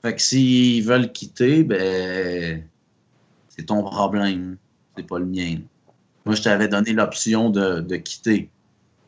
Fait 0.03 0.15
que 0.15 0.21
s'ils 0.21 0.83
veulent 0.83 1.11
quitter, 1.11 1.63
ben 1.63 2.63
c'est 3.47 3.65
ton 3.65 3.83
problème. 3.83 4.57
C'est 4.95 5.07
pas 5.07 5.19
le 5.19 5.25
mien. 5.25 5.59
Moi, 6.25 6.35
je 6.35 6.41
t'avais 6.41 6.67
donné 6.67 6.93
l'option 6.93 7.49
de, 7.49 7.79
de 7.79 7.95
quitter. 7.95 8.49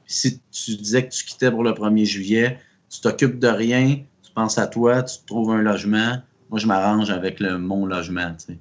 Puis 0.06 0.14
si 0.14 0.40
tu 0.52 0.76
disais 0.76 1.06
que 1.06 1.14
tu 1.14 1.26
quittais 1.26 1.52
pour 1.52 1.64
le 1.64 1.72
1er 1.72 2.06
juillet, 2.06 2.60
tu 2.90 3.02
t'occupes 3.02 3.40
de 3.40 3.48
rien, 3.48 4.00
tu 4.24 4.32
penses 4.34 4.58
à 4.58 4.68
toi, 4.68 5.04
tu 5.04 5.20
te 5.20 5.26
trouves 5.26 5.52
un 5.52 5.62
logement. 5.62 6.22
Moi, 6.50 6.60
je 6.60 6.68
m'arrange 6.68 7.10
avec 7.10 7.40
le, 7.40 7.58
mon 7.58 7.86
logement. 7.86 8.34
tu 8.34 8.54
sais. 8.54 8.60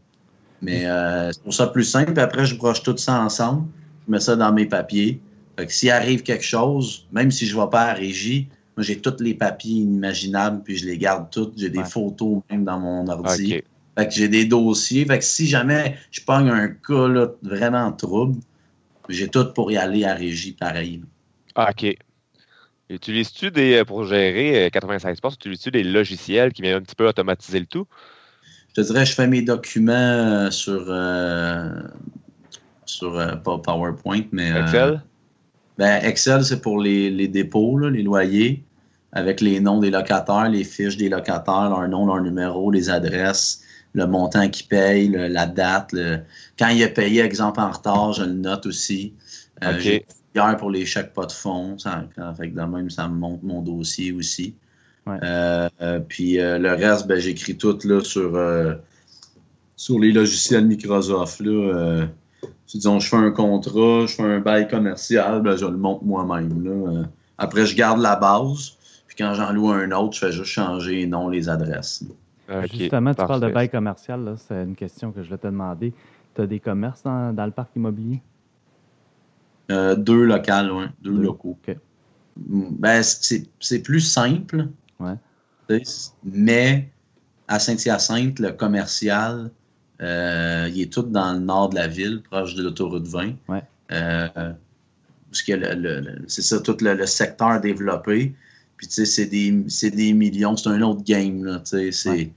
Mais 0.62 0.86
euh, 0.86 1.32
c'est 1.32 1.42
pour 1.42 1.54
ça 1.54 1.66
plus 1.66 1.84
simple. 1.84 2.12
Puis 2.12 2.22
après, 2.22 2.46
je 2.46 2.56
broche 2.56 2.82
tout 2.82 2.96
ça 2.96 3.20
ensemble. 3.20 3.66
Je 4.06 4.12
mets 4.12 4.20
ça 4.20 4.36
dans 4.36 4.52
mes 4.52 4.66
papiers. 4.66 5.20
Fait 5.58 5.66
que 5.66 5.72
s'il 5.72 5.90
arrive 5.90 6.22
quelque 6.22 6.44
chose, 6.44 7.06
même 7.12 7.30
si 7.30 7.46
je 7.46 7.56
ne 7.56 7.62
vais 7.62 7.70
pas 7.70 7.84
à 7.84 7.92
régie, 7.94 8.48
moi, 8.76 8.84
j'ai 8.84 9.00
tous 9.00 9.22
les 9.22 9.34
papiers 9.34 9.76
inimaginables, 9.76 10.62
puis 10.62 10.76
je 10.76 10.84
les 10.84 10.98
garde 10.98 11.30
toutes. 11.30 11.58
J'ai 11.58 11.70
des 11.70 11.78
Ouais. 11.78 11.84
photos 11.84 12.42
même 12.50 12.64
dans 12.64 12.78
mon 12.78 13.08
ordi. 13.08 13.62
Fait 13.98 14.06
que 14.06 14.12
j'ai 14.12 14.28
des 14.28 14.44
dossiers. 14.44 15.06
Fait 15.06 15.18
que 15.18 15.24
si 15.24 15.46
jamais 15.46 15.96
je 16.10 16.20
pogne 16.20 16.50
un 16.50 16.68
cas 16.68 17.08
là, 17.08 17.28
vraiment 17.42 17.90
trouble, 17.92 18.38
j'ai 19.08 19.28
tout 19.28 19.46
pour 19.54 19.72
y 19.72 19.78
aller 19.78 20.04
à 20.04 20.14
régie 20.14 20.52
pareil. 20.52 21.00
Ah, 21.54 21.70
OK. 21.70 21.96
Utilises-tu 22.90 23.50
des, 23.50 23.82
pour 23.84 24.04
gérer 24.04 24.66
euh, 24.66 24.70
96 24.70 25.20
postes, 25.20 25.40
utilises-tu 25.40 25.70
des 25.70 25.82
logiciels 25.82 26.52
qui 26.52 26.62
viennent 26.62 26.76
un 26.76 26.82
petit 26.82 26.94
peu 26.94 27.08
automatiser 27.08 27.58
le 27.58 27.66
tout? 27.66 27.86
Je 28.76 28.82
te 28.82 28.86
dirais, 28.88 29.06
je 29.06 29.14
fais 29.14 29.26
mes 29.26 29.40
documents 29.40 29.92
euh, 29.94 30.50
sur, 30.50 30.84
euh, 30.88 31.80
sur 32.84 33.18
euh, 33.18 33.34
pas 33.36 33.56
PowerPoint, 33.56 34.24
mais 34.32 34.52
euh, 34.52 34.60
Excel? 34.60 35.02
Ben, 35.78 36.04
Excel, 36.04 36.44
c'est 36.44 36.60
pour 36.60 36.82
les, 36.82 37.10
les 37.10 37.26
dépôts, 37.26 37.78
là, 37.78 37.88
les 37.88 38.02
loyers, 38.02 38.62
avec 39.12 39.40
les 39.40 39.60
noms 39.60 39.80
des 39.80 39.90
locataires, 39.90 40.50
les 40.50 40.62
fiches 40.62 40.98
des 40.98 41.08
locataires, 41.08 41.70
leur 41.70 41.88
nom, 41.88 42.04
leur 42.04 42.20
numéro, 42.20 42.70
les 42.70 42.90
adresses, 42.90 43.62
le 43.94 44.06
montant 44.06 44.46
qu'ils 44.50 44.68
payent, 44.68 45.08
le- 45.08 45.28
la 45.28 45.46
date. 45.46 45.92
le- 45.94 46.18
Quand 46.58 46.68
il 46.68 46.82
a 46.82 46.88
payé, 46.88 47.22
exemple, 47.22 47.60
en 47.60 47.70
retard, 47.70 48.12
je 48.12 48.24
le 48.24 48.34
note 48.34 48.66
aussi. 48.66 49.14
Euh, 49.64 49.72
Ok. 49.74 49.80
j'ai- 49.80 50.06
Hier, 50.34 50.54
pour 50.58 50.70
les 50.70 50.84
chèques 50.84 51.14
pas 51.14 51.24
de 51.24 51.32
fonds, 51.32 51.78
ça, 51.78 52.04
fait 52.36 52.50
que 52.50 52.56
de 52.56 52.62
même, 52.62 52.90
ça 52.90 53.08
me 53.08 53.14
montre 53.14 53.42
mon 53.42 53.62
dossier 53.62 54.12
aussi. 54.12 54.54
Ouais. 55.06 55.18
Euh, 55.22 55.68
euh, 55.82 56.00
puis 56.00 56.40
euh, 56.40 56.58
le 56.58 56.70
reste, 56.72 57.06
ben, 57.06 57.18
j'écris 57.18 57.56
tout 57.56 57.78
là, 57.84 58.00
sur, 58.02 58.34
euh, 58.34 58.74
sur 59.76 59.98
les 59.98 60.12
logiciels 60.12 60.66
Microsoft. 60.66 61.40
Là, 61.40 61.50
euh, 61.50 62.06
disons, 62.66 62.98
je 62.98 63.08
fais 63.08 63.16
un 63.16 63.30
contrat, 63.30 64.06
je 64.06 64.14
fais 64.14 64.22
un 64.24 64.40
bail 64.40 64.66
commercial, 64.68 65.42
ben, 65.42 65.56
je 65.56 65.64
le 65.66 65.76
monte 65.76 66.02
moi-même. 66.02 66.64
là. 66.64 66.70
Euh, 66.92 67.04
après, 67.38 67.66
je 67.66 67.76
garde 67.76 68.00
la 68.00 68.16
base. 68.16 68.72
Puis 69.06 69.16
quand 69.18 69.34
j'en 69.34 69.52
loue 69.52 69.70
un 69.70 69.90
autre, 69.92 70.14
je 70.14 70.18
fais 70.26 70.32
juste 70.32 70.50
changer 70.50 70.96
les 70.96 71.06
noms, 71.06 71.28
les 71.28 71.48
adresses. 71.48 72.02
Justement, 72.72 73.12
tu 73.14 73.24
parles 73.24 73.40
de 73.40 73.48
bail 73.52 73.68
commercial. 73.68 74.24
là, 74.24 74.34
C'est 74.36 74.62
une 74.62 74.74
question 74.76 75.12
que 75.12 75.22
je 75.22 75.26
voulais 75.28 75.38
te 75.38 75.46
demander. 75.46 75.92
Tu 76.34 76.42
as 76.42 76.46
des 76.46 76.60
commerces 76.60 77.02
dans, 77.02 77.32
dans 77.34 77.44
le 77.46 77.50
parc 77.52 77.70
immobilier? 77.76 78.20
Euh, 79.70 79.96
deux 79.96 80.22
locales, 80.24 80.70
ouais, 80.70 80.86
deux, 81.02 81.12
Deux. 81.12 81.22
locaux. 81.22 81.58
OK. 81.66 81.76
Ben, 82.36 83.02
c'est 83.02 83.48
c'est 83.58 83.80
plus 83.80 84.00
simple. 84.00 84.68
Ouais. 85.00 85.82
Mais 86.24 86.88
à 87.48 87.58
Saint-Hyacinthe, 87.58 88.38
le 88.38 88.52
commercial, 88.52 89.50
euh, 90.00 90.68
il 90.72 90.80
est 90.82 90.92
tout 90.92 91.02
dans 91.02 91.32
le 91.32 91.40
nord 91.40 91.70
de 91.70 91.76
la 91.76 91.86
ville, 91.88 92.22
proche 92.22 92.54
de 92.54 92.62
l'autoroute 92.62 93.06
20. 93.06 93.34
Ouais. 93.48 93.62
Euh, 93.92 94.28
c'est 95.32 96.42
ça, 96.42 96.60
tout 96.60 96.76
le, 96.80 96.94
le 96.94 97.06
secteur 97.06 97.60
développé. 97.60 98.34
Puis, 98.76 98.86
tu 98.88 99.06
sais, 99.06 99.06
c'est 99.06 99.26
des, 99.26 100.12
millions. 100.12 100.56
C'est 100.56 100.68
un 100.68 100.82
autre 100.82 101.02
game, 101.02 101.44
là. 101.44 101.60
Tu 101.60 101.92
sais, 101.92 101.92
c'est 101.92 102.10
Ouais. 102.10 102.32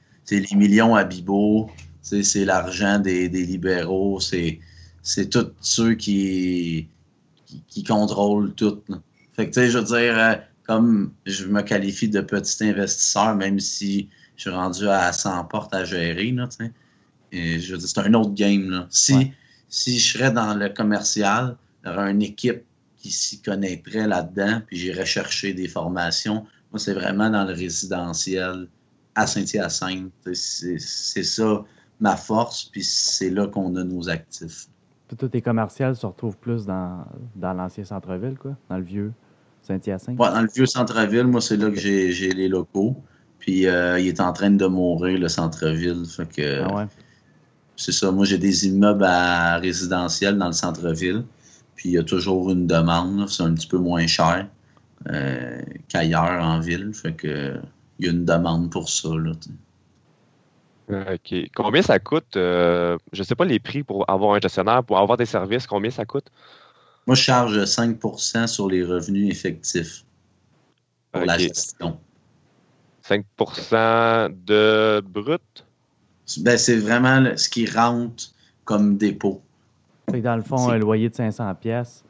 les 0.50 0.56
millions 0.56 0.96
à 0.96 1.04
Bibo. 1.04 1.70
Tu 2.04 2.10
sais, 2.10 2.24
c'est 2.24 2.46
l'argent 2.46 3.00
des, 3.00 3.30
des 3.30 3.46
libéraux. 3.46 4.20
C'est 4.20 4.60
c'est 5.02 5.30
tous 5.30 5.52
ceux 5.62 5.96
qui, 5.96 6.88
qui, 7.46 7.64
qui 7.68 7.84
contrôlent 7.84 8.54
tout. 8.54 8.82
là. 8.90 9.02
Fait 9.34 9.50
que, 9.50 9.54
tu 9.54 9.62
sais, 9.62 9.70
je 9.70 9.78
veux 9.78 9.84
dire, 9.86 10.18
euh, 10.18 10.36
comme 10.70 11.14
je 11.26 11.48
me 11.48 11.64
qualifie 11.64 12.10
de 12.10 12.22
petit 12.22 12.64
investisseur, 12.64 13.34
même 13.34 13.60
si 13.60 14.08
je 14.36 14.42
suis 14.42 14.52
rendu 14.52 14.88
à 14.88 15.12
100 15.12 15.46
portes 15.46 15.74
à 15.74 15.84
gérer, 15.84 16.30
là. 16.32 16.48
Et 17.32 17.60
je 17.60 17.72
veux 17.72 17.80
dire, 17.80 17.88
c'est 17.88 18.00
un 18.02 18.14
autre 18.14 18.36
game, 18.36 18.70
là. 18.70 18.86
Si, 18.92 19.16
Ouais. 19.16 19.34
si 19.68 19.98
je 19.98 20.14
serais 20.14 20.32
dans 20.32 20.54
le 20.54 20.70
commercial, 20.70 21.58
il 21.84 21.90
y 21.90 21.92
aurait 21.92 22.12
une 22.12 22.22
équipe 22.22 22.62
qui 22.98 23.10
s'y 23.10 23.42
connaîtrait 23.42 24.06
là-dedans, 24.06 24.62
puis 24.68 24.78
j'irais 24.78 25.08
chercher 25.08 25.56
des 25.56 25.68
formations. 25.68 26.46
Moi, 26.72 26.78
c'est 26.78 26.94
vraiment 26.94 27.32
dans 27.32 27.46
le 27.46 27.54
résidentiel 27.54 28.68
à 29.16 29.26
Saint-Hyacinthe. 29.26 30.12
C'est 30.34 30.78
c'est 30.78 31.24
ça 31.24 31.66
ma 32.00 32.16
force, 32.16 32.66
puis 32.66 32.84
c'est 32.84 33.32
là 33.32 33.48
qu'on 33.48 33.76
a 33.76 33.84
nos 33.84 34.08
actifs. 34.08 34.68
Tous 35.18 35.28
tes 35.30 35.42
commerciales 35.42 35.96
se 35.96 36.06
retrouvent 36.06 36.38
plus 36.38 36.68
dans, 36.68 37.08
dans 37.36 37.54
l'ancien 37.54 37.84
centre-ville, 37.86 38.38
quoi? 38.38 38.56
Dans 38.70 38.78
le 38.78 38.84
vieux? 38.84 39.12
Saint-Hyacinthe? 39.70 40.20
Ouais, 40.20 40.30
dans 40.32 40.42
le 40.42 40.50
vieux 40.54 40.66
centre-ville, 40.66 41.26
moi, 41.28 41.42
c'est 41.42 41.58
là 41.58 41.70
que 41.70 41.78
j'ai 41.80 42.12
j'ai 42.12 42.32
les 42.32 42.48
locaux. 42.48 42.96
Puis 43.40 43.68
euh, 43.68 44.00
il 44.00 44.08
est 44.08 44.20
en 44.20 44.34
train 44.34 44.52
de 44.52 44.66
mourir, 44.68 45.20
le 45.20 45.30
centre-ville. 45.30 46.04
Fait 46.06 46.28
que 46.28 46.62
Ah 46.64 46.74
ouais? 46.76 46.88
c'est 47.76 47.92
ça. 47.94 48.12
Moi, 48.12 48.26
j'ai 48.26 48.38
des 48.38 48.68
immeubles 48.68 49.06
à 49.06 49.58
résidentiel 49.58 50.38
dans 50.38 50.48
le 50.48 50.54
centre-ville. 50.54 51.24
Puis 51.76 51.90
il 51.90 51.94
y 51.94 51.98
a 51.98 52.04
toujours 52.04 52.52
une 52.52 52.68
demande. 52.68 53.20
là. 53.20 53.26
C'est 53.28 53.44
un 53.44 53.54
petit 53.54 53.68
peu 53.68 53.78
moins 53.78 54.08
cher 54.08 54.48
euh, 55.10 55.62
qu'ailleurs 55.88 56.44
en 56.44 56.60
ville. 56.60 56.92
Fait 56.94 57.14
que 57.14 57.56
il 58.00 58.06
y 58.06 58.10
a 58.10 58.12
une 58.12 58.26
demande 58.26 58.70
pour 58.72 58.90
ça. 58.90 59.10
Là. 59.10 59.32
OK. 60.90 61.36
Combien 61.56 61.82
ça 61.84 62.00
coûte? 62.00 62.36
euh, 62.36 62.98
je 63.14 63.24
sais 63.24 63.36
pas 63.36 63.46
les 63.46 63.60
prix 63.60 63.84
pour 63.84 64.10
avoir 64.10 64.36
un 64.36 64.40
gestionnaire, 64.40 64.84
pour 64.84 64.98
avoir 64.98 65.18
des 65.18 65.26
services, 65.28 65.68
combien 65.68 65.92
ça 65.92 66.06
coûte? 66.06 66.28
Moi, 67.10 67.16
je 67.16 67.24
charge 67.24 67.64
5% 67.66 68.46
sur 68.46 68.70
les 68.70 68.84
revenus 68.84 69.32
effectifs 69.32 70.06
pour 71.12 71.26
la 71.26 71.40
gestion. 71.40 72.00
5% 73.02 74.30
de 74.46 75.02
brut? 75.02 75.42
Ben, 76.42 76.56
c'est 76.56 76.76
vraiment 76.76 77.20
le- 77.20 77.36
ce 77.36 77.50
qui 77.50 77.66
rentre 77.66 78.26
comme 78.64 78.96
dépôt. 78.96 79.42
Fait 80.12 80.20
que 80.20 80.24
dans 80.24 80.36
le 80.36 80.44
fond, 80.44 80.70
un 80.70 80.78
loyer 80.78 81.10
de 81.10 81.16
500 81.16 81.56
pièces, 81.56 82.04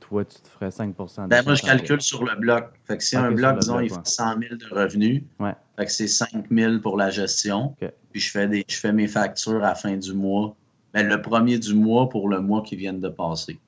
toi, 0.00 0.22
tu 0.26 0.38
te 0.38 0.48
ferais 0.48 0.70
5 0.70 0.88
de 0.90 1.28
Ben, 1.28 1.42
moi, 1.42 1.54
je 1.54 1.62
500 1.62 1.66
calcule 1.66 2.02
sur 2.02 2.22
le 2.22 2.36
bloc. 2.36 2.74
Fait 2.84 2.98
que 2.98 3.04
si 3.04 3.16
un 3.16 3.32
bloc, 3.32 3.60
disons, 3.60 3.78
bloc, 3.78 3.86
il 3.86 3.92
ouais. 3.92 3.98
fait 4.04 4.10
100 4.10 4.38
000 4.38 4.56
de 4.56 4.66
revenus, 4.70 5.22
Ouais. 5.40 5.54
fait 5.78 5.86
que 5.86 5.92
c'est 5.92 6.08
5 6.08 6.50
000 6.50 6.80
pour 6.80 6.98
la 6.98 7.08
gestion. 7.08 7.74
Puis 8.12 8.20
je 8.20 8.30
fais, 8.30 8.46
des, 8.46 8.66
je 8.68 8.76
fais 8.76 8.92
mes 8.92 9.08
factures 9.08 9.64
à 9.64 9.68
la 9.68 9.74
fin 9.74 9.96
du 9.96 10.12
mois. 10.12 10.54
Ben, 10.92 11.08
le 11.08 11.22
premier 11.22 11.58
du 11.58 11.72
mois 11.72 12.10
pour 12.10 12.28
le 12.28 12.42
mois 12.42 12.60
qui 12.60 12.76
vient 12.76 12.92
de 12.92 13.08
passer. 13.08 13.58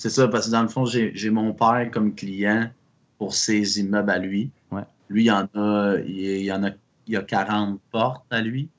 C'est 0.00 0.08
ça, 0.08 0.28
parce 0.28 0.46
que 0.46 0.52
dans 0.52 0.62
le 0.62 0.68
fond, 0.68 0.86
j'ai 0.86 1.28
mon 1.28 1.52
père 1.52 1.90
comme 1.92 2.14
client 2.14 2.70
pour 3.18 3.34
ses 3.34 3.80
immeubles 3.80 4.10
à 4.10 4.18
lui. 4.18 4.50
Ouais. 4.70 4.80
Lui, 5.10 5.24
il 5.24 5.26
y 5.26 5.30
en 5.30 5.46
a, 5.54 5.96
il, 6.06 6.42
y 6.42 6.50
en 6.50 6.64
a, 6.64 6.70
il 7.06 7.12
y 7.12 7.16
a 7.18 7.22
40 7.22 7.78
portes 7.90 8.24
à 8.30 8.40
lui. 8.40 8.70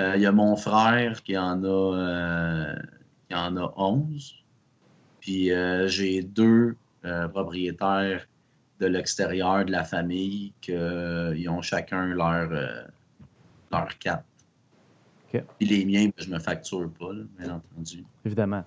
Euh, 0.00 0.14
il 0.16 0.22
y 0.22 0.26
a 0.26 0.32
mon 0.32 0.56
frère 0.56 1.22
qui 1.22 1.38
en 1.38 1.62
a, 1.62 1.68
euh, 1.68 2.74
qui 3.28 3.36
en 3.36 3.56
a 3.56 3.72
11. 3.76 4.34
Puis 5.20 5.52
euh, 5.52 5.86
j'ai 5.86 6.22
deux 6.22 6.74
propriétaires 7.32 8.26
de 8.80 8.86
l'extérieur 8.86 9.64
de 9.64 9.70
la 9.70 9.84
famille 9.84 10.52
qui 10.60 10.74
ont 10.74 11.62
chacun 11.62 12.06
leur, 12.06 12.50
leur. 13.70 13.88
Puis 15.30 15.44
les 15.60 15.84
miens, 15.84 16.06
ben, 16.06 16.24
je 16.24 16.30
me 16.30 16.40
facture 16.40 16.90
pas, 16.98 17.12
là, 17.12 17.22
bien 17.38 17.54
entendu. 17.54 18.04
Évidemment. 18.24 18.64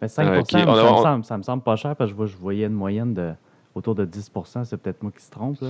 Mais 0.00 0.08
5 0.08 0.40
Ok, 0.40 0.50
ça, 0.50 0.58
on 0.58 0.62
a- 0.62 0.64
me 0.84 0.90
on- 0.90 1.02
semble, 1.02 1.24
ça 1.24 1.38
me 1.38 1.42
semble 1.42 1.62
pas 1.62 1.76
cher 1.76 1.96
parce 1.96 2.10
que 2.10 2.12
je, 2.12 2.16
vois- 2.16 2.26
je 2.26 2.36
voyais 2.36 2.66
une 2.66 2.72
moyenne 2.72 3.14
de 3.14 3.32
autour 3.74 3.94
de 3.94 4.04
10% 4.04 4.64
C'est 4.64 4.76
peut-être 4.76 5.02
moi 5.02 5.12
qui 5.16 5.24
se 5.24 5.30
trompe. 5.30 5.60
Là. 5.60 5.68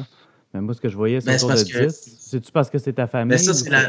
Mais 0.55 0.61
moi, 0.61 0.74
ce 0.74 0.81
que 0.81 0.89
je 0.89 0.97
voyais, 0.97 1.20
c'est 1.20 1.31
c'est 1.39 1.45
autour 1.45 1.49
de 1.49 1.55
parce 1.55 1.64
que- 1.64 1.87
10. 1.87 2.16
C'est-tu 2.20 2.53
parce 2.53 2.70
que 2.70 2.79
c'est 2.79 2.93
ta 2.95 3.07
famille? 3.07 3.33
Mais 3.33 3.39
ça, 3.39 3.55
c'est 3.55 3.70
la. 3.70 3.89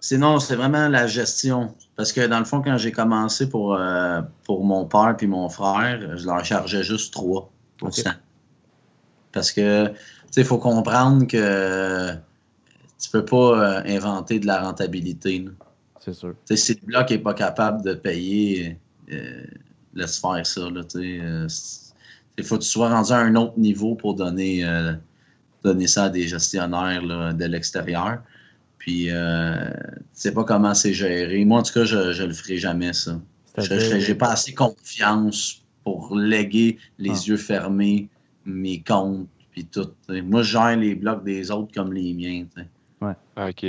C'est 0.00 0.16
non, 0.16 0.38
c'est 0.38 0.54
vraiment 0.54 0.88
la 0.88 1.06
gestion. 1.08 1.74
Parce 1.96 2.12
que 2.12 2.26
dans 2.26 2.38
le 2.38 2.44
fond, 2.44 2.62
quand 2.62 2.76
j'ai 2.76 2.92
commencé 2.92 3.48
pour, 3.48 3.74
euh, 3.74 4.20
pour 4.44 4.64
mon 4.64 4.84
père 4.86 5.14
puis 5.16 5.26
mon 5.26 5.48
frère, 5.48 6.16
je 6.16 6.24
leur 6.24 6.44
chargeais 6.44 6.82
juste 6.84 7.12
3 7.12 7.50
Parce 9.32 9.52
que, 9.52 9.88
tu 9.88 9.94
sais, 10.30 10.40
il 10.42 10.46
faut 10.46 10.58
comprendre 10.58 11.26
que 11.26 12.12
tu 13.00 13.10
peux 13.10 13.24
pas 13.24 13.36
euh, 13.80 13.82
inventer 13.86 14.38
de 14.38 14.46
la 14.46 14.62
rentabilité. 14.62 15.44
C'est 16.00 16.12
sûr. 16.14 16.34
Tu 16.46 16.56
sais, 16.56 16.74
si 16.74 16.80
le 16.80 16.86
bloc 16.86 17.10
n'est 17.10 17.18
pas 17.18 17.34
capable 17.34 17.82
de 17.82 17.94
payer, 17.94 18.78
euh, 19.12 19.44
laisse 19.94 20.18
faire 20.18 20.46
ça. 20.46 20.68
Là, 20.70 20.84
tu 20.84 20.98
sais, 21.00 21.18
euh, 21.22 21.46
il 22.36 22.44
faut 22.44 22.56
que 22.58 22.62
tu 22.62 22.68
sois 22.68 22.88
rendu 22.90 23.12
à 23.12 23.18
un 23.18 23.34
autre 23.34 23.58
niveau 23.58 23.94
pour 23.94 24.14
donner, 24.14 24.64
euh, 24.64 24.92
donner 25.64 25.86
ça 25.86 26.04
à 26.04 26.08
des 26.08 26.28
gestionnaires 26.28 27.02
là, 27.02 27.32
de 27.32 27.44
l'extérieur. 27.46 28.22
Puis, 28.78 29.06
euh, 29.10 29.64
tu 29.64 30.00
sais 30.14 30.32
pas 30.32 30.44
comment 30.44 30.74
c'est 30.74 30.94
géré. 30.94 31.44
Moi, 31.44 31.58
en 31.60 31.62
tout 31.62 31.72
cas, 31.74 31.84
je 31.84 32.22
ne 32.22 32.26
le 32.26 32.32
ferai 32.32 32.58
jamais, 32.58 32.92
ça. 32.92 33.20
Je 33.58 34.08
n'ai 34.08 34.14
pas 34.14 34.30
assez 34.32 34.54
confiance 34.54 35.62
pour 35.82 36.14
léguer 36.16 36.78
les 36.98 37.10
Ah. 37.10 37.22
yeux 37.26 37.36
fermés, 37.36 38.08
mes 38.44 38.80
comptes, 38.82 39.26
puis 39.50 39.64
tout. 39.64 39.90
Moi, 40.08 40.42
je 40.42 40.52
gère 40.52 40.76
les 40.76 40.94
blocs 40.94 41.24
des 41.24 41.50
autres 41.50 41.72
comme 41.74 41.92
les 41.92 42.14
miens. 42.14 42.44
tu 42.54 42.62
sais. 42.62 42.68
OK. 43.36 43.60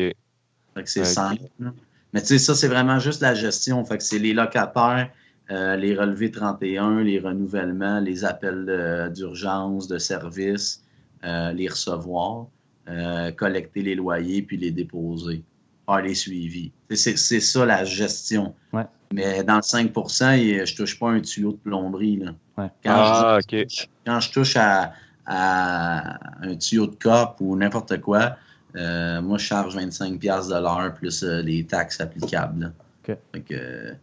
Fait 0.76 0.84
que 0.84 0.90
c'est 0.90 1.06
simple. 1.06 1.44
là. 1.60 1.74
Mais 2.14 2.22
tu 2.22 2.28
sais, 2.28 2.40
ça, 2.40 2.54
c'est 2.56 2.68
vraiment 2.68 3.00
juste 3.00 3.22
la 3.22 3.34
gestion. 3.34 3.84
Fait 3.86 3.98
que 3.98 4.04
c'est 4.04 4.20
les 4.20 4.34
locataires, 4.34 5.10
euh, 5.52 5.76
les 5.76 5.96
relevés 5.96 6.32
31, 6.32 7.02
les 7.02 7.20
renouvellements, 7.20 8.00
les 8.00 8.24
appels 8.26 9.12
d'urgence, 9.16 9.88
de, 9.88 9.98
service, 9.98 10.84
euh, 11.24 11.52
les 11.54 11.68
recevoir, 11.68 12.48
euh, 12.88 13.32
collecter 13.32 13.82
les 13.82 13.96
loyers 13.96 14.42
puis 14.42 14.58
les 14.58 14.72
déposer, 14.72 15.44
faire 15.86 16.02
les 16.02 16.16
suivis. 16.16 16.72
C'est 16.92 17.16
ça 17.18 17.66
la 17.66 17.84
gestion. 17.84 18.54
Ouais. 18.74 18.86
Mais 19.14 19.44
dans 19.44 19.56
le 19.58 19.62
5 19.64 19.92
il- 20.38 20.66
je 20.66 20.76
touche 20.76 21.00
pas 21.00 21.10
un 21.10 21.20
tuyau 21.22 21.52
de 21.54 21.58
plomberie. 21.58 22.18
Là. 22.18 22.32
Ouais. 22.58 22.70
Quand, 22.84 22.92
Ah, 22.94 23.40
je, 23.50 23.58
OK. 23.62 23.68
quand 24.06 24.20
je 24.20 24.32
touche 24.32 24.56
à, 24.56 24.94
à 25.26 26.20
un 26.46 26.56
tuyau 26.56 26.88
de 26.88 26.96
cop 26.96 27.38
ou 27.40 27.56
n'importe 27.56 28.00
quoi, 28.02 28.38
euh, 28.76 29.20
moi, 29.22 29.38
je 29.40 29.46
charge 29.46 29.76
25$ 29.76 30.20
piastres 30.20 30.54
de 30.56 30.62
l'heure 30.62 30.94
plus 30.94 31.24
euh, 31.24 31.42
les 31.42 31.66
taxes 31.66 32.00
applicables. 32.02 32.62
là. 32.62 32.72
OK. 33.14 33.18
Fait 33.34 33.42
que, 33.42 33.54
euh, 33.56 33.94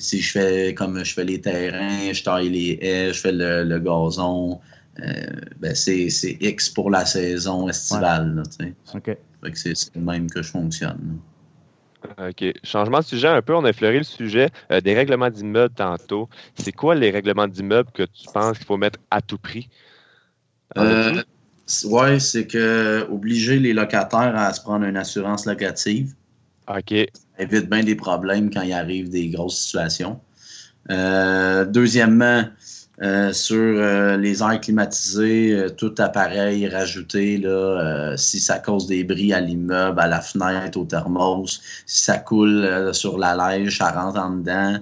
si 0.00 0.20
je 0.20 0.32
fais 0.32 0.74
comme 0.74 1.04
je 1.04 1.14
fais 1.14 1.24
les 1.24 1.40
terrains, 1.40 2.12
je 2.12 2.22
taille 2.22 2.48
les 2.48 2.78
haies, 2.80 3.12
je 3.12 3.20
fais 3.20 3.32
le, 3.32 3.64
le 3.64 3.78
gazon, 3.78 4.60
euh, 5.00 5.26
ben 5.58 5.74
c'est 5.74 6.10
c'est 6.10 6.36
X 6.40 6.68
pour 6.70 6.90
la 6.90 7.04
saison 7.04 7.68
estivale. 7.68 8.34
là, 8.34 8.42
tu 8.44 8.66
sais. 8.66 8.74
OK. 8.94 9.16
Fait 9.42 9.50
que 9.50 9.58
c'est 9.58 9.76
c'est 9.76 9.94
le 9.94 10.02
même 10.02 10.28
que 10.28 10.42
je 10.42 10.50
fonctionne. 10.50 11.18
OK. 12.18 12.44
Changement 12.64 13.00
de 13.00 13.04
sujet 13.04 13.28
un 13.28 13.42
peu. 13.42 13.54
On 13.54 13.64
a 13.64 13.70
effleuré 13.70 13.98
le 13.98 14.04
sujet 14.04 14.48
euh, 14.72 14.80
des 14.80 14.94
règlements 14.94 15.30
d'immeuble 15.30 15.74
tantôt. 15.74 16.28
C'est 16.54 16.72
quoi 16.72 16.94
les 16.94 17.10
règlements 17.10 17.48
d'immeuble 17.48 17.90
que 17.92 18.04
tu 18.04 18.26
penses 18.32 18.56
qu'il 18.56 18.66
faut 18.66 18.78
mettre 18.78 18.98
à 19.10 19.20
tout 19.20 19.38
prix? 19.38 19.68
Euh, 20.78 21.22
oui, 21.84 22.20
c'est 22.20 22.46
que 22.46 23.06
obliger 23.10 23.58
les 23.58 23.72
locataires 23.72 24.36
à 24.36 24.52
se 24.52 24.60
prendre 24.60 24.86
une 24.86 24.96
assurance 24.96 25.46
locative. 25.46 26.14
OK. 26.68 26.94
Évite 27.40 27.68
bien 27.68 27.82
des 27.82 27.94
problèmes 27.94 28.50
quand 28.52 28.62
il 28.62 28.72
arrive 28.72 29.10
des 29.10 29.28
grosses 29.28 29.58
situations. 29.58 30.20
Euh, 30.90 31.64
deuxièmement, 31.64 32.44
euh, 33.02 33.32
sur 33.32 33.56
euh, 33.58 34.16
les 34.16 34.42
airs 34.42 34.60
climatisés, 34.60 35.66
tout 35.76 35.94
appareil 35.98 36.68
rajouté, 36.68 37.38
là, 37.38 38.14
si 38.16 38.40
ça 38.40 38.58
cause 38.58 38.86
des 38.86 39.04
bris 39.04 39.32
à 39.32 39.40
l'immeuble, 39.40 40.00
à 40.00 40.06
la 40.06 40.20
fenêtre, 40.20 40.78
au 40.78 40.84
thermos, 40.84 41.60
si 41.86 42.02
ça 42.02 42.18
coule 42.18 42.92
sur 42.92 43.18
la 43.18 43.36
neige, 43.36 43.78
ça 43.78 43.90
rentre 43.90 44.20
en 44.20 44.30
dedans. 44.30 44.78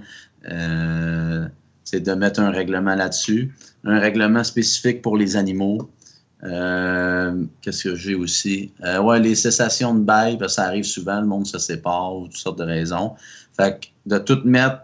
c'est 1.85 2.01
de 2.01 2.13
mettre 2.13 2.41
un 2.41 2.51
règlement 2.51 2.95
là-dessus. 2.95 3.53
Un 3.85 4.01
règlement 4.01 4.45
spécifique 4.45 5.03
pour 5.03 5.17
les 5.17 5.37
animaux. 5.37 5.89
Qu'est-ce 6.43 7.85
que 7.85 7.95
j'ai 7.97 8.15
aussi? 8.15 8.73
ouais, 8.83 9.21
les 9.21 9.35
cessations 9.35 9.95
de 9.95 10.01
bail, 10.01 10.39
ça 10.49 10.65
arrive 10.65 10.85
souvent, 10.85 11.21
le 11.21 11.27
monde 11.27 11.47
se 11.47 11.59
sépare, 11.59 12.17
ou 12.17 12.25
toutes 12.27 12.37
sortes 12.37 12.59
de 12.59 12.65
raisons. 12.65 13.15
Fait 13.57 13.81
que 13.81 13.87
de 14.07 14.19
tout 14.19 14.41
mettre 14.45 14.83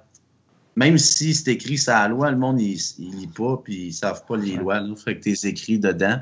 même 0.76 0.98
si 0.98 1.34
c'est 1.34 1.52
écrit 1.52 1.80
la 1.86 2.09
loi, 2.09 2.30
le 2.30 2.36
monde, 2.36 2.61
il, 2.61 2.78
lit 2.98 3.28
pas, 3.28 3.61
puis 3.62 3.86
ils 3.86 3.92
savent 3.92 4.24
pas 4.26 4.36
les 4.36 4.57
lois. 4.57 4.80
Là. 4.80 4.94
Fait 4.96 5.16
que 5.16 5.22
tu 5.22 5.46
écrit 5.46 5.78
dedans, 5.78 6.20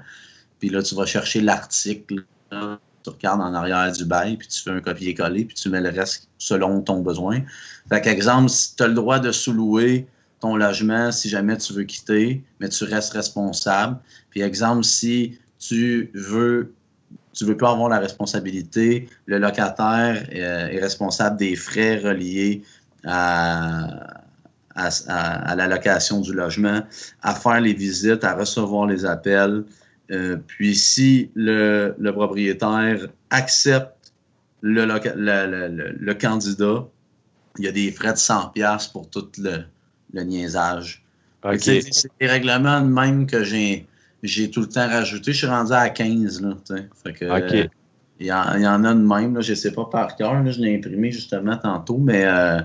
puis 0.59 0.69
là, 0.69 0.83
tu 0.83 0.95
vas 0.95 1.07
chercher 1.07 1.41
l'article, 1.41 2.25
tu 2.51 3.11
regardes 3.11 3.41
en 3.41 3.55
arrière 3.55 3.91
du 3.93 4.05
bail, 4.05 4.37
puis 4.37 4.49
tu 4.49 4.63
fais 4.63 4.71
un 4.71 4.81
copier-coller, 4.81 5.45
puis 5.47 5.55
tu 5.55 5.71
mets 5.71 5.81
le 5.81 5.89
reste 5.89 6.29
selon 6.39 6.83
ton 6.83 7.01
besoin. 7.01 7.41
Fait 7.89 8.01
qu'exemple, 8.01 8.51
si 8.51 8.77
tu 8.77 8.83
as 8.83 8.89
le 8.89 8.95
droit 8.95 9.19
de 9.19 9.33
sous-louer 9.33 10.07
ton 10.43 10.57
logement 10.57 11.13
si 11.13 11.29
jamais 11.29 11.57
tu 11.57 11.73
veux 11.73 11.85
quitter, 11.85 12.43
mais 12.59 12.69
tu 12.69 12.85
restes 12.85 13.13
responsable. 13.13 13.99
Puis 14.31 14.43
exemple, 14.43 14.85
si 14.85 15.39
tu 15.59 16.11
veux 16.15 16.75
tu 17.33 17.47
veux 17.47 17.57
pas 17.57 17.71
avoir 17.71 17.89
la 17.89 17.99
responsabilité, 17.99 19.09
le 19.25 19.39
locataire 19.39 20.27
euh, 20.35 20.69
est 20.69 20.81
responsable 20.81 21.39
des 21.39 21.57
frais 21.57 21.97
reliés 21.97 22.63
à, 23.05 24.23
à, 24.75 25.55
la 25.57 25.67
location 25.67 26.21
du 26.21 26.35
logement, 26.35 26.83
à 27.23 27.35
faire 27.35 27.61
les 27.61 27.73
visites, 27.73 28.23
à 28.25 28.35
recevoir 28.35 28.87
les 28.87 29.07
appels. 29.07 29.65
Euh, 30.11 30.37
puis 30.47 30.75
si 30.75 31.31
le, 31.35 31.95
propriétaire 32.13 33.09
accepte 33.31 34.13
le, 34.61 36.13
candidat, 36.13 36.87
il 37.59 37.65
y 37.65 37.69
a 37.69 37.73
des 37.73 37.91
frais 37.93 38.13
de 38.13 38.19
100$ 38.19 38.93
pour 38.93 39.09
tout 39.09 39.27
le, 39.39 39.65
niaisage. 40.21 41.03
C'est 41.59 41.83
des 42.21 42.27
règlements 42.27 42.81
de 42.81 42.89
même 42.89 43.27
que 43.27 43.43
j'ai 43.43 43.87
j'ai 44.23 44.51
tout 44.51 44.61
le 44.61 44.69
temps 44.69 44.87
rajouté. 44.87 45.33
Je 45.33 45.39
suis 45.39 45.47
rendu 45.47 45.73
à 45.73 45.89
15. 45.89 46.43
Là, 46.43 46.57
fait 47.03 47.13
que, 47.13 47.69
il, 48.21 48.27
y 48.27 48.33
en, 48.33 48.85
a 48.85 48.95
de 48.95 49.01
même. 49.01 49.35
Là, 49.35 49.41
je 49.41 49.51
ne 49.51 49.57
sais 49.57 49.73
pas 49.73 49.85
par 49.87 50.15
cœur. 50.15 50.47
Je 50.49 50.61
l'ai 50.61 50.77
imprimé 50.77 51.11
justement 51.11 51.57
tantôt, 51.57 51.99
mais 51.99 52.25
euh, 52.25 52.61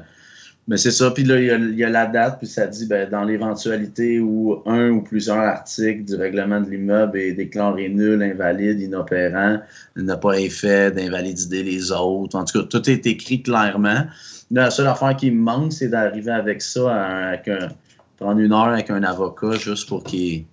mais 0.68 0.78
c'est 0.78 0.92
ça. 0.92 1.12
Puis 1.12 1.24
là, 1.24 1.40
il 1.40 1.76
y, 1.76 1.84
a, 1.84 1.90
la 1.90 2.06
date, 2.06 2.40
puis 2.40 2.48
ça 2.48 2.68
dit 2.68 2.86
ben, 2.86 3.10
dans 3.10 3.24
l'éventualité 3.24 4.20
où 4.20 4.62
un 4.66 4.90
ou 4.90 5.02
plusieurs 5.02 5.38
articles 5.38 6.04
du 6.04 6.16
règlement 6.16 6.60
de 6.60 6.70
l'immeuble 6.70 7.18
est 7.18 7.32
déclaré 7.32 7.88
nul, 7.88 8.22
invalide, 8.22 8.82
inopérant, 8.82 9.62
n'a 9.96 10.18
pas 10.18 10.40
effet 10.40 10.92
d'invalider 10.92 11.64
les 11.64 11.92
autres. 11.94 12.36
En 12.36 12.44
tout 12.44 12.62
cas, 12.62 12.68
tout 12.68 12.90
est 12.90 13.08
écrit 13.08 13.42
clairement. 13.42 14.06
La 14.52 14.72
seule 14.72 14.88
affaire 14.88 15.16
qui 15.16 15.32
me 15.32 15.42
manque, 15.42 15.74
c'est 15.74 15.90
d'arriver 15.90 16.32
avec 16.32 16.62
ça, 16.62 16.94
avec 17.30 17.48
un, 17.48 17.70
prendre 18.18 18.40
une 18.40 18.54
heure 18.54 18.70
avec 18.70 18.90
un 18.90 19.04
avocat 19.04 19.54
juste 19.54 19.88
pour 19.88 20.04
qu'il 20.04 20.46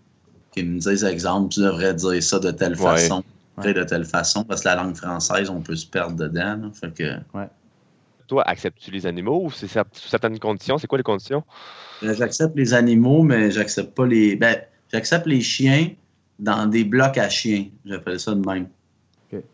me 0.57 0.79
dise, 0.79 1.05
exemple, 1.05 1.51
tu 1.51 1.61
devrais 1.61 1.95
dire 1.95 2.23
ça 2.23 2.39
de 2.39 2.51
telle 2.51 2.77
façon, 2.77 3.23
de 3.63 3.83
telle 3.85 4.05
façon, 4.05 4.45
parce 4.45 4.63
que 4.63 4.69
la 4.69 4.77
langue 4.77 4.97
française, 4.97 5.49
on 5.49 5.61
peut 5.61 5.77
se 5.77 5.87
perdre 5.87 6.17
dedans. 6.17 6.71
Fait 6.73 6.93
que, 6.93 7.39
ouais. 7.39 7.49
Toi, 8.27 8.43
acceptes-tu 8.49 8.91
les 8.91 9.07
animaux 9.07 9.45
ou 9.45 9.51
c'est 9.51 9.69
sous 9.69 10.09
certaines 10.09 10.39
conditions? 10.39 10.79
C'est 10.79 10.87
quoi 10.87 10.99
les 10.99 11.05
conditions? 11.05 11.45
Euh, 12.03 12.15
j'accepte 12.15 12.57
les 12.57 12.73
animaux, 12.73 13.23
mais 13.23 13.51
j'accepte 13.51 13.95
pas 13.95 14.07
les. 14.07 14.37
Ben, 14.37 14.57
j'accepte 14.91 15.27
les 15.27 15.43
chiens 15.43 15.91
dans 16.39 16.67
des 16.67 16.85
blocs 16.85 17.19
à 17.19 17.29
chiens. 17.29 17.67
J'appelle 17.85 18.19
ça 18.19 18.35
de 18.35 18.47
même. 18.47 18.69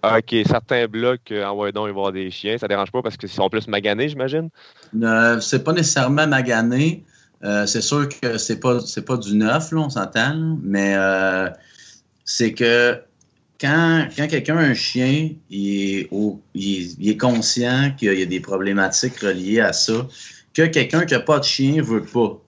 OK. 0.02 0.34
Certains 0.46 0.86
blocs, 0.86 1.32
euh, 1.32 1.44
en 1.44 1.56
ouais, 1.56 1.72
donc, 1.72 1.88
ils 1.88 1.92
vont 1.92 2.00
avoir 2.00 2.12
des 2.12 2.30
chiens. 2.30 2.58
Ça 2.58 2.68
dérange 2.68 2.90
pas 2.90 3.02
parce 3.02 3.16
qu'ils 3.16 3.28
sont 3.28 3.48
plus 3.48 3.68
maganés, 3.68 4.08
j'imagine? 4.08 4.48
Euh, 5.02 5.40
c'est 5.40 5.64
pas 5.64 5.72
nécessairement 5.72 6.26
magané. 6.26 7.04
Euh, 7.42 7.66
c'est 7.66 7.80
sûr 7.80 8.08
que 8.08 8.36
c'est 8.36 8.60
pas 8.60 8.80
c'est 8.80 9.04
pas 9.04 9.16
du 9.16 9.34
neuf, 9.34 9.72
là, 9.72 9.80
on 9.80 9.90
s'entend, 9.90 10.58
mais 10.62 10.94
c'est 12.24 12.52
que 12.52 13.00
quand, 13.60 14.08
quelqu'un 14.14 14.56
a 14.56 14.60
un 14.60 14.74
chien, 14.74 15.30
il 15.50 16.08
est, 16.12 17.16
conscient 17.18 17.92
qu'il 17.96 18.18
y 18.18 18.22
a 18.22 18.26
des 18.26 18.40
problématiques 18.40 19.18
reliées 19.20 19.60
à 19.60 19.72
ça, 19.72 20.06
que 20.54 20.66
quelqu'un 20.66 21.04
qui 21.04 21.14
n'a 21.14 21.20
pas 21.20 21.38
de 21.38 21.44
chien 21.44 21.76
ne 21.76 21.82
veut 21.82 22.04
pas. 22.04 22.40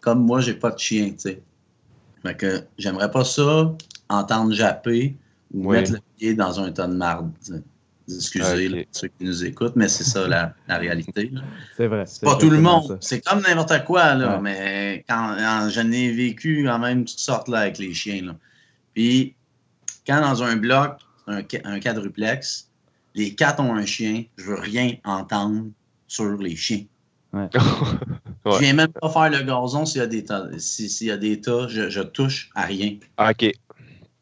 Comme 0.00 0.24
moi, 0.24 0.40
j'ai 0.40 0.54
pas 0.54 0.70
de 0.70 0.78
chien. 0.78 1.14
Fait 2.22 2.36
que 2.36 2.62
j'aimerais 2.78 3.10
pas 3.10 3.24
ça 3.24 3.74
entendre 4.08 4.52
japper 4.52 5.16
ou 5.52 5.70
mettre 5.72 5.92
le 5.92 5.98
pied 6.16 6.34
dans 6.34 6.60
un 6.60 6.70
tas 6.72 6.86
de 6.86 6.94
marde. 6.94 7.32
Excusez 8.08 8.86
ceux 8.92 9.08
qui 9.08 9.24
nous 9.24 9.44
écoutent, 9.44 9.74
mais 9.74 9.88
c'est 9.88 10.04
ça 10.04 10.28
la, 10.28 10.54
réalité. 10.68 11.32
C'est 11.76 11.88
vrai. 11.88 12.04
C'est 12.06 12.24
pas 12.24 12.36
tout 12.36 12.50
le 12.50 12.60
monde. 12.60 12.98
C'est 13.00 13.20
comme 13.20 13.40
n'importe 13.40 13.84
quoi, 13.84 14.14
là, 14.14 14.38
mais 14.40 15.04
quand, 15.08 15.36
j'en 15.70 15.90
ai 15.90 16.12
vécu 16.12 16.64
quand 16.64 16.78
même 16.78 17.04
toutes 17.04 17.18
sortes 17.18 17.48
là, 17.48 17.60
avec 17.60 17.78
les 17.78 17.92
chiens. 17.92 18.22
Là. 18.26 18.36
Puis 18.94 19.34
quand 20.06 20.20
dans 20.20 20.42
un 20.42 20.56
bloc, 20.56 20.98
un, 21.26 21.42
quadruplex, 21.42 22.70
les 23.14 23.34
quatre 23.34 23.60
ont 23.60 23.74
un 23.74 23.86
chien, 23.86 24.24
je 24.36 24.44
veux 24.44 24.60
rien 24.60 24.92
entendre 25.04 25.66
sur 26.06 26.36
les 26.36 26.54
chiens. 26.54 26.84
Ouais. 27.32 27.48
Je 28.46 28.58
viens 28.60 28.74
même 28.74 28.92
pas 28.92 29.08
faire 29.08 29.30
le 29.30 29.42
gazon 29.42 29.84
s'il 29.84 30.00
y 30.00 30.04
a 30.04 30.06
des 30.06 30.24
tas. 30.24 30.46
S'il 30.58 31.08
y 31.08 31.10
a 31.10 31.16
des 31.16 31.40
tas, 31.40 31.66
je, 31.66 32.00
touche 32.00 32.48
à 32.54 32.62
rien. 32.62 32.96
OK. 33.18 33.52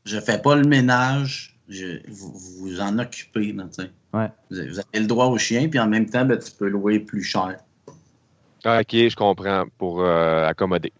Je 0.05 0.19
fais 0.21 0.41
pas 0.41 0.57
le 0.57 0.65
ménage. 0.65 1.57
vous, 1.69 2.33
vous 2.61 2.81
en 2.81 2.99
occupez. 2.99 3.53
Là, 3.53 3.65
ouais. 4.13 4.31
vous, 4.51 4.59
avez 4.59 5.01
le 5.01 5.07
droit 5.07 5.27
au 5.27 5.39
chien, 5.39 5.69
puis 5.69 5.79
en 5.79 5.89
même 5.89 6.09
temps, 6.09 6.25
ben, 6.25 6.39
tu 6.39 6.51
peux 6.53 6.69
louer 6.69 7.01
plus 7.01 7.23
cher. 7.23 7.57
OK, 8.67 8.93
je 8.93 9.17
comprends, 9.17 9.65
pour 9.79 10.03
euh, 10.03 10.47
accommoder. 10.47 10.93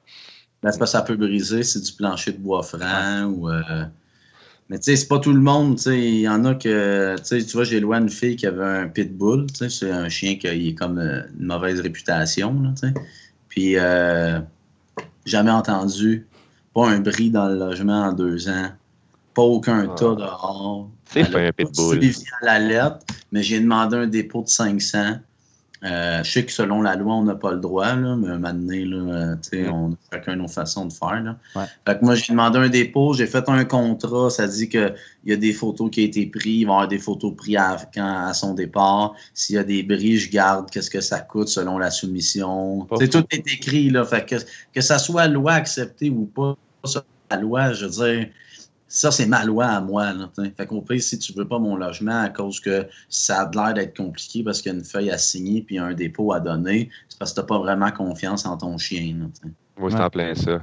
Ben, 0.63 0.73
c'est 0.73 0.79
pas 0.79 0.87
ça 0.87 1.03
peut 1.03 1.17
briser, 1.17 1.63
c'est 1.63 1.81
du 1.81 1.93
plancher 1.93 2.33
de 2.33 2.39
bois 2.39 2.63
franc 2.63 3.25
ou. 3.25 3.51
Euh, 3.51 3.85
mais 4.71 4.79
tu 4.79 4.85
sais, 4.85 4.97
c'est 4.97 5.09
pas 5.09 5.19
tout 5.19 5.33
le 5.33 5.41
monde. 5.41 5.79
Il 5.87 6.21
y 6.21 6.29
en 6.29 6.45
a 6.45 6.55
que. 6.55 7.17
Tu 7.23 7.53
vois, 7.53 7.65
j'ai 7.65 7.81
loin 7.81 8.01
une 8.01 8.09
fille 8.09 8.37
qui 8.37 8.47
avait 8.47 8.65
un 8.65 8.89
pitbull. 8.89 9.47
C'est 9.53 9.91
un 9.91 10.09
chien 10.09 10.37
qui 10.37 10.47
est 10.47 10.75
comme 10.75 10.99
euh, 10.99 11.23
une 11.39 11.47
mauvaise 11.47 11.81
réputation. 11.81 12.59
Là, 12.63 12.91
Puis, 13.49 13.77
euh, 13.77 14.41
jamais 15.27 15.51
entendu. 15.51 16.27
Pas 16.75 16.89
un 16.89 17.01
bris 17.01 17.31
dans 17.31 17.49
le 17.49 17.59
logement 17.59 18.05
en 18.05 18.13
deux 18.13 18.49
ans. 18.49 18.71
Pas 19.35 19.43
aucun 19.43 19.89
ah. 19.91 19.95
tas 19.95 20.15
dehors. 20.15 20.91
C'est 21.07 21.31
pas 21.31 21.41
un 21.41 21.53
pitbull. 21.53 22.01
à 22.43 22.45
la 22.45 22.59
lettre, 22.59 22.99
mais 23.33 23.43
j'ai 23.43 23.61
demandé 23.61 23.97
un 23.97 24.07
dépôt 24.07 24.43
de 24.43 24.49
500. 24.49 25.19
Euh, 25.85 26.23
je 26.25 26.31
sais 26.31 26.47
que 26.47 26.53
selon 26.53 26.81
la 26.81 26.97
loi, 26.97 27.15
on 27.15 27.25
n'a 27.25 27.35
pas 27.35 27.53
le 27.53 27.59
droit, 27.59 27.95
là, 27.95 28.17
mais 28.17 28.29
un 28.29 28.39
moment 28.39 28.55
donné, 28.55 28.87
là, 28.87 29.37
euh, 29.53 29.71
on 29.71 29.93
a 29.93 29.97
chacun 30.11 30.37
nos 30.37 30.49
façons 30.49 30.87
de 30.87 30.93
faire. 30.93 31.23
Là. 31.23 31.39
Fait 31.87 31.99
que 31.99 32.05
moi, 32.05 32.15
j'ai 32.15 32.33
demandé 32.33 32.59
un 32.59 32.71
dépôt, 32.71 33.13
j'ai 33.13 33.27
fait 33.27 33.47
un 33.51 33.65
contrat, 33.67 34.31
ça 34.31 34.47
dit 34.47 34.71
qu'il 34.71 34.95
y 35.27 35.33
a 35.33 35.37
des 35.37 35.53
photos 35.53 35.91
qui 35.91 36.01
ont 36.01 36.05
été 36.05 36.25
prises, 36.25 36.63
il 36.63 36.65
va 36.65 36.73
y 36.73 36.75
avoir 36.75 36.89
des 36.89 36.99
photos 36.99 37.35
prises 37.37 37.59
à, 37.59 37.77
à 38.29 38.33
son 38.33 38.55
départ. 38.55 39.15
S'il 39.35 39.57
y 39.57 39.59
a 39.59 39.65
des 39.65 39.83
bris, 39.83 40.17
je 40.17 40.31
garde 40.31 40.71
qu'est-ce 40.71 40.89
que 40.89 41.03
ça 41.03 41.21
coûte 41.21 41.49
selon 41.49 41.77
la 41.77 41.91
soumission. 41.91 42.87
Tout 42.87 43.25
est 43.31 43.53
écrit, 43.53 43.91
là. 43.91 44.07
Fait 44.07 44.25
que, 44.25 44.37
que 44.73 44.81
ça 44.81 44.99
soit 44.99 45.27
loi 45.27 45.53
acceptée 45.53 46.09
ou 46.09 46.25
pas, 46.25 46.57
la 47.31 47.37
loi, 47.37 47.75
je 47.75 47.85
veux 47.85 47.91
dire, 47.91 48.29
ça, 48.95 49.11
c'est 49.11 49.27
ma 49.27 49.45
loi 49.45 49.67
à 49.67 49.81
moi. 49.81 50.13
Là, 50.13 50.31
fait 50.57 50.67
qu'au 50.67 50.81
pire, 50.81 51.03
si 51.03 51.19
tu 51.19 51.33
veux 51.33 51.49
pas 51.49 51.59
mon 51.59 51.75
logement 51.75 52.23
à 52.23 52.29
cause 52.29 52.61
que 52.61 52.87
ça 53.09 53.43
a 53.43 53.51
l'air 53.53 53.75
d'être 53.75 53.97
compliqué 53.97 54.45
parce 54.45 54.63
qu'il 54.63 54.71
y 54.71 54.75
a 54.75 54.79
une 54.79 54.85
feuille 54.85 55.11
à 55.11 55.19
signer 55.19 55.63
puis 55.63 55.79
un 55.79 55.95
dépôt 55.95 56.33
à 56.33 56.39
donner, 56.39 56.91
c'est 57.09 57.19
parce 57.19 57.33
que 57.33 57.41
tu 57.41 57.41
n'as 57.41 57.47
pas 57.49 57.59
vraiment 57.59 57.91
confiance 57.91 58.47
en 58.47 58.57
ton 58.57 58.79
chien. 58.79 59.17
Là, 59.19 59.51
Moi, 59.79 59.91
c'est 59.91 60.01
en 60.01 60.11
plein 60.11 60.37
ça. 60.37 60.63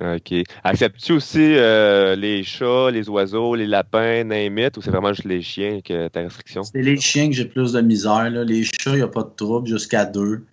OK. 0.00 0.34
Acceptes-tu 0.62 1.12
aussi 1.14 1.54
euh, 1.56 2.14
les 2.14 2.44
chats, 2.44 2.92
les 2.92 3.08
oiseaux, 3.08 3.56
les 3.56 3.66
lapins, 3.66 4.22
n'importe 4.22 4.76
ou 4.76 4.82
c'est 4.82 4.92
vraiment 4.92 5.12
juste 5.12 5.26
les 5.26 5.42
chiens 5.42 5.80
que 5.80 6.06
ta 6.06 6.20
restriction? 6.20 6.62
C'est 6.62 6.80
les 6.80 6.96
chiens 7.00 7.28
que 7.28 7.34
j'ai 7.34 7.44
plus 7.44 7.72
de 7.72 7.80
misère. 7.80 8.30
Là. 8.30 8.44
Les 8.44 8.62
chats, 8.62 8.92
il 8.92 8.96
n'y 8.96 9.02
a 9.02 9.08
pas 9.08 9.24
de 9.24 9.32
trouble 9.34 9.66
jusqu'à 9.66 10.04
deux. 10.04 10.44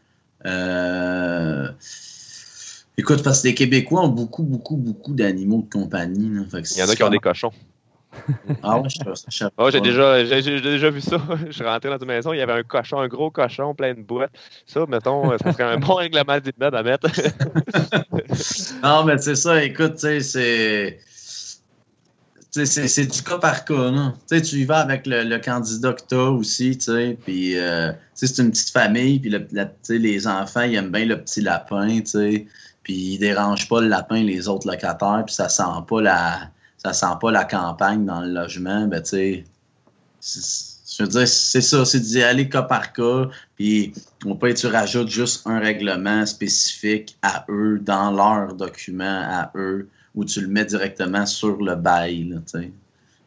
Euh 0.48 1.68
Écoute, 3.00 3.24
parce 3.24 3.42
que 3.42 3.48
les 3.48 3.56
Québécois 3.56 4.02
ont 4.02 4.10
beaucoup, 4.10 4.44
beaucoup, 4.44 4.76
beaucoup 4.76 5.14
d'animaux 5.14 5.62
de 5.66 5.70
compagnie. 5.72 6.26
il 6.26 6.78
y 6.78 6.84
en 6.84 6.90
a 6.90 6.96
qui 6.96 7.04
ont 7.04 7.10
des 7.10 7.20
cochons. 7.20 7.52
Ah 8.62 8.78
ouais, 8.78 8.90
je 8.90 8.98
je 9.30 9.46
Oh, 9.58 9.70
j'ai 9.72 9.80
pas. 9.80 9.84
déjà, 9.86 10.26
j'ai, 10.26 10.42
j'ai 10.42 10.60
déjà 10.62 10.90
vu 10.90 11.00
ça. 11.00 11.18
Je 11.48 11.52
suis 11.52 11.64
rentré 11.64 11.90
dans 11.90 11.98
une 11.98 12.08
maison, 12.08 12.34
il 12.34 12.40
y 12.40 12.42
avait 12.42 12.54
un 12.54 12.64
cochon, 12.64 13.00
un 13.00 13.08
gros 13.08 13.32
cochon 13.32 13.74
plein 13.74 13.94
de 13.94 14.02
boîtes. 14.02 14.32
Ça, 14.66 14.86
mettons, 14.88 15.38
ça 15.38 15.54
serait 15.54 15.64
un 15.64 15.78
bon 15.78 15.96
règlement 15.96 16.38
d'immeuble 16.40 16.76
à 16.76 16.84
mettre. 16.84 17.08
Non, 18.84 19.06
mais 19.06 19.18
c'est 19.18 19.36
ça, 19.36 19.64
écoute, 19.64 19.94
tu 19.96 20.00
sais, 20.00 20.20
c'est. 20.22 21.00
C'est 22.52 22.66
c'est 22.66 23.06
du 23.06 23.22
cas 23.22 23.38
par 23.38 23.64
cas, 23.64 23.92
non? 23.92 24.14
Tu 24.28 24.36
y 24.38 24.66
vas 24.66 24.80
avec 24.80 25.06
le, 25.06 25.24
le 25.24 25.38
candidat 25.40 25.94
que 25.94 26.16
aussi, 26.16 26.78
tu 26.78 26.86
sais, 26.86 27.18
puis 27.24 27.58
euh, 27.58 27.92
c'est 28.16 28.38
une 28.40 28.50
petite 28.50 28.72
famille, 28.72 29.20
puis 29.20 29.30
le- 29.30 29.48
la- 29.52 29.72
les 29.90 30.28
enfants, 30.28 30.64
ils 30.64 30.76
aiment 30.76 30.92
bien 30.92 31.06
le 31.06 31.22
petit 31.22 31.42
lapin, 31.42 32.00
tu 32.00 32.06
sais, 32.08 32.48
puis 32.90 32.96
ils 32.96 33.18
dérangent 33.20 33.70
pas 33.70 33.82
le 33.82 33.88
lapin 33.88 34.24
les 34.24 34.48
autres 34.48 34.68
locataires, 34.68 35.22
puis 35.24 35.36
ça 35.36 35.48
sent 35.48 35.62
pas 35.88 36.02
la 36.02 36.50
ça 36.80 36.92
sent 36.92 37.18
pas 37.22 37.30
la 37.30 37.44
campagne 37.44 38.04
dans 38.04 38.22
le 38.22 38.32
logement, 38.32 38.88
ben 38.88 39.00
tu 39.04 39.10
sais, 39.10 39.44
c'est- 40.20 40.98
je 40.98 41.04
veux 41.04 41.10
dire, 41.10 41.28
c'est 41.28 41.62
ça, 41.62 41.86
c'est 41.86 42.00
d'y 42.00 42.24
aller 42.24 42.50
cas 42.50 42.64
par 42.64 42.92
cas, 42.92 43.30
puis 43.56 43.94
on 44.26 44.36
peut 44.36 44.52
tu 44.56 44.66
rajoutes 44.66 45.10
juste 45.10 45.46
un 45.46 45.60
règlement 45.60 46.26
spécifique 46.26 47.16
à 47.22 47.46
eux, 47.48 47.78
dans 47.80 48.10
leur 48.10 48.56
document 48.56 49.22
à 49.24 49.52
eux, 49.56 49.88
ou 50.16 50.26
tu 50.26 50.42
le 50.42 50.48
mets 50.48 50.66
directement 50.66 51.28
sur 51.28 51.62
le 51.62 51.76
bail, 51.76 52.24
là, 52.24 52.38
tu 52.38 52.60
sais. 52.60 52.72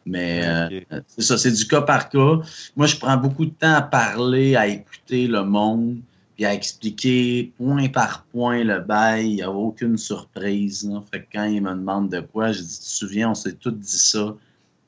Mais 0.05 0.41
euh, 0.43 0.99
c'est 1.07 1.21
ça, 1.21 1.37
c'est 1.37 1.53
du 1.53 1.65
cas 1.65 1.81
par 1.81 2.09
cas. 2.09 2.41
Moi, 2.75 2.87
je 2.87 2.97
prends 2.97 3.15
beaucoup 3.15 3.45
de 3.45 3.51
temps 3.51 3.75
à 3.75 3.81
parler, 3.81 4.57
à 4.57 4.67
écouter 4.67 5.27
le 5.27 5.45
monde, 5.45 5.99
puis 6.35 6.45
à 6.45 6.53
expliquer 6.53 7.51
point 7.57 7.87
par 7.89 8.23
point 8.25 8.63
le 8.63 8.79
bail. 8.79 9.27
Il 9.29 9.35
n'y 9.35 9.41
a 9.43 9.51
aucune 9.51 9.97
surprise. 9.97 10.87
là. 10.89 11.03
Fait 11.11 11.21
que 11.21 11.27
quand 11.33 11.43
ils 11.45 11.61
me 11.61 11.71
demandent 11.71 12.09
de 12.11 12.21
quoi, 12.21 12.51
je 12.51 12.61
dis, 12.61 12.67
tu 12.79 12.79
te 12.79 12.89
souviens, 12.89 13.29
on 13.31 13.35
s'est 13.35 13.53
tout 13.53 13.71
dit 13.71 13.87
ça. 13.99 14.35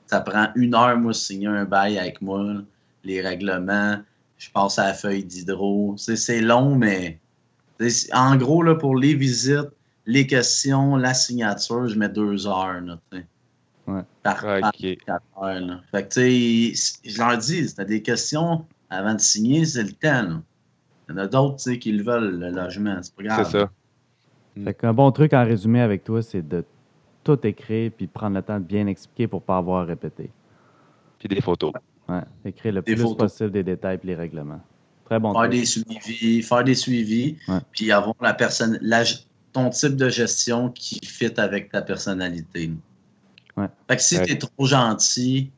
Ça 0.08 0.22
prend 0.22 0.48
une 0.56 0.76
heure, 0.76 0.98
moi, 0.98 1.14
signer 1.14 1.48
un 1.48 1.66
bail 1.66 1.98
avec 2.00 2.22
moi. 2.22 2.44
là. 2.44 2.62
Les 3.04 3.22
règlements, 3.22 3.98
je 4.38 4.50
passe 4.50 4.80
à 4.80 4.88
la 4.88 4.94
feuille 4.94 5.24
d'hydro. 5.24 5.96
C'est 5.98 6.16
c'est 6.16 6.42
long, 6.42 6.76
mais 6.76 7.20
en 8.14 8.36
gros, 8.36 8.64
là, 8.64 8.76
pour 8.76 8.96
les 8.96 9.14
visites, 9.14 9.70
les 10.08 10.26
questions, 10.28 10.96
la 10.96 11.14
signature, 11.14 11.88
je 11.88 11.98
mets 11.98 12.10
deux 12.10 12.48
heures. 12.48 12.82
Là, 12.82 13.00
tu 13.12 13.18
sais. 13.20 13.26
Ouais. 13.88 14.02
Par, 14.24 14.42
par 14.42 14.72
Ok. 14.74 14.98
quatre 15.06 15.24
heures, 15.42 15.60
là. 15.60 15.82
Fait 15.92 16.08
que, 16.08 16.14
tu 16.14 16.76
sais, 16.76 17.00
je 17.06 17.18
leur 17.20 17.38
dis, 17.38 17.68
si 17.70 17.76
t'as 17.76 17.84
des 17.86 18.02
questions 18.02 18.66
avant 18.90 19.14
de 19.14 19.20
signer, 19.22 19.66
c'est 19.66 19.84
le 19.84 19.92
temps. 19.92 20.42
Il 21.08 21.12
y 21.12 21.16
en 21.16 21.18
a 21.18 21.28
d'autres, 21.28 21.58
tu 21.58 21.64
sais, 21.72 21.80
qui 21.80 21.92
le 21.92 22.04
veulent, 22.04 22.40
le 22.40 22.50
logement. 22.50 22.98
C'est 23.02 23.14
pas 23.16 23.24
grave. 23.24 23.46
C'est 23.50 23.60
ça. 23.60 23.70
Fait 24.64 24.74
qu'un 24.74 24.94
bon 24.94 25.12
truc 25.12 25.34
en 25.34 25.44
résumé 25.44 25.82
avec 25.82 26.04
toi, 26.04 26.22
c'est 26.22 26.48
de 26.48 26.64
tout 27.24 27.38
écrire 27.46 27.92
puis 27.96 28.08
prendre 28.08 28.36
le 28.36 28.42
temps 28.42 28.60
de 28.60 28.64
bien 28.66 28.88
expliquer 28.88 29.28
pour 29.28 29.42
pas 29.42 29.58
avoir 29.58 29.82
à 29.82 29.86
répéter. 29.86 30.32
Puis 31.20 31.28
des 31.28 31.42
photos. 31.42 31.74
Ouais. 32.08 32.22
Écrire 32.46 32.74
le 32.74 32.82
Des 32.82 32.94
plus 32.94 33.02
photos. 33.02 33.18
possible 33.18 33.52
des 33.52 33.64
détails 33.64 34.00
et 34.04 34.08
les 34.08 34.16
règlements. 34.16 34.62
Très 35.06 35.20
bon 35.20 35.34
Faire 35.34 35.42
truc. 35.42 35.52
des 35.52 35.66
suivis, 35.66 36.42
faire 36.42 36.64
des 36.64 36.76
suivis, 36.76 37.38
Ouais. 37.48 37.60
puis 37.72 37.92
avoir 37.92 38.16
la 38.22 38.34
personne, 38.34 38.78
la, 38.82 39.04
ton 39.54 39.70
type 39.70 39.96
de 39.96 40.10
gestion 40.10 40.70
qui 40.70 41.00
fit 41.04 41.34
avec 41.40 41.72
ta 41.72 41.82
personnalité. 41.82 42.72
Ouais. 43.58 43.68
Fait 43.90 43.96
que 43.98 44.02
si 44.02 44.18
Ouais. 44.18 44.26
t'es 44.26 44.38
trop 44.38 44.66
gentil, 44.66 45.52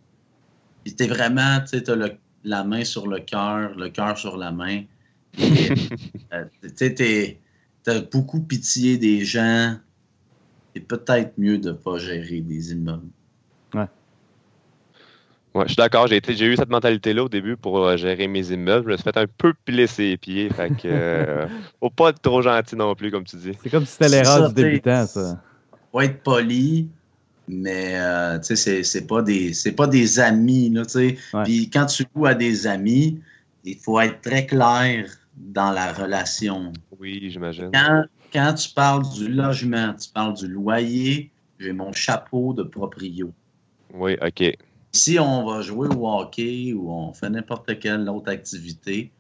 puis 0.84 0.96
t'es 0.96 1.08
vraiment, 1.08 1.60
tu 1.62 1.68
sais, 1.68 1.84
t'as 1.84 1.96
le- 1.96 2.18
la 2.44 2.64
main 2.64 2.84
sur 2.84 3.08
le 3.08 3.20
cœur, 3.20 3.76
le 3.76 3.90
cœur 3.90 4.18
sur 4.18 4.38
la 4.38 4.52
main, 4.52 4.84
euh, 5.40 6.46
tu 6.78 7.38
t'as 7.84 8.02
beaucoup 8.02 8.42
pitié 8.42 8.98
des 8.98 9.24
gens, 9.24 9.78
c'est 10.76 10.82
peut-être 10.82 11.34
mieux 11.38 11.58
de 11.58 11.72
pas 11.72 11.98
gérer 11.98 12.42
des 12.42 12.72
immeubles. 12.72 13.08
Ouais, 15.58 15.64
je 15.64 15.70
suis 15.70 15.78
d'accord. 15.78 16.06
J'ai, 16.06 16.18
été- 16.18 16.36
j'ai 16.36 16.46
eu 16.46 16.56
cette 16.56 16.70
mentalité-là 16.70 17.24
au 17.24 17.30
début 17.30 17.58
pour 17.58 17.80
euh, 17.80 17.98
gérer 17.98 18.28
mes 18.28 18.52
immeubles. 18.52 18.86
Je 18.86 18.92
me 18.92 18.98
suis 18.98 19.04
fait 19.04 19.18
un 19.18 19.26
peu 19.26 19.54
piler 19.66 19.88
ses 19.88 20.16
pieds. 20.16 20.50
Fait 20.50 20.70
que, 20.70 20.88
euh, 20.88 21.48
faut 21.80 21.90
pas 21.90 22.10
être 22.10 22.22
trop 22.22 22.44
gentil 22.44 22.76
non 22.76 22.94
plus, 22.94 23.10
comme 23.10 23.24
tu 23.24 23.38
dis. 23.38 23.54
C'est 23.64 23.72
comme 23.72 23.84
si 23.86 23.94
c'était 23.94 24.10
l'erreur 24.10 24.50
du 24.50 24.64
débutant, 24.64 25.08
ça. 25.08 25.42
Faut 25.92 26.02
être 26.02 26.22
poli, 26.22 26.90
mais 27.48 27.94
euh, 27.96 28.38
tu 28.38 28.46
sais, 28.48 28.56
c'est- 28.56 28.84
c'est 28.84 29.08
pas 29.08 29.24
des 29.24 29.54
c'est 29.54 29.72
pas 29.72 29.88
des 29.88 30.20
amis, 30.20 30.70
là, 30.70 30.86
tu 30.86 30.92
sais. 30.92 31.18
Ouais. 31.34 31.44
Puis 31.44 31.70
quand 31.72 31.88
tu 31.88 32.04
joues 32.14 32.26
à 32.28 32.36
des 32.36 32.68
amis, 32.68 33.20
il 33.64 33.78
faut 33.78 34.00
être 34.00 34.22
très 34.22 34.46
clair 34.46 35.10
dans 35.38 35.72
la 35.72 35.94
relation. 35.94 36.74
Oui, 37.00 37.30
j'imagine. 37.30 37.70
Quand, 37.74 38.04
quand 38.34 38.54
tu 38.56 38.74
parles 38.74 39.08
du 39.14 39.30
logement, 39.30 39.94
tu 39.94 40.10
parles 40.10 40.34
du 40.34 40.48
loyer, 40.48 41.32
j'ai 41.60 41.74
mon 41.74 41.92
chapeau 41.92 42.54
de 42.54 42.64
proprio. 42.64 43.32
Oui, 43.94 44.18
OK. 44.22 44.58
Si 44.94 45.20
on 45.20 45.46
va 45.46 45.62
jouer 45.62 45.88
au 45.90 46.08
hockey 46.08 46.74
ou 46.74 46.92
on 46.92 47.14
fait 47.14 47.30
n'importe 47.30 47.80
quelle 47.80 48.10
autre 48.10 48.32
activité, 48.32 49.12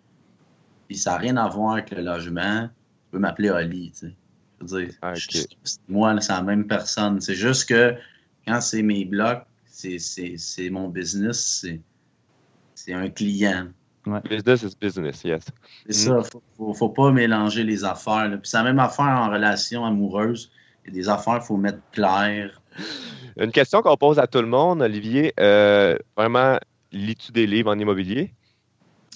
puis 0.87 0.97
ça 0.97 1.11
n'a 1.11 1.17
rien 1.17 1.37
à 1.37 1.47
voir 1.47 1.73
avec 1.73 1.91
le 1.91 2.01
logement, 2.01 2.67
tu 2.67 3.11
peux 3.11 3.19
m'appeler 3.19 3.49
Oli, 3.49 3.91
tu 3.91 3.97
sais. 4.07 4.13
Je 4.59 4.65
veux 4.65 4.85
dire, 4.85 4.95
Ah, 5.03 5.13
je- 5.13 5.41
moi, 5.87 6.19
c'est 6.19 6.33
la 6.33 6.41
même 6.41 6.65
personne. 6.65 7.21
C'est 7.21 7.35
juste 7.35 7.69
que 7.69 7.95
quand 8.47 8.59
c'est 8.59 8.81
mes 8.81 9.05
blocs, 9.05 9.45
c'est- 9.67 10.69
mon 10.71 10.87
business, 10.89 11.65
c'est 12.73 12.93
un 12.93 13.09
client. 13.09 13.67
Business 14.29 14.63
is 14.63 14.75
business, 14.79 15.23
yes. 15.23 15.43
C'est 15.87 15.93
ça, 15.93 16.21
faut, 16.23 16.41
faut, 16.57 16.73
faut 16.73 16.89
pas 16.89 17.11
mélanger 17.11 17.63
les 17.63 17.83
affaires. 17.83 18.27
là. 18.29 18.37
Puis 18.37 18.49
c'est 18.49 18.57
la 18.57 18.63
même 18.63 18.79
affaire 18.79 19.05
en 19.05 19.29
relation 19.29 19.85
amoureuse. 19.85 20.51
Il 20.85 20.89
y 20.95 20.97
a 20.99 21.01
des 21.01 21.09
affaires, 21.09 21.39
il 21.41 21.45
faut 21.45 21.57
mettre 21.57 21.79
clair. 21.91 22.61
Une 23.37 23.51
question 23.51 23.81
qu'on 23.81 23.97
pose 23.97 24.19
à 24.19 24.27
tout 24.27 24.41
le 24.41 24.47
monde, 24.47 24.81
Olivier. 24.81 25.33
euh, 25.39 25.97
vraiment, 26.15 26.57
lis-tu 26.91 27.31
des 27.31 27.45
livres 27.45 27.71
en 27.71 27.77
immobilier? 27.77 28.33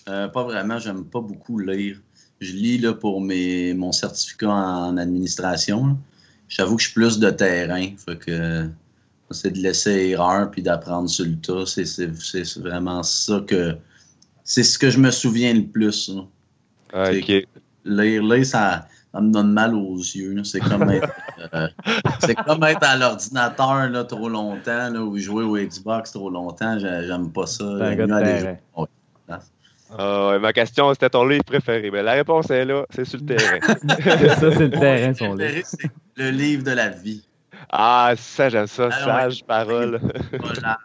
Euh, 0.09 0.27
pas 0.27 0.43
vraiment, 0.43 0.79
j'aime 0.79 1.05
pas 1.05 1.21
beaucoup 1.21 1.59
lire. 1.59 1.97
Je 2.39 2.53
lis 2.53 2.77
là, 2.79 2.93
pour 2.93 3.21
mes, 3.21 3.73
mon 3.73 3.91
certificat 3.91 4.49
en 4.49 4.97
administration. 4.97 5.97
J'avoue 6.49 6.75
que 6.75 6.81
je 6.81 6.87
suis 6.87 6.95
plus 6.95 7.19
de 7.19 7.29
terrain. 7.29 7.87
Fait 7.97 8.17
que 8.17 8.67
c'est 9.29 9.51
de 9.51 9.59
laisser 9.59 10.09
erreur 10.09 10.51
puis 10.51 10.61
d'apprendre 10.61 11.07
sur 11.09 11.25
le 11.25 11.37
tas. 11.37 11.65
C'est- 11.65 11.85
C'est 11.85 12.11
c'est 12.15 12.59
vraiment 12.59 13.03
ça 13.03 13.41
que. 13.47 13.77
C'est 14.43 14.63
ce 14.63 14.77
que 14.79 14.89
je 14.89 14.97
me 14.99 15.11
souviens 15.11 15.53
le 15.53 15.63
plus. 15.63 16.09
là. 16.09 16.21
Ah. 16.93 17.11
Lire, 17.85 18.23
lire, 18.23 18.45
ça, 18.45 18.85
ça 19.13 19.21
me 19.21 19.31
donne 19.31 19.51
mal 19.53 19.73
aux 19.73 19.97
yeux. 19.97 20.33
là. 20.33 20.43
C'est 20.43 20.59
comme 20.59 20.89
être, 20.91 21.09
euh, 21.53 21.67
c'est 22.19 22.35
comme 22.35 22.63
être 22.63 22.83
à 22.83 22.95
l'ordinateur 22.97 23.89
là, 23.89 24.03
trop 24.03 24.29
longtemps 24.29 24.89
là, 24.89 25.01
ou 25.01 25.17
jouer 25.17 25.43
au 25.43 25.57
Xbox 25.57 26.11
trop 26.11 26.29
longtemps. 26.29 26.77
J'ai- 26.79 27.07
J'aime 27.07 27.31
pas 27.31 27.45
ça. 27.47 27.63
Ah, 29.97 30.37
ma 30.39 30.53
question, 30.53 30.93
c'était 30.93 31.09
ton 31.09 31.25
livre 31.25 31.43
préféré. 31.43 31.91
Ben, 31.91 32.03
la 32.05 32.13
réponse 32.13 32.49
est 32.49 32.63
là, 32.63 32.85
c'est 32.91 33.03
sur 33.03 33.19
le 33.19 33.25
terrain. 33.25 33.59
ça, 33.61 34.51
c'est 34.51 34.59
le 34.59 34.69
terrain, 34.69 35.13
son 35.13 35.33
livre. 35.35 35.61
c'est 35.65 35.91
le 36.15 36.29
livre 36.29 36.63
de 36.63 36.71
la 36.71 36.87
vie. 36.89 37.25
Ah, 37.69 38.13
ça, 38.17 38.47
j'aime 38.49 38.67
ça. 38.67 38.87
Ah, 38.91 39.03
Sage 39.03 39.43
parole. 39.43 39.99
Voilà. 40.39 40.77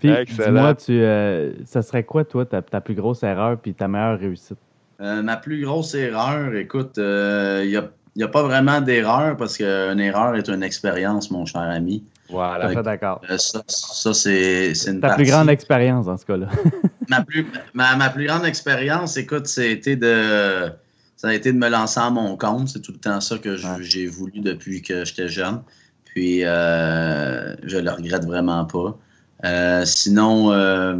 Puis, 0.00 0.10
Excellent. 0.10 0.46
dis-moi, 0.52 0.74
tu, 0.74 0.92
euh, 1.02 1.52
ça 1.64 1.82
serait 1.82 2.04
quoi, 2.04 2.24
toi, 2.24 2.44
ta, 2.44 2.62
ta 2.62 2.80
plus 2.80 2.94
grosse 2.94 3.22
erreur 3.22 3.58
puis 3.58 3.74
ta 3.74 3.88
meilleure 3.88 4.18
réussite? 4.18 4.58
Euh, 5.00 5.22
ma 5.22 5.36
plus 5.36 5.62
grosse 5.64 5.94
erreur, 5.94 6.54
écoute, 6.54 6.94
il 6.96 7.68
n'y 7.68 7.76
a, 7.76 7.90
y 8.16 8.22
a 8.22 8.28
pas 8.28 8.42
vraiment 8.42 8.80
d'erreur 8.80 9.36
parce 9.36 9.56
qu'une 9.56 10.00
erreur 10.00 10.34
est 10.36 10.48
une 10.48 10.62
expérience, 10.62 11.30
mon 11.30 11.46
cher 11.46 11.62
ami. 11.62 12.04
Voilà. 12.28 12.72
D'accord. 12.82 13.20
Euh, 13.28 13.38
ça, 13.38 13.60
ça, 13.66 14.14
c'est 14.14 14.72
c'est 14.74 14.92
une 14.92 15.00
Ta 15.00 15.14
plus 15.14 15.24
grande 15.24 15.48
expérience, 15.50 16.06
dans 16.06 16.16
ce 16.16 16.24
cas-là. 16.26 16.46
ma, 17.08 17.22
plus, 17.24 17.44
ma, 17.74 17.96
ma 17.96 18.08
plus 18.10 18.26
grande 18.26 18.44
expérience, 18.44 19.16
écoute, 19.16 19.46
c'était 19.48 19.96
de, 19.96 20.70
ça 21.16 21.28
a 21.28 21.34
été 21.34 21.52
de 21.52 21.58
me 21.58 21.68
lancer 21.68 21.98
à 21.98 22.08
mon 22.10 22.36
compte. 22.36 22.68
C'est 22.68 22.80
tout 22.80 22.92
le 22.92 22.98
temps 22.98 23.20
ça 23.20 23.38
que 23.38 23.56
je- 23.56 23.66
j'ai 23.82 24.06
voulu 24.06 24.40
depuis 24.40 24.80
que 24.82 25.04
j'étais 25.04 25.28
jeune. 25.28 25.62
Puis, 26.04 26.44
euh, 26.44 27.54
je 27.64 27.78
le 27.78 27.90
regrette 27.90 28.24
vraiment 28.24 28.64
pas. 28.64 28.96
Euh, 29.44 29.84
sinon, 29.84 30.52
euh, 30.52 30.96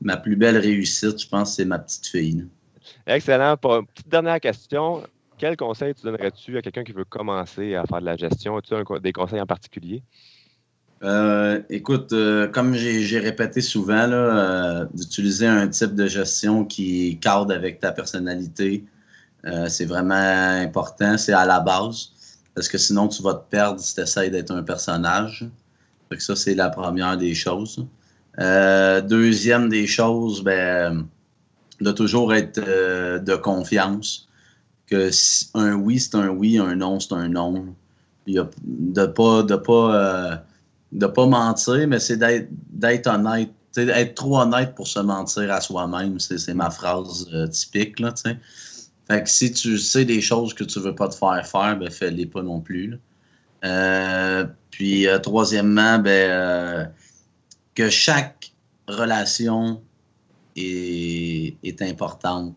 ma 0.00 0.16
plus 0.16 0.36
belle 0.36 0.58
réussite, 0.58 1.22
je 1.22 1.28
pense, 1.28 1.56
c'est 1.56 1.64
ma 1.64 1.78
petite 1.78 2.06
fille. 2.06 2.38
là. 2.38 3.14
Excellent. 3.14 3.56
Pour 3.56 3.76
une 3.76 3.86
petite 3.86 4.08
dernière 4.08 4.40
question. 4.40 5.02
Quel 5.38 5.56
conseil 5.56 5.94
tu 5.94 6.02
donnerais-tu 6.02 6.58
à 6.58 6.62
quelqu'un 6.62 6.82
qui 6.82 6.92
veut 6.92 7.04
commencer 7.04 7.76
à 7.76 7.84
faire 7.84 8.00
de 8.00 8.06
la 8.06 8.16
gestion? 8.16 8.56
As-tu 8.56 8.74
des 9.00 9.12
conseils 9.12 9.40
en 9.40 9.46
particulier? 9.46 10.02
Euh, 11.04 11.62
écoute, 11.70 12.12
euh, 12.12 12.48
comme 12.48 12.74
j'ai 12.74 13.18
répété 13.20 13.60
souvent, 13.60 14.06
là, 14.06 14.16
euh, 14.16 14.86
d'utiliser 14.92 15.46
un 15.46 15.68
type 15.68 15.94
de 15.94 16.06
gestion 16.06 16.64
qui 16.64 17.18
cadre 17.20 17.54
avec 17.54 17.80
ta 17.80 17.92
personnalité, 17.92 18.84
c'est 19.68 19.86
vraiment 19.86 20.14
important, 20.14 21.16
c'est 21.16 21.32
à 21.32 21.46
la 21.46 21.60
base, 21.60 22.10
parce 22.54 22.68
que 22.68 22.76
sinon 22.76 23.08
tu 23.08 23.22
vas 23.22 23.32
te 23.32 23.48
perdre 23.48 23.80
si 23.80 23.94
tu 23.94 24.02
essaies 24.02 24.28
d'être 24.28 24.50
un 24.50 24.62
personnage. 24.62 25.48
Que 26.10 26.18
ça, 26.22 26.36
c'est 26.36 26.54
la 26.54 26.70
première 26.70 27.16
des 27.18 27.34
choses. 27.34 27.86
Euh, 28.38 29.00
deuxième 29.02 29.68
des 29.68 29.86
choses, 29.86 30.42
ben, 30.42 31.06
de 31.80 31.92
toujours 31.92 32.34
être 32.34 32.60
euh, 32.66 33.18
de 33.18 33.36
confiance, 33.36 34.28
que 34.86 35.10
si- 35.10 35.48
un 35.54 35.74
oui, 35.74 36.00
c'est 36.00 36.16
un 36.16 36.28
oui, 36.28 36.58
un 36.58 36.76
non, 36.76 37.00
c'est 37.00 37.14
un 37.14 37.28
non. 37.28 37.74
Il 38.26 38.38
a, 38.38 38.48
de 38.64 39.06
pas, 39.06 39.42
de 39.42 39.56
pas 39.56 40.32
euh, 40.32 40.36
de 40.92 41.06
pas 41.06 41.26
mentir, 41.26 41.86
mais 41.88 42.00
c'est 42.00 42.18
d'être 42.18 43.06
honnête. 43.08 43.50
Être 43.76 44.14
trop 44.14 44.40
honnête 44.40 44.74
pour 44.74 44.88
se 44.88 44.98
mentir 45.00 45.52
à 45.52 45.60
soi-même, 45.60 46.18
c'est 46.18 46.54
ma 46.54 46.70
phrase 46.70 47.28
typique. 47.52 48.00
Là, 48.00 48.12
fait 49.08 49.22
que 49.22 49.28
si 49.30 49.52
tu 49.52 49.78
sais 49.78 50.04
des 50.04 50.20
choses 50.20 50.54
que 50.54 50.64
tu 50.64 50.80
veux 50.80 50.94
pas 50.94 51.08
te 51.08 51.14
faire 51.14 51.46
faire, 51.46 51.78
ben 51.78 51.90
fais-les 51.90 52.26
pas 52.26 52.42
non 52.42 52.60
plus. 52.60 52.98
Euh, 53.64 54.46
puis 54.70 55.06
euh, 55.06 55.18
troisièmement, 55.18 55.98
ben 55.98 56.30
euh, 56.30 56.84
que 57.74 57.90
chaque 57.90 58.52
relation 58.86 59.82
est, 60.56 61.56
est 61.62 61.82
importante. 61.82 62.54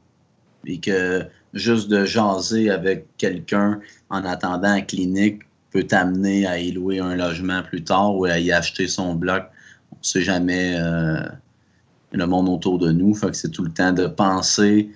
Et 0.66 0.80
que 0.80 1.26
juste 1.54 1.89
de 1.89 2.06
jaser 2.06 2.70
avec 2.70 3.08
quelqu'un 3.18 3.80
en 4.10 4.24
attendant 4.24 4.76
la 4.76 4.82
clinique 4.82 5.41
peut 5.72 5.84
t'amener 5.84 6.45
à 6.45 6.60
y 6.60 6.72
louer 6.72 6.99
un 6.99 7.16
logement 7.16 7.64
plus 7.64 7.84
tard 7.84 8.16
ou 8.16 8.26
à 8.26 8.38
y 8.38 8.52
acheter 8.52 8.88
son 8.88 9.16
bloc. 9.16 9.43
On 9.91 9.97
ne 9.97 10.04
sait 10.04 10.22
jamais 10.22 10.76
euh, 10.78 11.24
le 12.12 12.26
monde 12.26 12.49
autour 12.49 12.78
de 12.78 12.91
nous. 12.91 13.14
Fait 13.16 13.32
que 13.32 13.38
c'est 13.38 13.49
tout 13.49 13.64
le 13.64 13.72
temps 13.72 13.93
de 13.93 14.06
penser 14.06 14.91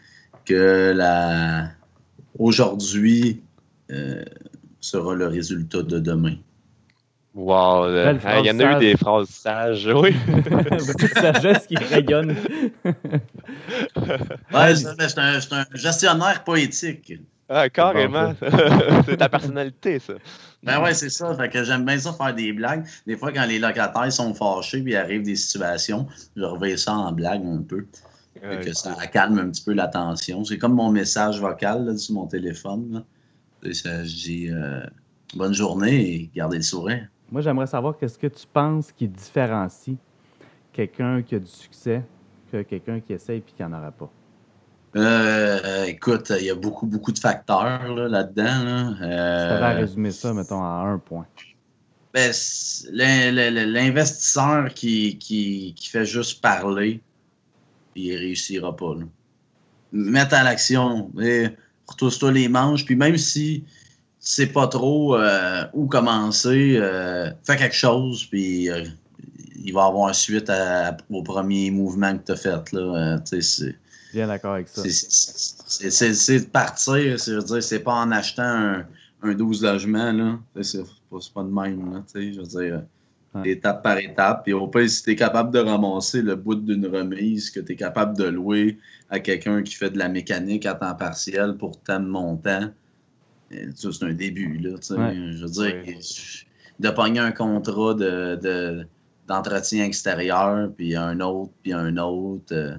que 0.46 0.94
la 0.96 1.70
aujourd'hui 2.38 3.42
euh, 3.92 4.24
sera 4.86 5.14
le 5.16 5.28
résultat 5.28 5.82
de 5.82 6.00
demain. 6.00 6.36
Wow, 7.34 7.86
euh, 7.86 8.14
hein, 8.24 8.40
il 8.40 8.46
y 8.46 8.52
en 8.52 8.60
a 8.60 8.78
eu 8.78 8.80
des 8.80 8.96
phrases 8.96 9.28
sages, 9.28 9.86
oui. 9.94 10.16
Beaucoup 10.28 11.08
de 11.08 11.20
sagesse 11.20 11.68
qui 11.68 11.76
rayonne. 11.76 12.36
Ouais, 14.54 14.76
c'est 14.76 15.20
un, 15.20 15.40
un 15.52 15.66
gestionnaire 15.74 16.44
poétique. 16.44 17.14
Ah, 17.50 17.70
carrément. 17.70 18.34
c'est 19.06 19.18
ta 19.18 19.30
personnalité, 19.30 20.00
ça. 20.00 20.14
Ben 20.64 20.82
ouais, 20.82 20.94
c'est 20.94 21.10
ça. 21.10 21.36
Fait 21.36 21.50
que 21.50 21.64
j'aime 21.64 21.86
bien 21.86 22.00
ça 22.00 22.14
faire 22.14 22.34
des 22.34 22.54
blagues. 22.54 22.86
Des 23.06 23.18
fois, 23.18 23.32
quand 23.32 23.46
les 23.46 23.60
locataires 23.60 24.12
sont 24.12 24.34
fâchés 24.34 24.82
puis 24.82 24.94
il 24.94 24.96
arrive 24.96 25.24
des 25.24 25.36
situations, 25.36 26.08
je 26.36 26.44
reviens 26.44 26.78
ça 26.78 26.94
en 26.94 27.12
blague 27.12 27.46
un 27.46 27.62
peu. 27.62 27.86
Ouais, 28.42 28.62
que 28.62 28.74
ça 28.74 28.96
calme 29.08 29.40
un 29.40 29.50
petit 29.50 29.64
peu 29.64 29.74
la 29.74 29.88
tension. 29.88 30.44
C'est 30.44 30.58
comme 30.58 30.74
mon 30.74 30.92
message 30.92 31.40
vocal 31.40 31.86
là, 31.86 31.98
sur 31.98 32.16
mon 32.16 32.28
téléphone. 32.28 32.94
là. 32.94 33.04
Ça, 33.74 34.04
je 34.04 34.16
dis 34.16 34.50
euh, 34.50 34.82
bonne 35.36 35.54
journée 35.54 36.14
et 36.14 36.30
gardez 36.36 36.58
le 36.58 36.64
sourire. 36.64 37.08
Moi, 37.32 37.42
j'aimerais 37.42 37.68
savoir 37.68 37.98
qu'est-ce 37.98 38.18
que 38.20 38.28
tu 38.28 38.46
penses 38.52 38.92
qui 38.92 39.08
différencie 39.08 39.98
quelqu'un 40.74 41.22
qui 41.24 41.36
a 41.36 41.40
du 41.40 41.48
succès 41.48 42.04
que 42.52 42.62
quelqu'un 42.62 43.00
qui 43.00 43.14
essaye 43.14 43.42
puis 43.42 43.54
qui 43.56 43.64
n'en 43.64 43.74
aura 43.78 43.92
pas? 43.92 44.12
Euh, 44.96 45.60
euh, 45.66 45.84
écoute, 45.86 46.32
il 46.40 46.46
y 46.46 46.50
a 46.50 46.56
beaucoup, 46.56 46.86
beaucoup 46.86 47.12
de 47.12 47.20
facteurs 47.20 47.94
là, 47.94 48.08
là-dedans. 48.08 48.44
là. 48.64 48.90
Si 48.94 48.98
tu 48.98 49.04
Euh, 49.04 49.56
avais 49.58 49.66
à 49.66 49.70
résumer 49.74 50.12
ça, 50.12 50.34
mettons, 50.34 50.62
en 50.62 50.86
un 50.86 50.98
point. 51.00 51.26
Ben, 52.14 52.32
L'investisseur 52.94 54.74
qui, 54.74 55.18
qui, 55.18 55.74
qui 55.76 55.90
fait 55.90 56.06
juste 56.06 56.42
parler, 56.42 57.02
il 57.96 58.16
réussira 58.16 58.76
pas. 58.76 58.96
Là. 58.96 59.04
Mettre 59.92 60.36
à 60.36 60.44
l'action, 60.44 61.12
et 61.22 61.48
retrousse-toi 61.88 62.32
les 62.32 62.48
manches, 62.48 62.86
puis 62.86 62.96
même 62.96 63.18
si 63.18 63.64
tu 63.66 63.72
sais 64.20 64.48
pas 64.48 64.68
trop 64.68 65.16
euh, 65.16 65.64
où 65.74 65.88
commencer, 65.88 66.78
euh, 66.78 67.30
fais 67.44 67.58
quelque 67.58 67.76
chose, 67.76 68.26
puis 68.26 68.70
euh, 68.70 68.84
il 69.64 69.72
va 69.74 69.86
avoir 69.86 70.14
suite 70.16 70.50
à- 70.50 70.96
au 71.10 71.22
premier 71.24 71.70
mouvement 71.72 72.18
que 72.18 72.26
tu 72.26 72.32
as 72.32 72.36
fait. 72.36 72.72
Là. 72.72 73.20
Tu 73.20 73.42
sais, 73.42 73.42
c'est- 73.42 73.76
Bien 74.14 74.28
d'accord 74.28 74.54
avec 74.54 74.68
ça. 74.70 74.82
c'est- 74.90 76.40
de 76.40 76.46
partir, 76.46 77.20
c'est 77.20 77.32
je 77.32 77.38
veux 77.38 77.44
dire, 77.44 77.64
c'est 77.64 77.80
pas 77.80 77.94
en 77.96 78.12
achetant 78.12 78.44
un, 78.44 78.86
un 79.24 79.34
12 79.34 79.62
logements, 79.64 80.12
là. 80.12 80.40
C'est 80.62 80.84
pas, 81.34 81.44
de 81.44 81.50
même, 81.50 81.94
là. 81.94 82.04
tu 82.12 82.14
sais, 82.22 82.34
Je 82.34 82.40
veux 82.40 82.48
dire. 82.48 82.82
Étape 83.44 83.84
par 83.84 83.98
étape. 83.98 84.44
Puis 84.44 84.54
au 84.54 84.68
pire, 84.68 84.90
si 84.90 85.04
tu 85.04 85.12
es 85.12 85.16
capable 85.16 85.52
de 85.52 85.60
ramasser 85.60 86.22
le 86.22 86.36
bout 86.36 86.56
d'une 86.56 86.86
remise, 86.88 87.50
que 87.50 87.60
tu 87.60 87.74
es 87.74 87.76
capable 87.76 88.18
de 88.18 88.26
louer 88.26 88.78
à 89.10 89.20
quelqu'un 89.20 89.62
qui 89.64 89.76
fait 89.76 89.90
de 89.90 89.98
la 89.98 90.08
mécanique 90.10 90.66
à 90.66 90.74
temps 90.76 90.96
partiel 90.96 91.56
pour 91.58 91.80
tant 91.82 92.00
de 92.00 92.08
montant, 92.08 92.70
ça, 93.76 93.90
c'est 93.92 94.06
un 94.06 94.14
début, 94.14 94.58
là. 94.58 94.72
Ouais. 94.72 95.16
Je 95.34 95.42
veux 95.46 95.50
dire, 95.52 95.76
Ouais. 95.86 95.98
de 96.80 96.90
pogner 96.90 97.20
un 97.20 97.32
contrat 97.32 97.94
de. 97.94 98.36
de 98.42 98.88
d'entretien 99.28 99.86
extérieur, 99.86 100.70
puis 100.78 100.96
un 100.96 101.20
autre, 101.20 101.52
puis 101.64 101.74
un 101.74 101.98
autre. 101.98 102.54
euh, 102.54 102.76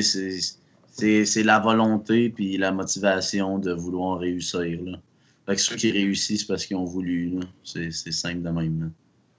c'est- 0.00 0.56
c'est 0.92 1.24
c'est 1.24 1.42
la 1.42 1.58
volonté 1.58 2.28
puis 2.30 2.56
la 2.56 2.70
motivation 2.70 3.58
de 3.58 3.72
vouloir 3.72 4.20
réussir. 4.20 4.78
Là. 4.84 4.98
Fait 5.44 5.56
que 5.56 5.60
ceux 5.60 5.74
qui 5.74 5.90
réussissent 5.90 6.44
parce 6.44 6.66
qu'ils 6.66 6.76
ont 6.76 6.84
voulu, 6.84 7.30
là. 7.30 7.40
c'est 7.64 7.90
c'est 7.90 8.12
simple 8.12 8.42
de 8.42 8.50
même. 8.50 8.80
là. 8.80 8.86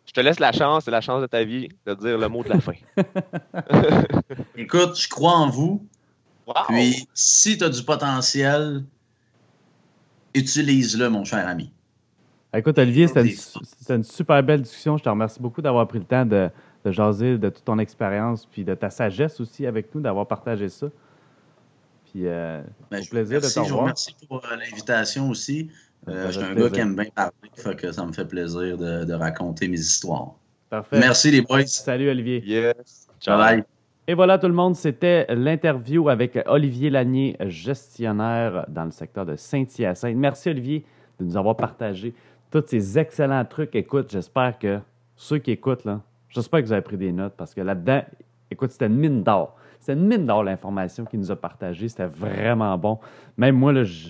Je 0.05 0.11
te 0.11 0.19
laisse 0.21 0.39
la 0.39 0.51
chance, 0.51 0.85
c'est 0.85 0.91
la 0.91 1.01
chance 1.01 1.21
de 1.21 1.27
ta 1.27 1.43
vie 1.43 1.69
de 1.85 1.93
dire 1.93 2.17
le 2.17 2.27
mot 2.27 2.43
de 2.43 2.49
la 2.49 2.59
fin. 2.59 2.73
Écoute, 4.57 4.99
je 4.99 5.07
crois 5.07 5.33
en 5.33 5.49
vous, 5.49 5.85
Wow! 6.45 6.53
puis 6.67 7.07
si 7.13 7.57
tu 7.57 7.63
as 7.63 7.69
du 7.69 7.83
potentiel, 7.83 8.83
utilise-le, 10.33 11.09
mon 11.09 11.23
cher 11.23 11.47
ami. 11.47 11.71
Écoute, 12.55 12.77
Olivier, 12.77 13.07
c'était 13.07 13.93
une, 13.95 14.03
super 14.03 14.43
belle 14.43 14.61
discussion. 14.61 14.97
Je 14.97 15.03
te 15.03 15.09
remercie 15.09 15.39
beaucoup 15.41 15.61
d'avoir 15.61 15.87
pris 15.87 15.99
le 15.99 16.05
temps 16.05 16.25
de, 16.25 16.49
de 16.85 16.91
jaser 16.91 17.37
de 17.37 17.49
toute 17.49 17.63
ton 17.65 17.79
expérience 17.79 18.45
puis 18.45 18.63
de 18.63 18.75
ta 18.75 18.89
sagesse 18.89 19.39
aussi 19.39 19.65
avec 19.65 19.93
nous, 19.95 20.01
d'avoir 20.01 20.27
partagé 20.27 20.69
ça. 20.69 20.87
Puis, 22.11 22.27
euh, 22.27 22.61
Ben, 22.91 22.99
Au 22.99 23.01
je 23.01 23.05
vous 23.05 23.09
plaisir 23.09 23.41
de 23.41 23.45
remercie, 23.47 23.53
te 23.53 23.53
Je 23.53 23.59
vous 23.59 23.65
revoir. 23.69 23.81
remercie 23.83 24.15
pour 24.27 24.45
euh, 24.45 24.55
l'invitation 24.55 25.29
aussi. 25.29 25.71
Euh, 26.07 26.25
je 26.27 26.31
suis 26.31 26.41
un 26.43 26.47
plaisir. 26.53 26.63
gars 26.63 26.69
qui 26.75 26.79
aime 26.81 26.95
bien 26.95 27.05
parler, 27.15 27.31
fait 27.55 27.75
que 27.75 27.91
ça 27.91 28.05
me 28.05 28.11
fait 28.11 28.25
plaisir 28.25 28.77
de, 28.77 29.05
de 29.05 29.13
raconter 29.13 29.67
mes 29.67 29.79
histoires. 29.79 30.33
parfait. 30.69 30.99
Merci 30.99 31.31
les 31.31 31.41
boys. 31.41 31.65
Salut, 31.65 32.09
Olivier. 32.09 32.43
Yes! 32.45 33.07
Ciao! 33.19 33.37
Bye 33.37 33.55
bye. 33.57 33.63
Et 34.05 34.13
voilà 34.15 34.37
tout 34.37 34.47
le 34.47 34.53
monde, 34.53 34.75
c'était 34.75 35.25
l'interview 35.33 36.09
avec 36.09 36.37
Olivier 36.47 36.89
Lanier, 36.89 37.37
gestionnaire 37.47 38.65
dans 38.67 38.85
le 38.85 38.91
secteur 38.91 39.25
de 39.25 39.35
Saint-Hyacinthe. 39.35 40.15
Merci 40.17 40.49
Olivier 40.49 40.85
de 41.19 41.25
nous 41.25 41.37
avoir 41.37 41.55
partagé 41.55 42.13
tous 42.51 42.63
ces 42.67 42.99
excellents 42.99 43.45
trucs. 43.45 43.75
Écoute, 43.75 44.11
j'espère 44.11 44.59
que 44.59 44.79
ceux 45.15 45.37
qui 45.37 45.51
écoutent, 45.51 45.85
là, 45.85 46.01
j'espère 46.29 46.61
que 46.61 46.65
vous 46.65 46.73
avez 46.73 46.81
pris 46.81 46.97
des 46.97 47.11
notes 47.11 47.33
parce 47.37 47.53
que 47.53 47.61
là-dedans, 47.61 48.03
écoute, 48.51 48.71
c'était 48.71 48.87
une 48.87 48.97
mine 48.97 49.23
d'or. 49.23 49.55
C'était 49.79 49.93
une 49.93 50.05
mine 50.07 50.25
d'or 50.25 50.43
l'information 50.43 51.05
qu'il 51.05 51.19
nous 51.19 51.31
a 51.31 51.35
partagée. 51.35 51.87
C'était 51.87 52.05
vraiment 52.05 52.77
bon. 52.77 52.99
Même 53.37 53.55
moi, 53.55 53.71
là, 53.73 53.83
je- 53.83 54.09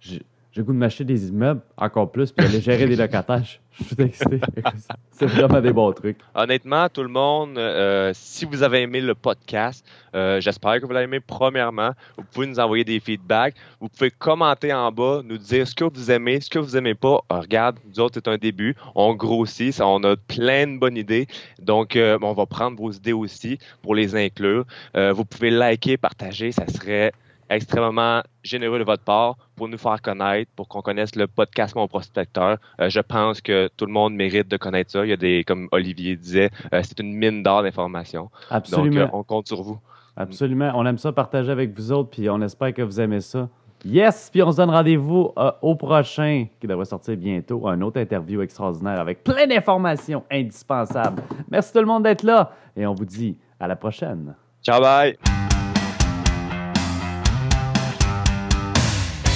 je- 0.00 0.18
j'ai 0.52 0.62
goût 0.62 0.72
de 0.72 0.78
m'acheter 0.78 1.04
des 1.04 1.28
immeubles 1.28 1.60
encore 1.76 2.10
plus 2.10 2.32
puis 2.32 2.44
aller 2.44 2.60
gérer 2.60 2.86
des 2.86 2.96
locataires. 2.96 3.42
Je 3.72 3.84
suis 3.84 4.02
excité. 4.02 4.40
C'est 5.12 5.26
vraiment 5.26 5.60
des 5.60 5.72
bons 5.72 5.92
trucs. 5.92 6.18
Honnêtement, 6.34 6.88
tout 6.88 7.02
le 7.02 7.08
monde, 7.08 7.56
euh, 7.56 8.10
si 8.14 8.44
vous 8.44 8.64
avez 8.64 8.82
aimé 8.82 9.00
le 9.00 9.14
podcast, 9.14 9.86
euh, 10.14 10.40
j'espère 10.40 10.80
que 10.80 10.86
vous 10.86 10.92
l'avez 10.92 11.04
aimé. 11.04 11.20
Premièrement, 11.20 11.92
vous 12.18 12.24
pouvez 12.24 12.48
nous 12.48 12.58
envoyer 12.58 12.84
des 12.84 12.98
feedbacks. 12.98 13.54
Vous 13.80 13.88
pouvez 13.88 14.10
commenter 14.10 14.72
en 14.72 14.90
bas, 14.90 15.22
nous 15.24 15.38
dire 15.38 15.68
ce 15.68 15.74
que 15.74 15.84
vous 15.84 16.10
aimez, 16.10 16.40
ce 16.40 16.50
que 16.50 16.58
vous 16.58 16.76
aimez 16.76 16.94
pas. 16.94 17.20
Euh, 17.32 17.40
regarde, 17.40 17.78
nous 17.88 18.00
autres, 18.00 18.14
c'est 18.16 18.28
un 18.28 18.38
début. 18.38 18.74
On 18.96 19.14
grossit, 19.14 19.72
ça, 19.72 19.86
on 19.86 20.02
a 20.02 20.16
plein 20.16 20.66
de 20.66 20.78
bonnes 20.78 20.96
idées. 20.96 21.28
Donc, 21.62 21.94
euh, 21.94 22.18
on 22.22 22.32
va 22.32 22.46
prendre 22.46 22.76
vos 22.76 22.90
idées 22.90 23.12
aussi 23.12 23.58
pour 23.82 23.94
les 23.94 24.16
inclure. 24.16 24.64
Vous 24.94 25.24
pouvez 25.24 25.50
liker, 25.50 25.96
partager. 25.96 26.50
Ça 26.50 26.66
serait 26.66 27.12
extrêmement 27.50 28.22
généreux 28.42 28.78
de 28.78 28.84
votre 28.84 29.04
part 29.04 29.36
pour 29.56 29.68
nous 29.68 29.76
faire 29.76 30.00
connaître, 30.00 30.50
pour 30.56 30.68
qu'on 30.68 30.80
connaisse 30.80 31.14
le 31.16 31.26
podcast 31.26 31.74
Mon 31.74 31.88
Prospecteur. 31.88 32.56
Euh, 32.80 32.88
je 32.88 33.00
pense 33.00 33.40
que 33.40 33.68
tout 33.76 33.84
le 33.86 33.92
monde 33.92 34.14
mérite 34.14 34.48
de 34.48 34.56
connaître 34.56 34.90
ça. 34.92 35.04
Il 35.04 35.10
y 35.10 35.12
a 35.12 35.16
des, 35.16 35.44
comme 35.44 35.68
Olivier 35.72 36.16
disait, 36.16 36.50
euh, 36.72 36.80
c'est 36.82 36.98
une 37.00 37.12
mine 37.12 37.42
d'or 37.42 37.62
d'informations. 37.62 38.22
Donc, 38.22 38.30
Absolument. 38.50 39.00
euh, 39.00 39.08
on 39.12 39.22
compte 39.22 39.48
sur 39.48 39.62
vous. 39.62 39.78
Absolument. 40.16 40.72
On 40.74 40.86
aime 40.86 40.98
ça 40.98 41.12
partager 41.12 41.50
avec 41.50 41.76
vous 41.76 41.92
autres, 41.92 42.10
puis 42.10 42.30
on 42.30 42.40
espère 42.40 42.72
que 42.72 42.82
vous 42.82 43.00
aimez 43.00 43.20
ça. 43.20 43.48
Yes! 43.84 44.28
Puis 44.30 44.42
on 44.42 44.52
se 44.52 44.58
donne 44.58 44.70
rendez-vous 44.70 45.32
au 45.62 45.74
prochain, 45.74 46.46
qui 46.60 46.66
devrait 46.66 46.84
sortir 46.84 47.16
bientôt, 47.16 47.66
un 47.66 47.80
autre 47.80 47.98
interview 47.98 48.42
extraordinaire 48.42 49.00
avec 49.00 49.24
plein 49.24 49.46
d'informations 49.46 50.22
indispensables. 50.30 51.22
Merci 51.50 51.72
tout 51.72 51.78
le 51.78 51.86
monde 51.86 52.02
d'être 52.02 52.22
là, 52.22 52.52
et 52.76 52.86
on 52.86 52.92
vous 52.92 53.06
dit 53.06 53.38
à 53.58 53.66
la 53.66 53.76
prochaine. 53.76 54.34
Ciao, 54.62 54.82
bye! 54.82 55.49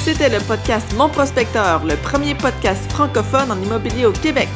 C'était 0.04 0.28
le 0.28 0.38
podcast 0.40 0.86
Mon 0.98 1.08
Prospecteur, 1.08 1.82
le 1.82 1.96
premier 1.96 2.34
podcast 2.34 2.92
francophone 2.92 3.50
en 3.50 3.58
immobilier 3.62 4.04
au 4.04 4.12
Québec. 4.12 4.50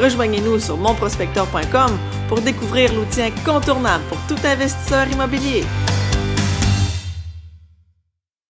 Rejoignez-nous 0.00 0.60
sur 0.60 0.76
monprospecteur.com 0.76 1.98
pour 2.28 2.40
découvrir 2.40 2.94
l'outil 2.94 3.22
incontournable 3.22 4.04
pour 4.04 4.18
tout 4.28 4.38
investisseur 4.46 5.08
immobilier. 5.08 5.64